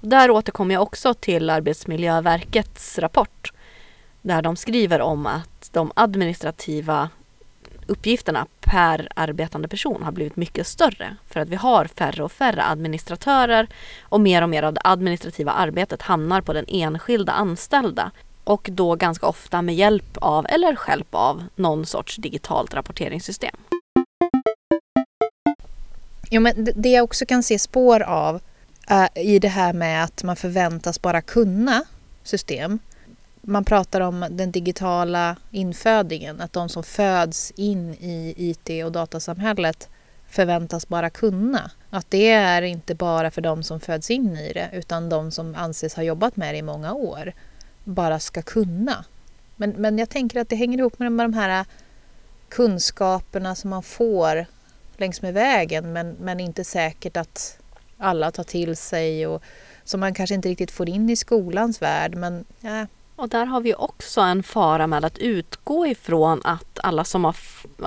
Där 0.00 0.30
återkommer 0.30 0.74
jag 0.74 0.82
också 0.82 1.14
till 1.14 1.50
Arbetsmiljöverkets 1.50 2.98
rapport 2.98 3.52
där 4.22 4.42
de 4.42 4.56
skriver 4.56 5.00
om 5.00 5.26
att 5.26 5.68
de 5.72 5.92
administrativa 5.96 7.10
uppgifterna 7.86 8.46
per 8.60 9.08
arbetande 9.16 9.68
person 9.68 10.02
har 10.02 10.12
blivit 10.12 10.36
mycket 10.36 10.66
större 10.66 11.16
för 11.28 11.40
att 11.40 11.48
vi 11.48 11.56
har 11.56 11.84
färre 11.84 12.24
och 12.24 12.32
färre 12.32 12.64
administratörer 12.64 13.68
och 14.02 14.20
mer 14.20 14.42
och 14.42 14.48
mer 14.48 14.62
av 14.62 14.74
det 14.74 14.80
administrativa 14.84 15.52
arbetet 15.52 16.02
hamnar 16.02 16.40
på 16.40 16.52
den 16.52 16.64
enskilda 16.68 17.32
anställda 17.32 18.10
och 18.44 18.68
då 18.72 18.96
ganska 18.96 19.26
ofta 19.26 19.62
med 19.62 19.74
hjälp 19.74 20.16
av 20.20 20.46
eller 20.48 20.78
hjälp 20.88 21.14
av 21.14 21.44
någon 21.56 21.86
sorts 21.86 22.16
digitalt 22.16 22.74
rapporteringssystem. 22.74 23.56
Jo, 26.30 26.40
men 26.40 26.68
det 26.76 26.88
jag 26.88 27.04
också 27.04 27.26
kan 27.26 27.42
se 27.42 27.58
spår 27.58 28.02
av 28.02 28.40
eh, 28.90 29.06
i 29.14 29.38
det 29.38 29.48
här 29.48 29.72
med 29.72 30.04
att 30.04 30.22
man 30.22 30.36
förväntas 30.36 31.02
bara 31.02 31.20
kunna 31.20 31.84
system 32.22 32.78
man 33.42 33.64
pratar 33.64 34.00
om 34.00 34.26
den 34.30 34.52
digitala 34.52 35.36
infödingen, 35.50 36.40
att 36.40 36.52
de 36.52 36.68
som 36.68 36.82
föds 36.82 37.50
in 37.50 37.94
i 37.94 38.34
IT 38.36 38.84
och 38.84 38.92
datasamhället 38.92 39.88
förväntas 40.28 40.88
bara 40.88 41.10
kunna. 41.10 41.70
Att 41.90 42.10
det 42.10 42.30
är 42.30 42.62
inte 42.62 42.94
bara 42.94 43.30
för 43.30 43.40
de 43.40 43.62
som 43.62 43.80
föds 43.80 44.10
in 44.10 44.36
i 44.36 44.52
det 44.52 44.70
utan 44.72 45.08
de 45.08 45.30
som 45.30 45.54
anses 45.54 45.94
ha 45.94 46.02
jobbat 46.02 46.36
med 46.36 46.54
det 46.54 46.58
i 46.58 46.62
många 46.62 46.92
år 46.92 47.32
bara 47.84 48.18
ska 48.20 48.42
kunna. 48.42 49.04
Men, 49.56 49.70
men 49.70 49.98
jag 49.98 50.10
tänker 50.10 50.40
att 50.40 50.48
det 50.48 50.56
hänger 50.56 50.78
ihop 50.78 50.98
med 50.98 51.12
de 51.18 51.34
här 51.34 51.64
kunskaperna 52.48 53.54
som 53.54 53.70
man 53.70 53.82
får 53.82 54.46
längs 54.96 55.22
med 55.22 55.34
vägen 55.34 55.92
men, 55.92 56.16
men 56.20 56.40
inte 56.40 56.64
säkert 56.64 57.16
att 57.16 57.58
alla 57.98 58.30
tar 58.30 58.44
till 58.44 58.76
sig 58.76 59.26
och 59.26 59.42
som 59.84 60.00
man 60.00 60.14
kanske 60.14 60.34
inte 60.34 60.48
riktigt 60.48 60.70
får 60.70 60.88
in 60.88 61.10
i 61.10 61.16
skolans 61.16 61.82
värld. 61.82 62.14
Men 62.14 62.44
ja, 62.60 62.86
och 63.22 63.28
där 63.28 63.46
har 63.46 63.60
vi 63.60 63.74
också 63.74 64.20
en 64.20 64.42
fara 64.42 64.86
med 64.86 65.04
att 65.04 65.18
utgå 65.18 65.86
ifrån 65.86 66.40
att 66.44 66.78
alla 66.82 67.04
som, 67.04 67.24
har, 67.24 67.36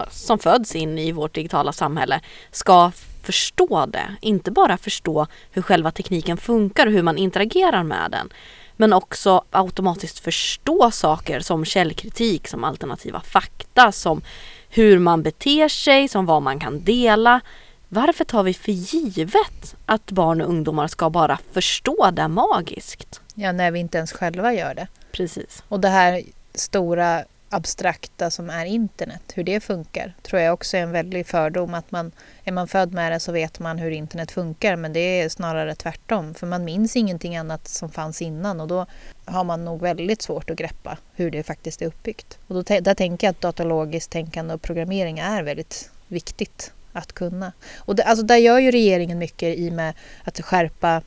som 0.09 0.39
föds 0.39 0.75
in 0.75 0.97
i 0.97 1.11
vårt 1.11 1.35
digitala 1.35 1.71
samhälle 1.71 2.21
ska 2.51 2.91
förstå 3.23 3.85
det. 3.85 4.15
Inte 4.21 4.51
bara 4.51 4.77
förstå 4.77 5.27
hur 5.51 5.61
själva 5.61 5.91
tekniken 5.91 6.37
funkar 6.37 6.87
och 6.87 6.91
hur 6.93 7.03
man 7.03 7.17
interagerar 7.17 7.83
med 7.83 8.11
den. 8.11 8.29
Men 8.75 8.93
också 8.93 9.43
automatiskt 9.51 10.19
förstå 10.19 10.91
saker 10.91 11.39
som 11.39 11.65
källkritik, 11.65 12.47
som 12.47 12.63
alternativa 12.63 13.21
fakta, 13.21 13.91
som 13.91 14.21
hur 14.69 14.99
man 14.99 15.23
beter 15.23 15.69
sig, 15.69 16.07
som 16.07 16.25
vad 16.25 16.41
man 16.41 16.59
kan 16.59 16.83
dela. 16.83 17.41
Varför 17.89 18.25
tar 18.25 18.43
vi 18.43 18.53
för 18.53 18.71
givet 18.71 19.75
att 19.85 20.11
barn 20.11 20.41
och 20.41 20.49
ungdomar 20.49 20.87
ska 20.87 21.09
bara 21.09 21.39
förstå 21.51 22.11
det 22.11 22.27
magiskt? 22.27 23.21
Ja, 23.35 23.51
när 23.51 23.71
vi 23.71 23.79
inte 23.79 23.97
ens 23.97 24.11
själva 24.13 24.53
gör 24.53 24.73
det. 24.75 24.87
Precis. 25.15 25.63
Och 25.67 25.79
det 25.79 25.89
här 25.89 26.21
stora 26.53 27.25
abstrakta 27.49 28.31
som 28.31 28.49
är 28.49 28.65
internet, 28.65 29.21
hur 29.35 29.43
det 29.43 29.59
funkar, 29.59 30.13
tror 30.21 30.41
jag 30.41 30.53
också 30.53 30.77
är 30.77 30.81
en 30.81 30.91
väldig 30.91 31.27
fördom. 31.27 31.73
Att 31.73 31.91
man, 31.91 32.11
är 32.43 32.51
man 32.51 32.67
född 32.67 32.93
med 32.93 33.11
det 33.11 33.19
så 33.19 33.31
vet 33.31 33.59
man 33.59 33.77
hur 33.77 33.91
internet 33.91 34.31
funkar, 34.31 34.75
men 34.75 34.93
det 34.93 34.99
är 34.99 35.29
snarare 35.29 35.75
tvärtom. 35.75 36.33
För 36.33 36.47
man 36.47 36.65
minns 36.65 36.95
ingenting 36.95 37.37
annat 37.37 37.67
som 37.67 37.89
fanns 37.89 38.21
innan 38.21 38.61
och 38.61 38.67
då 38.67 38.85
har 39.25 39.43
man 39.43 39.65
nog 39.65 39.81
väldigt 39.81 40.21
svårt 40.21 40.49
att 40.49 40.57
greppa 40.57 40.97
hur 41.13 41.31
det 41.31 41.43
faktiskt 41.43 41.81
är 41.81 41.85
uppbyggt. 41.85 42.37
Och 42.47 42.55
då, 42.55 42.61
där 42.61 42.93
tänker 42.93 43.27
jag 43.27 43.31
att 43.31 43.41
datalogiskt 43.41 44.11
tänkande 44.11 44.53
och 44.53 44.61
programmering 44.61 45.19
är 45.19 45.43
väldigt 45.43 45.89
viktigt 46.07 46.71
att 46.93 47.13
kunna. 47.13 47.51
Och 47.77 47.95
det, 47.95 48.03
alltså 48.03 48.25
där 48.25 48.37
gör 48.37 48.59
ju 48.59 48.71
regeringen 48.71 49.17
mycket 49.17 49.57
i 49.57 49.71
med 49.71 49.93
att 50.23 50.41
skärpa 50.41 51.01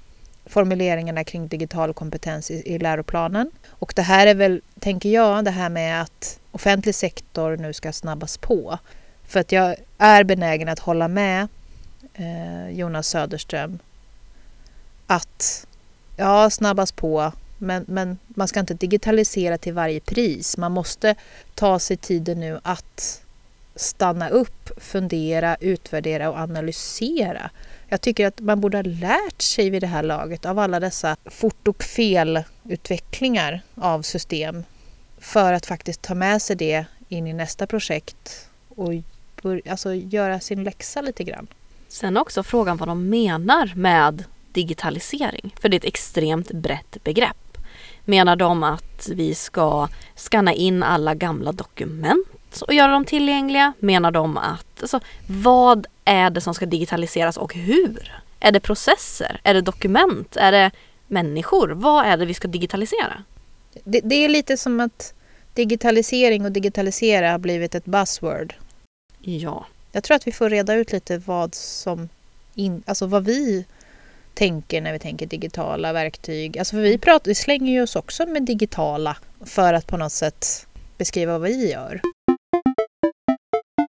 formuleringarna 0.48 1.24
kring 1.24 1.48
digital 1.48 1.94
kompetens 1.94 2.50
i, 2.50 2.62
i 2.74 2.78
läroplanen. 2.78 3.50
Och 3.68 3.92
det 3.96 4.02
här 4.02 4.26
är 4.26 4.34
väl, 4.34 4.60
tänker 4.80 5.08
jag, 5.08 5.44
det 5.44 5.50
här 5.50 5.68
med 5.68 6.02
att 6.02 6.40
offentlig 6.52 6.94
sektor 6.94 7.56
nu 7.56 7.72
ska 7.72 7.92
snabbas 7.92 8.38
på. 8.38 8.78
För 9.26 9.40
att 9.40 9.52
jag 9.52 9.76
är 9.98 10.24
benägen 10.24 10.68
att 10.68 10.78
hålla 10.78 11.08
med 11.08 11.48
eh, 12.14 12.70
Jonas 12.70 13.08
Söderström 13.08 13.78
att 15.06 15.66
ja, 16.16 16.50
snabbas 16.50 16.92
på, 16.92 17.32
men, 17.58 17.84
men 17.88 18.18
man 18.26 18.48
ska 18.48 18.60
inte 18.60 18.74
digitalisera 18.74 19.58
till 19.58 19.72
varje 19.72 20.00
pris. 20.00 20.56
Man 20.56 20.72
måste 20.72 21.14
ta 21.54 21.78
sig 21.78 21.96
tiden 21.96 22.40
nu 22.40 22.60
att 22.62 23.22
stanna 23.74 24.28
upp, 24.28 24.70
fundera, 24.76 25.56
utvärdera 25.60 26.30
och 26.30 26.38
analysera 26.38 27.50
jag 27.88 28.00
tycker 28.00 28.26
att 28.26 28.40
man 28.40 28.60
borde 28.60 28.78
ha 28.78 28.82
lärt 28.82 29.42
sig 29.42 29.70
vid 29.70 29.82
det 29.82 29.86
här 29.86 30.02
laget 30.02 30.46
av 30.46 30.58
alla 30.58 30.80
dessa 30.80 31.16
fort 31.24 31.68
och 31.68 31.82
felutvecklingar 31.82 33.60
av 33.74 34.02
system 34.02 34.64
för 35.18 35.52
att 35.52 35.66
faktiskt 35.66 36.02
ta 36.02 36.14
med 36.14 36.42
sig 36.42 36.56
det 36.56 36.84
in 37.08 37.26
i 37.26 37.32
nästa 37.32 37.66
projekt 37.66 38.48
och 38.68 38.92
alltså 39.70 39.94
göra 39.94 40.40
sin 40.40 40.64
läxa 40.64 41.00
lite 41.00 41.24
grann. 41.24 41.46
Sen 41.88 42.16
också 42.16 42.42
frågan 42.42 42.76
vad 42.76 42.88
de 42.88 43.08
menar 43.08 43.72
med 43.76 44.24
digitalisering, 44.52 45.54
för 45.60 45.68
det 45.68 45.76
är 45.76 45.78
ett 45.78 45.84
extremt 45.84 46.52
brett 46.52 47.04
begrepp. 47.04 47.58
Menar 48.04 48.36
de 48.36 48.62
att 48.62 49.08
vi 49.12 49.34
ska 49.34 49.88
skanna 50.14 50.52
in 50.52 50.82
alla 50.82 51.14
gamla 51.14 51.52
dokument 51.52 52.62
och 52.66 52.74
göra 52.74 52.92
dem 52.92 53.04
tillgängliga? 53.04 53.72
Menar 53.78 54.10
de 54.10 54.36
att, 54.36 54.82
alltså, 54.82 55.00
vad 55.26 55.86
är 56.08 56.30
det 56.30 56.40
som 56.40 56.54
ska 56.54 56.66
digitaliseras 56.66 57.36
och 57.36 57.54
hur? 57.54 58.22
Är 58.40 58.52
det 58.52 58.60
processer? 58.60 59.40
Är 59.42 59.54
det 59.54 59.60
dokument? 59.60 60.36
Är 60.36 60.52
det 60.52 60.70
människor? 61.06 61.68
Vad 61.68 62.06
är 62.06 62.16
det 62.16 62.26
vi 62.26 62.34
ska 62.34 62.48
digitalisera? 62.48 63.24
Det, 63.84 64.00
det 64.00 64.14
är 64.14 64.28
lite 64.28 64.56
som 64.56 64.80
att 64.80 65.14
digitalisering 65.54 66.44
och 66.44 66.52
digitalisera 66.52 67.30
har 67.30 67.38
blivit 67.38 67.74
ett 67.74 67.84
buzzword. 67.84 68.54
Ja. 69.20 69.66
jag 69.92 70.04
tror 70.04 70.16
att 70.16 70.26
vi 70.26 70.32
får 70.32 70.50
reda 70.50 70.74
ut 70.74 70.92
lite 70.92 71.18
vad 71.18 71.54
som 71.54 72.08
in, 72.54 72.82
alltså 72.86 73.06
vad 73.06 73.24
vi 73.24 73.64
tänker 74.34 74.80
när 74.80 74.92
vi 74.92 74.98
tänker 74.98 75.26
digitala 75.26 75.92
verktyg. 75.92 76.58
Alltså 76.58 76.76
för 76.76 76.80
vi, 76.80 76.98
pratar, 76.98 77.28
vi 77.30 77.34
slänger 77.34 77.72
ju 77.72 77.82
oss 77.82 77.96
också 77.96 78.26
med 78.26 78.42
digitala 78.42 79.16
för 79.44 79.74
att 79.74 79.86
på 79.86 79.96
något 79.96 80.12
sätt 80.12 80.66
beskriva 80.98 81.38
vad 81.38 81.48
vi 81.48 81.70
gör. 81.70 82.00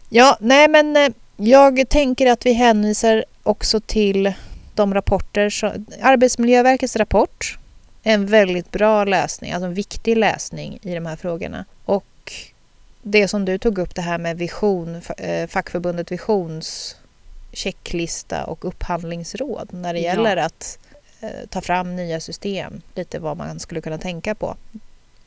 Ja, 0.10 0.38
nej 0.42 0.68
men 0.68 0.96
eh, 0.96 1.10
jag 1.40 1.90
tänker 1.90 2.32
att 2.32 2.46
vi 2.46 2.54
hänvisar 2.54 3.26
också 3.44 3.80
till 3.80 4.34
de 4.76 4.94
rapporter, 4.94 5.50
som, 5.50 5.86
Arbetsmiljöverkets 6.02 6.96
rapport 6.96 7.60
en 8.04 8.26
väldigt 8.26 8.72
bra 8.72 9.04
läsning, 9.04 9.52
alltså 9.52 9.68
en 9.68 9.74
viktig 9.74 10.18
läsning 10.18 10.80
i 10.82 10.96
de 10.96 11.06
här 11.06 11.16
frågorna. 11.16 11.66
Och 11.86 12.34
det 13.02 13.28
som 13.28 13.46
du 13.46 13.58
tog 13.58 13.78
upp 13.78 13.96
det 13.96 14.02
här 14.02 14.18
med 14.18 14.38
vision, 14.38 15.02
eh, 15.18 15.48
fackförbundet 15.48 16.12
Visions 16.12 16.96
checklista 17.52 18.46
och 18.46 18.66
upphandlingsråd 18.66 19.70
när 19.72 19.94
det 19.94 20.00
gäller 20.00 20.38
ja. 20.38 20.44
att 20.44 20.80
eh, 21.22 21.48
ta 21.50 21.62
fram 21.62 21.96
nya 21.96 22.20
system, 22.20 22.82
lite 22.96 23.20
vad 23.20 23.38
man 23.38 23.60
skulle 23.60 23.82
kunna 23.82 23.98
tänka 23.98 24.36
på. 24.36 24.56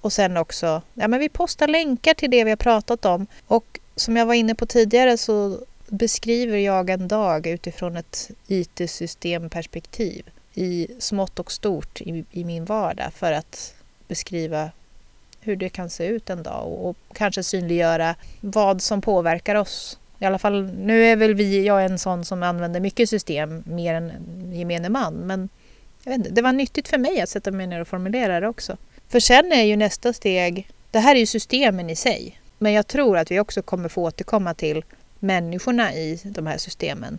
Och 0.01 0.13
sen 0.13 0.37
också, 0.37 0.83
ja 0.95 1.09
men 1.09 1.21
vi 1.21 1.29
postar 1.29 1.69
länkar 1.69 2.15
till 2.15 2.31
det 2.31 2.45
vi 2.45 2.51
har 2.51 2.57
pratat 2.57 3.05
om 3.05 3.27
och 3.47 3.81
som 3.97 4.17
jag 4.17 4.27
var 4.27 4.35
inne 4.35 4.55
på 4.55 4.67
tidigare 4.67 5.17
så 5.19 5.59
beskriver 5.93 6.59
jag 6.59 6.91
en 6.91 7.09
dag 7.09 7.47
utifrån 7.47 7.97
ett 7.97 8.31
IT-systemperspektiv 8.47 10.31
i 10.55 10.87
smått 10.99 11.39
och 11.39 11.53
stort 11.53 12.01
i, 12.01 12.25
i, 12.31 12.45
min 12.45 12.65
vardag 12.65 13.13
för 13.13 13.33
att 13.33 13.75
beskriva 14.09 14.71
hur 15.41 15.57
det 15.57 15.69
kan 15.69 15.91
se 15.91 16.07
ut 16.07 16.31
en 16.31 16.43
dag 16.43 16.67
och, 16.67 16.89
och, 16.89 16.97
kanske 17.13 17.43
synliggöra 17.43 18.15
vad 18.41 18.83
som 18.83 19.01
påverkar 19.01 19.55
oss. 19.55 19.99
I 20.19 20.25
alla 20.25 20.39
fall, 20.39 20.63
nu 20.65 21.05
är 21.05 21.17
väl 21.17 21.35
vi, 21.35 21.67
jag 21.67 21.83
är 21.83 21.89
en 21.89 21.99
sån 21.99 22.25
som 22.25 22.43
använder 22.43 22.81
mycket 22.81 23.09
system 23.09 23.63
mer 23.67 23.95
än 23.95 24.13
gemene 24.53 24.89
man 24.89 25.15
men 25.15 25.49
jag 26.05 26.11
vet 26.11 26.19
inte, 26.19 26.31
det 26.31 26.43
var 26.43 26.53
nyttigt 26.53 26.89
för 26.89 26.99
mig 26.99 27.21
att 27.21 27.29
sätta 27.29 27.51
mig 27.51 27.67
ner 27.67 27.81
och 27.81 27.89
formulera 27.89 28.41
det 28.41 28.49
också. 28.49 28.77
För 29.09 29.21
sen 29.21 29.53
är 29.53 29.63
ju 29.63 29.77
nästa 29.77 30.13
steg, 30.13 30.69
det 30.91 30.99
här 30.99 31.15
är 31.15 31.21
ju 31.21 31.27
systemen 31.27 31.91
i 31.91 31.97
sig, 31.97 32.41
men 32.59 32.73
jag 32.73 32.87
tror 32.87 33.19
att 33.19 33.31
vi 33.31 33.41
också 33.41 33.63
kommer 33.63 33.89
få 33.89 34.03
återkomma 34.03 34.55
till 34.55 34.85
människorna 35.23 35.95
i 35.95 36.21
de 36.25 36.47
här 36.47 36.59
systemen. 36.59 37.19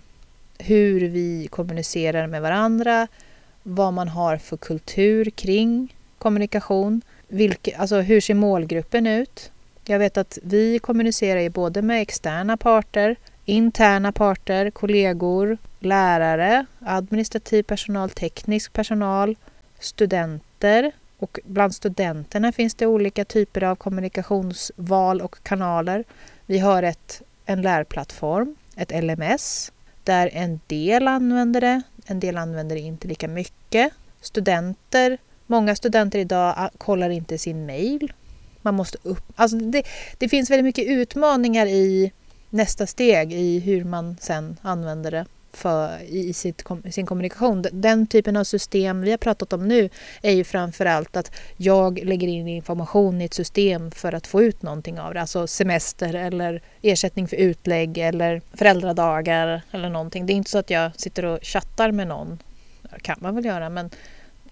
Hur 0.60 1.10
vi 1.10 1.48
kommunicerar 1.52 2.28
med 2.28 2.42
varandra, 2.42 3.08
vad 3.64 3.94
man 3.94 4.08
har 4.08 4.38
för 4.38 4.58
kultur 4.58 5.30
kring 5.30 5.96
kommunikation. 6.18 7.02
Vilke, 7.28 7.78
alltså 7.78 8.00
hur 8.02 8.22
ser 8.22 8.34
målgruppen 8.34 9.08
ut? 9.08 9.52
Jag 9.86 10.00
vet 10.00 10.18
att 10.18 10.38
vi 10.44 10.80
kommunicerar 10.80 11.40
ju 11.40 11.50
både 11.50 11.82
med 11.82 12.02
externa 12.02 12.58
parter, 12.58 13.16
interna 13.46 14.12
parter, 14.12 14.70
kollegor, 14.70 15.58
lärare, 15.80 16.66
administrativ 16.80 17.64
personal, 17.64 18.10
teknisk 18.10 18.74
personal, 18.74 19.36
studenter 19.80 20.92
och 21.20 21.40
bland 21.46 21.76
studenterna 21.76 22.52
finns 22.52 22.76
det 22.76 22.86
olika 22.88 23.26
typer 23.26 23.64
av 23.64 23.76
kommunikationsval 23.76 25.22
och 25.22 25.44
kanaler. 25.44 26.04
Vi 26.46 26.60
har 26.60 26.84
ett, 26.84 27.22
en 27.46 27.62
lärplattform, 27.62 28.56
ett 28.76 29.04
LMS, 29.04 29.72
där 30.04 30.30
en 30.34 30.60
del 30.68 31.08
använder 31.08 31.62
det, 31.62 31.82
en 32.06 32.20
del 32.20 32.38
använder 32.38 32.76
det 32.76 32.82
inte 32.82 33.08
lika 33.08 33.28
mycket. 33.28 33.94
Studenter, 34.22 35.18
många 35.48 35.76
studenter 35.76 36.20
idag 36.20 36.54
ah, 36.58 36.70
kollar 36.78 37.10
inte 37.10 37.38
sin 37.38 37.66
mail. 37.66 38.14
Man 38.62 38.76
måste 38.76 38.98
upp, 39.04 39.24
alltså 39.36 39.58
det, 39.58 39.84
det 40.18 40.30
finns 40.30 40.50
väldigt 40.50 40.66
mycket 40.66 40.88
utmaningar 40.88 41.66
i 41.66 42.12
nästa 42.50 42.88
steg 42.88 43.34
i 43.34 43.60
hur 43.60 43.84
man 43.84 44.18
sen 44.20 44.60
använder 44.62 45.12
det 45.12 45.26
för, 45.58 46.02
i 46.02 46.34
sitt, 46.34 46.64
sin 46.92 47.06
kommunikation. 47.06 47.66
Den 47.72 48.08
typen 48.08 48.38
av 48.38 48.44
system 48.44 49.02
vi 49.02 49.12
har 49.12 49.18
pratat 49.18 49.54
om 49.54 49.68
nu 49.68 49.90
är 50.22 50.32
ju 50.32 50.44
framförallt 50.44 51.18
att 51.18 51.32
jag 51.58 52.00
lägger 52.04 52.28
in 52.28 52.48
information 52.48 53.22
i 53.22 53.26
ett 53.26 53.34
system 53.34 53.92
för 53.92 54.14
att 54.14 54.28
få 54.28 54.44
ut 54.44 54.62
någonting 54.62 55.00
av 55.00 55.14
det. 55.14 55.22
Alltså 55.22 55.48
semester 55.48 56.14
eller 56.14 56.62
ersättning 56.82 57.28
för 57.28 57.38
utlägg 57.38 57.98
eller 57.98 58.42
föräldradagar 58.54 59.62
eller 59.72 59.90
någonting. 59.90 60.26
Det 60.26 60.34
är 60.34 60.36
inte 60.36 60.52
så 60.52 60.58
att 60.58 60.70
jag 60.70 60.92
sitter 60.96 61.26
och 61.26 61.40
chattar 61.42 61.92
med 61.92 62.08
någon. 62.08 62.40
Det 62.82 63.00
kan 63.00 63.18
man 63.22 63.36
väl 63.36 63.46
göra 63.46 63.70
men 63.70 63.90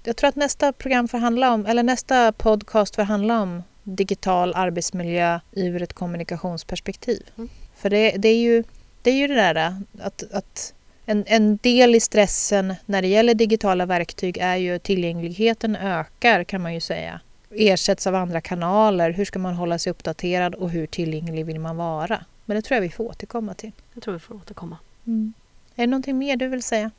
jag 0.04 0.16
tror 0.16 0.28
att 0.28 0.36
nästa 0.36 0.74
program 0.74 1.08
får 1.08 1.18
handla 1.18 1.54
om, 1.54 1.66
eller 1.66 1.84
nästa 1.84 2.32
podcast 2.32 2.96
får 2.96 3.04
handla 3.04 3.42
om 3.42 3.64
digital 3.84 4.54
arbetsmiljö 4.56 5.40
ur 5.52 5.82
ett 5.82 5.94
kommunikationsperspektiv. 5.94 7.24
Mm. 7.38 7.50
För 7.76 7.90
det, 7.90 8.12
det, 8.18 8.30
är 8.30 8.38
ju, 8.38 8.64
det 9.02 9.12
är 9.12 9.16
ju 9.16 9.28
det 9.28 9.36
där 9.36 9.76
att, 10.00 10.24
att 10.32 10.74
en, 11.06 11.24
en 11.28 11.58
del 11.58 11.96
i 11.96 12.00
stressen 12.00 12.76
när 12.86 13.02
det 13.02 13.08
gäller 13.08 13.34
digitala 13.34 13.86
verktyg 13.86 14.38
är 14.38 14.56
ju 14.56 14.80
tillgängligheten 14.80 15.76
ökar 15.76 16.44
kan 16.44 16.62
man 16.62 16.74
ju 16.74 16.80
säga. 16.80 17.20
Ersätts 17.50 18.08
av 18.08 18.16
andra 18.16 18.42
kanaler. 18.42 19.12
Hur 19.12 19.26
ska 19.26 19.40
man 19.40 19.54
hålla 19.54 19.80
sig 19.80 19.92
uppdaterad 19.92 20.56
och 20.56 20.70
hur 20.70 20.88
tillgänglig 20.88 21.46
vill 21.46 21.60
man 21.60 21.78
vara? 21.78 22.26
Men 22.46 22.56
det 22.56 22.62
tror 22.62 22.76
jag 22.76 22.82
vi 22.82 22.90
får 22.90 23.04
återkomma 23.04 23.54
till. 23.54 23.72
Jag 23.94 24.04
tror 24.04 24.14
vi 24.14 24.20
får 24.20 24.36
återkomma. 24.36 24.78
Mm. 25.08 25.34
Är 25.76 25.84
det 25.84 25.88
någonting 25.88 26.18
mer 26.18 26.36
du 26.36 26.48
vill 26.48 26.64
säga? 26.64 26.92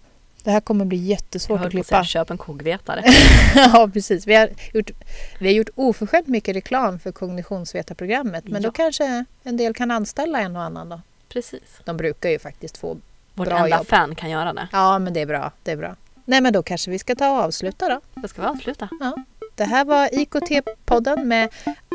Det 0.45 0.51
här 0.51 0.61
kommer 0.61 0.85
bli 0.85 0.97
jättesvårt 0.97 1.61
att 1.61 1.71
klippa. 1.71 1.97
Jag 1.97 2.07
köp 2.07 2.31
en 2.31 2.39
kogvetare. 2.39 3.05
ja, 3.55 3.91
precis. 3.93 4.27
Vi 4.27 4.35
har, 4.35 4.51
gjort, 4.73 4.91
vi 5.39 5.47
har 5.47 5.55
gjort 5.55 5.71
oförskämt 5.75 6.27
mycket 6.27 6.57
reklam 6.57 6.99
för 6.99 7.13
kognitionsvetarprogrammet 7.13 8.45
men 8.45 8.63
ja. 8.63 8.69
då 8.69 8.73
kanske 8.73 9.25
en 9.43 9.57
del 9.57 9.75
kan 9.75 9.91
anställa 9.91 10.41
en 10.41 10.57
och 10.57 10.63
annan 10.63 10.89
då. 10.89 11.01
Precis. 11.29 11.63
De 11.85 11.97
brukar 11.97 12.31
ju 12.31 12.39
faktiskt 12.39 12.77
få 12.77 12.97
vårt 13.35 13.49
bra 13.49 13.57
enda 13.59 13.77
jobb. 13.77 13.87
fan 13.87 14.15
kan 14.15 14.31
göra 14.31 14.53
det. 14.53 14.69
Ja, 14.73 14.99
men 14.99 15.13
det 15.13 15.21
är 15.21 15.27
bra. 15.27 15.53
Det 15.63 15.71
är 15.73 15.77
bra. 15.77 15.97
Nej, 16.25 16.41
men 16.41 16.53
då 16.53 16.63
kanske 16.63 16.91
vi 16.91 16.99
ska 16.99 17.15
ta 17.15 17.31
och 17.31 17.45
avsluta 17.45 17.89
då. 17.89 18.01
Då 18.15 18.29
ska 18.29 18.43
vi 18.43 18.49
avsluta. 18.49 18.89
Ja. 19.01 19.17
Det 19.55 19.65
här 19.65 19.85
var 19.85 20.09
IKT-podden 20.13 21.25
med 21.25 21.49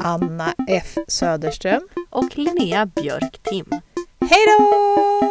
Anna 0.03 0.53
F 0.67 0.95
Söderström 1.07 1.87
och 2.09 2.37
Linnea 2.37 2.85
Björk 2.85 3.39
Tim. 3.43 3.65
Hej 4.29 4.39
då! 4.59 5.26